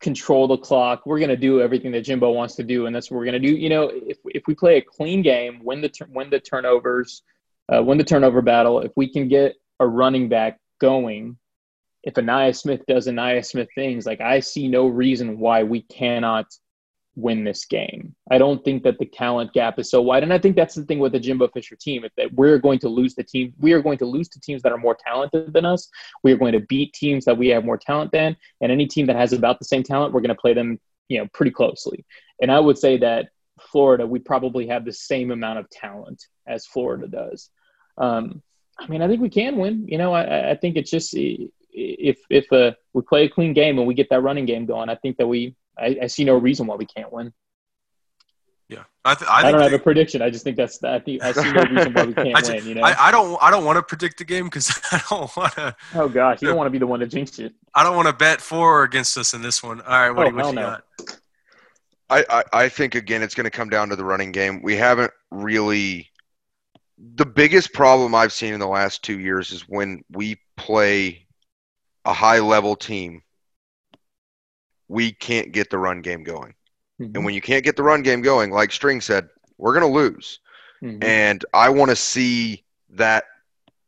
control 0.01 0.49
the 0.49 0.57
clock. 0.57 1.03
We're 1.05 1.19
going 1.19 1.29
to 1.29 1.37
do 1.37 1.61
everything 1.61 1.93
that 1.93 2.01
Jimbo 2.01 2.31
wants 2.31 2.57
to 2.57 2.65
do, 2.65 2.87
and 2.87 2.97
that's 2.97 3.11
what 3.11 3.19
we're 3.19 3.27
going 3.27 3.41
to 3.41 3.47
do. 3.47 3.55
You 3.55 3.69
know, 3.69 3.91
if 3.93 4.17
if 4.25 4.47
we 4.47 4.55
play 4.55 4.79
a 4.79 4.83
clean 4.83 5.21
game, 5.21 5.61
win 5.63 5.83
the 5.83 5.91
tur- 5.91 6.09
win 6.11 6.31
the 6.31 6.41
turnovers, 6.41 7.23
uh, 7.73 7.83
win 7.83 7.99
the 7.99 8.05
turnover 8.05 8.41
battle. 8.41 8.81
If 8.81 8.93
we 8.97 9.13
can 9.13 9.29
get 9.29 9.57
a 9.79 9.87
running 9.87 10.31
back 10.31 10.59
going, 10.81 11.37
if 12.03 12.15
Ainias 12.15 12.57
Smith 12.57 12.87
does 12.89 13.07
Ainias 13.07 13.47
Smith 13.47 13.69
things, 13.75 14.07
like 14.07 14.23
I 14.23 14.41
see 14.41 14.67
no 14.67 14.87
reason 14.87 15.39
why 15.39 15.63
we 15.63 15.83
cannot 15.83 16.47
win 17.17 17.45
this 17.45 17.65
game. 17.65 18.15
I 18.31 18.39
don't 18.39 18.65
think 18.65 18.83
that 18.85 18.99
the 18.99 19.07
talent 19.07 19.53
gap 19.53 19.79
is 19.79 19.91
so 19.91 20.01
wide, 20.01 20.23
and 20.23 20.33
I 20.33 20.39
think 20.39 20.57
that's 20.57 20.75
the 20.75 20.85
thing 20.85 20.99
with 20.99 21.13
the 21.13 21.21
Jimbo 21.21 21.49
Fisher 21.49 21.77
team. 21.77 22.05
If 22.05 22.13
that 22.17 22.33
we're 22.35 22.59
going 22.59 22.79
to 22.81 22.89
lose 22.89 23.15
the 23.15 23.25
team, 23.25 23.53
we 23.59 23.73
are 23.73 23.83
going 23.83 23.99
to 23.99 24.07
lose 24.07 24.29
to 24.31 24.41
teams 24.41 24.63
that 24.63 24.73
are 24.73 24.79
more 24.79 24.97
talented 25.07 25.53
than 25.53 25.65
us. 25.65 25.89
We 26.23 26.33
are 26.33 26.39
going 26.39 26.53
to 26.53 26.61
beat 26.61 26.93
teams 26.93 27.25
that 27.25 27.37
we 27.37 27.49
have 27.49 27.65
more 27.65 27.79
talent 27.79 28.13
than, 28.13 28.37
and 28.61 28.73
any 28.73 28.87
team 28.87 29.07
that 29.07 29.17
has 29.17 29.33
about 29.33 29.59
the 29.59 29.65
same 29.65 29.83
talent, 29.83 30.13
we're 30.13 30.21
going 30.21 30.35
to 30.35 30.41
play 30.41 30.55
them, 30.55 30.79
you 31.09 31.19
know, 31.19 31.29
pretty 31.35 31.51
closely. 31.51 32.05
And 32.41 32.51
I 32.51 32.61
would 32.61 32.79
say 32.79 32.97
that 32.99 33.31
Florida, 33.61 34.07
we 34.07 34.19
probably 34.19 34.67
have 34.69 34.85
the 34.85 34.93
same 34.93 35.31
amount 35.31 35.59
of 35.59 35.69
talent 35.71 36.25
as 36.47 36.67
Florida 36.67 37.07
does. 37.07 37.51
Um, 37.99 38.43
I 38.79 38.87
mean, 38.87 39.03
I 39.03 39.09
think 39.09 39.21
we 39.21 39.29
can 39.29 39.57
win. 39.57 39.87
You 39.87 39.99
know, 39.99 40.13
I- 40.13 40.51
I, 40.51 40.55
think 40.57 40.77
it's 40.77 40.91
just 40.91 41.15
if 41.15 42.19
if 42.31 42.53
uh, 42.53 42.73
we 42.95 43.03
play 43.03 43.25
a 43.25 43.29
clean 43.29 43.53
game 43.53 43.79
and 43.79 43.87
we 43.87 43.95
get 43.95 44.09
that 44.11 44.23
running 44.23 44.47
game 44.47 44.67
going, 44.67 44.89
I 44.89 44.97
think 44.97 45.17
that 45.19 45.27
we. 45.27 45.55
I, 45.79 45.99
I 46.03 46.07
see 46.09 46.25
no 46.25 46.37
reason 46.37 46.67
why 46.67 46.77
we 46.77 46.87
can't 46.87 47.13
win. 47.13 47.33
Yeah, 48.69 48.85
I, 49.05 49.15
th- 49.17 49.29
I, 49.29 49.39
I, 49.49 49.51
don't 49.51 49.61
have 49.63 49.71
they- 49.71 49.77
a 49.79 49.81
prediction. 49.81 50.23
I 50.23 50.31
just 50.31 50.45
think 50.45 50.57
that's. 50.57 50.83
I 50.85 51.01
think 51.01 51.23
I 51.25 51.33
see 51.33 51.51
no 51.53 51.63
reason 51.65 51.93
why 51.93 52.05
we 52.05 52.15
can't 52.25 52.37
I 52.37 52.41
ju- 52.41 52.53
win. 52.53 52.67
You 52.67 52.75
know. 52.77 52.83
I, 52.83 53.09
I 53.09 53.11
don't. 53.11 53.37
I 53.43 53.51
don't 53.51 53.65
want 53.65 53.77
to 53.79 53.83
predict 53.83 54.19
the 54.19 54.25
game 54.25 54.45
because 54.45 54.71
I 54.93 55.03
don't 55.11 55.37
want 55.37 55.53
to. 55.55 55.75
oh 55.95 56.09
gosh, 56.09 56.41
you 56.41 56.49
don't 56.49 56.57
want 56.57 56.67
to 56.67 56.71
be 56.71 56.79
the 56.79 56.87
one 56.87 57.01
to 57.01 57.07
jinx 57.07 57.39
it. 57.41 57.53
I 57.75 57.83
don't 57.83 57.97
want 57.97 58.07
to 58.09 58.15
bet 58.15 58.41
for 58.41 58.81
or 58.81 58.83
against 58.85 59.19
us 59.19 59.35
in 59.35 59.43
this 59.43 59.61
one. 59.63 59.81
All 59.81 59.87
right, 59.89 60.09
oh, 60.11 60.15
what, 60.15 60.27
Oh, 60.27 60.31
do 60.31 60.37
what 60.37 60.47
you 60.47 60.53
no. 60.53 60.63
got? 60.63 60.85
I, 62.11 62.25
I, 62.31 62.45
I 62.65 62.69
think 62.69 62.95
again 62.95 63.23
it's 63.23 63.35
going 63.35 63.45
to 63.45 63.51
come 63.51 63.71
down 63.71 63.89
to 63.89 63.97
the 63.97 64.05
running 64.05 64.31
game. 64.33 64.63
We 64.63 64.77
haven't 64.77 65.13
really. 65.33 66.09
The 67.17 67.25
biggest 67.27 67.73
problem 67.73 68.15
I've 68.15 68.33
seen 68.33 68.53
in 68.53 68.61
the 68.61 68.69
last 68.69 69.03
two 69.03 69.19
years 69.19 69.51
is 69.53 69.63
when 69.69 70.05
we 70.11 70.39
play 70.57 71.27
a 72.05 72.13
high 72.13 72.41
level 72.41 72.77
team, 72.77 73.23
we 74.91 75.13
can't 75.13 75.53
get 75.53 75.71
the 75.71 75.79
run 75.79 76.03
game 76.03 76.25
going. 76.25 76.53
Mm-hmm. 77.01 77.15
And 77.15 77.25
when 77.25 77.33
you 77.33 77.41
can't 77.41 77.65
get 77.65 77.77
the 77.77 77.83
run 77.85 78.03
game 78.03 78.23
going, 78.23 78.51
like 78.51 78.73
String 78.73 79.01
said, 79.01 79.29
we're 79.57 79.73
going 79.73 79.89
to 79.89 79.99
lose. 79.99 80.41
Mhm. 80.83 81.05
And 81.05 81.45
I 81.55 81.69
want 81.69 81.91
to 81.91 81.97
see 81.97 82.65
that 82.91 83.25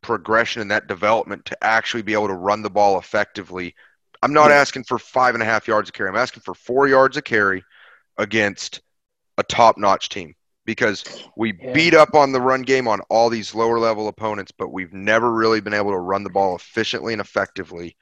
progression 0.00 0.62
and 0.62 0.70
that 0.70 0.86
development 0.86 1.44
to 1.46 1.64
actually 1.64 2.02
be 2.02 2.12
able 2.12 2.28
to 2.28 2.34
run 2.34 2.62
the 2.62 2.70
ball 2.70 3.00
effectively. 3.00 3.74
I'm 4.22 4.32
not 4.32 4.50
Yeah. 4.50 4.58
asking 4.58 4.84
for 4.84 4.98
five 4.98 5.34
and 5.34 5.42
a 5.42 5.46
half 5.46 5.66
yards 5.66 5.88
of 5.88 5.94
carry. 5.94 6.08
I'm 6.08 6.16
asking 6.16 6.42
for 6.44 6.54
four 6.54 6.86
yards 6.86 7.16
of 7.16 7.24
carry 7.24 7.64
against 8.16 8.80
a 9.38 9.42
top 9.42 9.78
notch 9.78 10.08
team 10.08 10.36
because 10.66 11.02
we 11.36 11.52
Yeah. 11.60 11.72
beat 11.72 11.94
up 11.94 12.14
on 12.14 12.30
the 12.30 12.40
run 12.40 12.62
game 12.62 12.86
on 12.86 13.00
all 13.08 13.28
these 13.28 13.56
lower 13.56 13.80
level 13.80 14.06
opponents, 14.06 14.52
but 14.52 14.68
we've 14.68 14.92
never 14.92 15.32
really 15.32 15.60
been 15.60 15.74
able 15.74 15.90
to 15.90 15.98
run 15.98 16.22
the 16.22 16.30
ball 16.30 16.54
efficiently 16.54 17.12
and 17.12 17.20
effectively. 17.20 17.96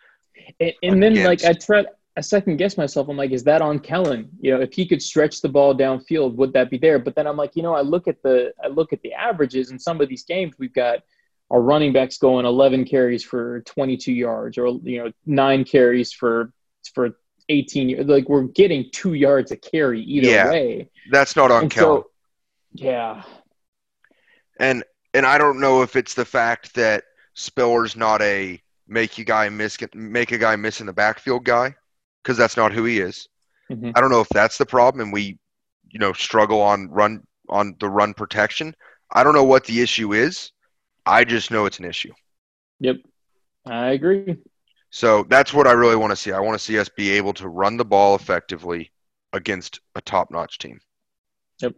And, 0.59 0.75
and 0.83 1.03
then, 1.03 1.15
like, 1.25 1.45
I 1.45 1.55
tried, 1.55 1.87
I 2.17 2.21
second 2.23 2.57
guess 2.57 2.77
myself. 2.77 3.09
I'm 3.09 3.17
like, 3.17 3.31
is 3.31 3.45
that 3.45 3.63
on 3.63 3.79
Kellen? 3.79 4.29
You 4.41 4.53
know, 4.53 4.61
if 4.61 4.73
he 4.75 4.87
could 4.87 5.01
stretch 5.01 5.41
the 5.41 5.49
ball 5.49 5.75
downfield, 5.75 6.35
would 6.35 6.53
that 6.55 6.69
be 6.71 6.77
there? 6.77 6.99
But 6.99 7.15
then 7.15 7.27
I'm 7.27 7.37
like, 7.37 7.55
you 7.57 7.63
know, 7.63 7.75
I 7.75 7.83
look 7.83 8.09
at 8.09 8.23
the, 8.23 8.53
I 8.63 8.67
look 8.69 8.93
at 8.93 9.01
the 9.03 9.13
averages 9.15 9.71
in 9.71 9.79
some 9.79 10.01
of 10.01 10.09
these 10.09 10.25
games. 10.25 10.55
We've 10.59 10.75
got 10.75 11.01
our 11.51 11.61
running 11.61 11.93
backs 11.93 12.19
going 12.19 12.47
11 12.47 12.85
carries 12.85 13.25
for 13.25 13.61
22 13.63 14.13
yards, 14.13 14.59
or 14.59 14.69
you 14.83 15.03
know, 15.05 15.13
nine 15.27 15.65
carries 15.65 16.13
for 16.13 16.53
for 16.95 17.17
18. 17.49 17.97
y- 17.99 18.03
Like 18.05 18.29
we're 18.29 18.43
getting 18.45 18.91
two 18.93 19.15
yards 19.15 19.51
a 19.53 19.57
carry 19.57 20.03
either 20.03 20.27
Yeah. 20.29 20.51
way. 20.51 20.91
That's 21.11 21.37
not 21.37 21.51
on 21.51 21.63
And 21.65 21.71
Kellen. 21.71 22.03
so, 22.03 22.11
yeah, 22.73 23.23
and 24.59 24.85
and 25.15 25.27
I 25.27 25.39
don't 25.39 25.59
know 25.61 25.83
if 25.83 25.97
it's 25.97 26.15
the 26.15 26.25
fact 26.25 26.75
that 26.75 27.05
Spiller's 27.35 27.97
not 27.97 28.23
a 28.23 28.61
make 28.87 29.19
you 29.19 29.25
guy 29.25 29.49
miss 29.49 29.77
make 29.95 30.33
a 30.33 30.39
guy 30.39 30.57
miss 30.57 30.81
in 30.81 30.87
the 30.87 30.93
backfield 30.93 31.45
guy 31.45 31.75
because 32.23 32.37
that's 32.37 32.57
not 32.57 32.73
who 32.73 32.85
he 32.85 33.01
is. 33.01 33.29
Mhm. 33.71 33.93
I 33.95 34.01
don't 34.01 34.11
know 34.11 34.21
if 34.21 34.29
that's 34.29 34.59
the 34.59 34.67
problem, 34.67 35.03
and 35.03 35.13
we 35.13 35.39
you 35.89 35.99
know 35.99 36.13
struggle 36.13 36.61
on 36.61 36.89
run 36.91 37.27
on 37.49 37.77
the 37.81 37.89
run 37.89 38.15
protection. 38.15 38.75
I 39.13 39.25
don't 39.25 39.35
know 39.35 39.45
what 39.45 39.65
the 39.65 39.81
issue 39.81 40.13
is. 40.13 40.53
I 41.07 41.25
just 41.25 41.51
know 41.51 41.67
it's 41.67 41.79
an 41.79 41.85
issue. 41.85 42.13
yep, 42.79 42.97
I 43.67 43.91
agree. 43.91 44.37
So 44.91 45.25
that's 45.29 45.53
what 45.53 45.67
I 45.67 45.73
really 45.73 45.97
want 45.97 46.11
to 46.11 46.17
see. 46.17 46.33
I 46.33 46.41
want 46.41 46.59
to 46.59 46.65
see 46.65 46.79
us 46.79 46.89
be 46.89 47.11
able 47.11 47.33
to 47.35 47.49
run 47.49 47.77
the 47.77 47.85
ball 47.85 48.17
effectively 48.17 48.93
against 49.33 49.81
a 49.95 50.01
top-notch 50.01 50.59
team. 50.59 50.81
Yep. 51.61 51.75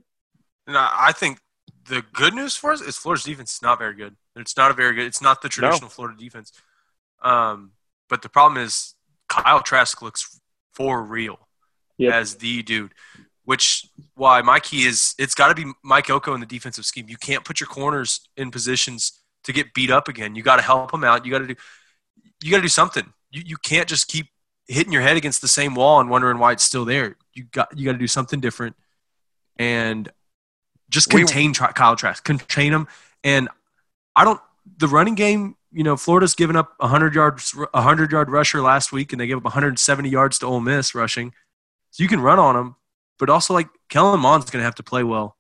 And 0.67 0.77
I 0.79 0.91
I 1.09 1.13
think 1.13 1.39
the 1.89 2.03
good 2.13 2.35
news 2.35 2.57
for 2.57 2.73
us 2.73 2.81
is 2.81 2.97
Florida's 2.97 3.25
defense 3.25 3.55
is 3.55 3.63
not 3.63 3.79
very 3.79 3.95
good. 3.95 4.17
It's 4.37 4.57
not 4.57 4.71
a 4.71 4.75
very 4.75 4.95
good. 4.95 5.07
It's 5.07 5.21
not 5.21 5.43
the 5.43 5.49
traditional 5.49 5.91
Florida 5.91 6.17
defense. 6.19 6.53
Um, 7.23 7.73
but 8.09 8.23
the 8.23 8.29
problem 8.29 8.63
is 8.63 8.95
Kyle 9.33 9.61
Trask 9.63 10.03
looks 10.03 10.41
for 10.75 11.03
real 11.03 11.39
Yep. 11.99 12.13
as 12.15 12.37
the 12.37 12.63
dude. 12.63 12.93
Which 13.45 13.87
why 14.15 14.41
my 14.43 14.61
key 14.61 14.87
is 14.87 15.15
it's 15.19 15.35
got 15.35 15.49
to 15.49 15.55
be 15.55 15.71
Mike 15.83 16.09
Elko 16.09 16.33
in 16.35 16.41
the 16.41 16.47
defensive 16.47 16.85
scheme. 16.87 17.09
You 17.09 17.17
can't 17.17 17.45
put 17.45 17.59
your 17.61 17.67
corners 17.67 18.29
in 18.37 18.51
positions 18.51 19.21
to 19.45 19.53
get 19.53 19.75
beat 19.75 19.91
up 19.91 20.07
again. 20.09 20.37
You 20.37 20.43
got 20.43 20.57
to 20.57 20.63
help 20.63 20.93
them 20.93 21.03
out. 21.03 21.25
You 21.27 21.33
got 21.33 21.39
to 21.41 21.47
do 21.49 21.55
you 22.43 22.51
got 22.51 22.59
to 22.59 22.63
do 22.63 22.69
something. 22.69 23.13
You 23.31 23.43
you 23.45 23.57
can't 23.57 23.89
just 23.89 24.07
keep 24.09 24.27
hitting 24.69 24.93
your 24.93 25.03
head 25.03 25.17
against 25.17 25.41
the 25.41 25.49
same 25.49 25.75
wall 25.75 26.01
and 26.01 26.09
wondering 26.09 26.39
why 26.39 26.53
it's 26.53 26.63
still 26.63 26.85
there. 26.85 27.17
You 27.35 27.45
got 27.51 27.77
you 27.77 27.85
got 27.85 27.93
to 27.93 27.99
do 27.99 28.07
something 28.07 28.39
different. 28.41 28.77
And 29.59 30.09
just 30.89 31.13
We- 31.13 31.21
contain 31.21 31.53
Tra- 31.53 31.73
Kyle 31.73 31.97
Trask, 31.97 32.23
contain 32.25 32.73
him. 32.73 32.87
And 33.25 33.49
I 34.15 34.25
don't 34.25 34.41
the 34.79 34.87
running 34.89 35.15
game. 35.17 35.57
You 35.73 35.85
know, 35.85 35.97
Florida's 35.97 36.35
given 36.35 36.55
up 36.57 36.75
a 36.81 36.89
hundred 36.89 37.15
yards, 37.15 37.55
a 37.73 37.81
hundred 37.83 38.13
yard 38.13 38.31
rusher 38.31 38.61
last 38.61 38.93
week, 38.93 39.13
and 39.13 39.21
they 39.21 39.27
gave 39.27 39.39
up 39.39 39.45
170 39.45 40.09
yards 40.09 40.39
to 40.41 40.47
Ole 40.47 40.61
Miss 40.61 40.95
rushing. 40.95 41.33
So 41.91 42.03
you 42.03 42.09
can 42.09 42.21
run 42.21 42.39
on 42.39 42.55
them, 42.55 42.77
but 43.19 43.31
also 43.31 43.55
like 43.55 43.69
Kellen 43.89 44.21
Mond's 44.21 44.51
going 44.51 44.61
to 44.61 44.65
have 44.65 44.75
to 44.77 44.83
play 44.83 45.03
well. 45.03 45.37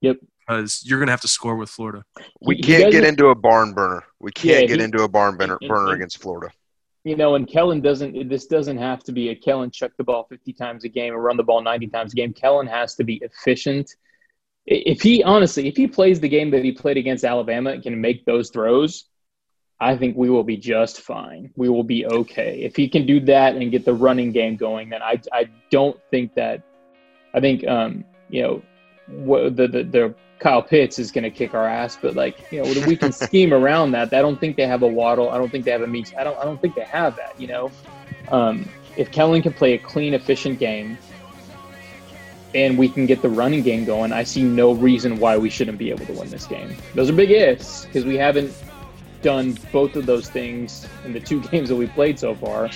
Yep. 0.00 0.16
Because 0.40 0.82
you're 0.86 0.98
going 0.98 1.08
to 1.08 1.12
have 1.12 1.20
to 1.22 1.28
score 1.28 1.56
with 1.56 1.68
Florida. 1.68 2.04
We 2.40 2.54
He- 2.56 2.62
he 2.62 2.76
can't 2.78 2.92
get 2.92 3.04
into 3.04 3.28
a 3.28 3.34
barn 3.34 3.72
burner. 3.74 4.04
We 4.20 4.30
can't 4.32 4.62
Yeah, 4.62 4.66
get 4.66 4.78
he- 4.78 4.84
into 4.84 5.02
a 5.02 5.08
barn 5.08 5.36
burner, 5.36 5.58
and- 5.60 5.68
burner 5.68 5.86
and- 5.88 5.94
against 5.96 6.22
Florida. 6.22 6.52
you 7.04 7.16
know, 7.16 7.34
and 7.36 7.46
Kellen 7.48 7.80
doesn't. 7.80 8.28
This 8.28 8.46
doesn't 8.46 8.78
have 8.78 9.02
to 9.04 9.12
be 9.12 9.28
a 9.28 9.34
Kellen 9.36 9.70
chuck 9.70 9.92
the 9.96 10.04
ball 10.04 10.26
fifty 10.28 10.52
times 10.52 10.84
a 10.84 10.88
game 10.88 11.12
or 11.14 11.20
run 11.20 11.36
the 11.36 11.44
ball 11.44 11.60
ninety 11.62 11.86
times 11.86 12.12
a 12.12 12.16
game. 12.16 12.32
Kellen 12.32 12.66
has 12.66 12.94
to 12.96 13.04
be 13.04 13.16
efficient. 13.22 13.94
If 14.66 15.02
he 15.02 15.22
honestly, 15.22 15.68
if 15.68 15.76
he 15.76 15.86
plays 15.86 16.18
the 16.20 16.28
game 16.28 16.50
that 16.50 16.64
he 16.64 16.72
played 16.72 16.96
against 16.96 17.24
Alabama 17.24 17.70
and 17.70 17.82
can 17.82 18.00
make 18.00 18.24
those 18.24 18.50
throws, 18.50 19.04
I 19.78 19.96
think 19.96 20.16
we 20.16 20.30
will 20.30 20.44
be 20.44 20.56
just 20.56 21.02
fine. 21.02 21.50
We 21.56 21.68
will 21.68 21.84
be 21.84 22.06
okay 22.06 22.60
if 22.62 22.76
he 22.76 22.88
can 22.88 23.04
do 23.04 23.20
that 23.20 23.56
and 23.56 23.70
get 23.70 23.84
the 23.84 23.92
running 23.92 24.32
game 24.32 24.56
going. 24.56 24.88
Then 24.88 25.02
I, 25.02 25.20
I 25.32 25.48
don't 25.70 25.98
think 26.10 26.34
that. 26.34 26.62
I 27.34 27.40
think, 27.40 27.66
um, 27.66 28.04
you 28.30 28.42
know, 28.42 28.62
what 29.08 29.56
the 29.56 29.68
the, 29.68 29.82
the 29.82 30.14
Kyle 30.38 30.62
Pitts 30.62 30.98
is 30.98 31.10
going 31.10 31.24
to 31.24 31.30
kick 31.30 31.54
our 31.54 31.66
ass, 31.66 31.98
but 32.00 32.14
like 32.14 32.50
you 32.50 32.62
know, 32.62 32.86
we 32.86 32.96
can 32.96 33.12
scheme 33.26 33.52
around 33.52 33.92
that. 33.92 34.12
I 34.14 34.22
don't 34.22 34.40
think 34.40 34.56
they 34.56 34.66
have 34.66 34.82
a 34.82 34.86
Waddle. 34.86 35.30
I 35.30 35.38
don't 35.38 35.50
think 35.50 35.64
they 35.64 35.70
have 35.70 35.82
a 35.82 35.86
Meeks. 35.86 36.12
I 36.18 36.24
don't. 36.24 36.38
I 36.38 36.44
don't 36.44 36.60
think 36.60 36.74
they 36.74 36.84
have 36.84 37.16
that. 37.16 37.38
You 37.38 37.48
know, 37.48 37.70
um, 38.30 38.68
if 38.96 39.10
Kellen 39.10 39.42
can 39.42 39.52
play 39.52 39.74
a 39.74 39.78
clean, 39.78 40.14
efficient 40.14 40.58
game, 40.58 40.96
and 42.54 42.78
we 42.78 42.88
can 42.88 43.06
get 43.06 43.22
the 43.22 43.28
running 43.28 43.62
game 43.62 43.84
going, 43.84 44.12
I 44.12 44.24
see 44.24 44.42
no 44.42 44.72
reason 44.72 45.18
why 45.18 45.36
we 45.36 45.50
shouldn't 45.50 45.78
be 45.78 45.90
able 45.90 46.06
to 46.06 46.12
win 46.14 46.30
this 46.30 46.46
game. 46.46 46.74
Those 46.94 47.10
are 47.10 47.14
big 47.14 47.30
ifs 47.30 47.84
because 47.84 48.04
we 48.04 48.16
haven't 48.16 48.52
done 49.22 49.56
both 49.72 49.96
of 49.96 50.06
those 50.06 50.28
things 50.28 50.86
in 51.04 51.12
the 51.12 51.20
two 51.20 51.40
games 51.50 51.68
that 51.68 51.76
we 51.76 51.86
played 51.86 52.18
so 52.18 52.34
far. 52.34 52.70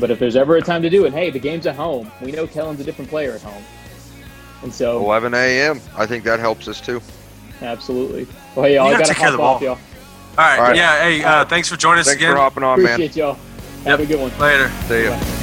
but 0.00 0.10
if 0.10 0.18
there's 0.18 0.36
ever 0.36 0.56
a 0.56 0.62
time 0.62 0.82
to 0.82 0.90
do 0.90 1.04
it, 1.06 1.12
hey, 1.12 1.30
the 1.30 1.38
game's 1.38 1.66
at 1.66 1.76
home. 1.76 2.10
We 2.20 2.32
know 2.32 2.46
Kellen's 2.46 2.80
a 2.80 2.84
different 2.84 3.10
player 3.10 3.32
at 3.32 3.42
home, 3.42 3.62
and 4.62 4.72
so 4.72 4.98
11 4.98 5.34
a.m. 5.34 5.80
I 5.96 6.06
think 6.06 6.24
that 6.24 6.40
helps 6.40 6.68
us 6.68 6.80
too. 6.80 7.00
absolutely. 7.62 8.26
Well, 8.54 8.64
hey, 8.66 8.74
y'all, 8.76 8.88
You 8.88 8.94
I 8.96 8.98
gotta 8.98 9.02
gotta 9.04 9.14
take 9.14 9.16
care 9.18 9.34
of 9.34 9.40
hop 9.40 9.60
the 9.60 9.68
off, 9.68 9.78
ball. 9.78 9.78
y'all. 9.78 9.78
All 10.38 10.44
right. 10.44 10.58
All 10.58 10.64
right. 10.66 10.76
Yeah. 10.76 11.02
Hey, 11.02 11.24
uh, 11.24 11.44
thanks 11.44 11.68
for 11.68 11.76
joining 11.76 12.00
us 12.00 12.06
Thanks 12.06 12.22
again. 12.22 12.32
for 12.34 12.38
hopping 12.38 12.62
on, 12.62 12.80
man. 12.82 12.92
Appreciate 12.94 13.16
y'all. 13.16 13.36
Have 13.84 13.98
a 14.00 14.06
good 14.06 14.20
one. 14.20 14.36
Later. 14.38 14.70
See 14.86 15.04
ya. 15.04 15.10
Bye. 15.18 15.37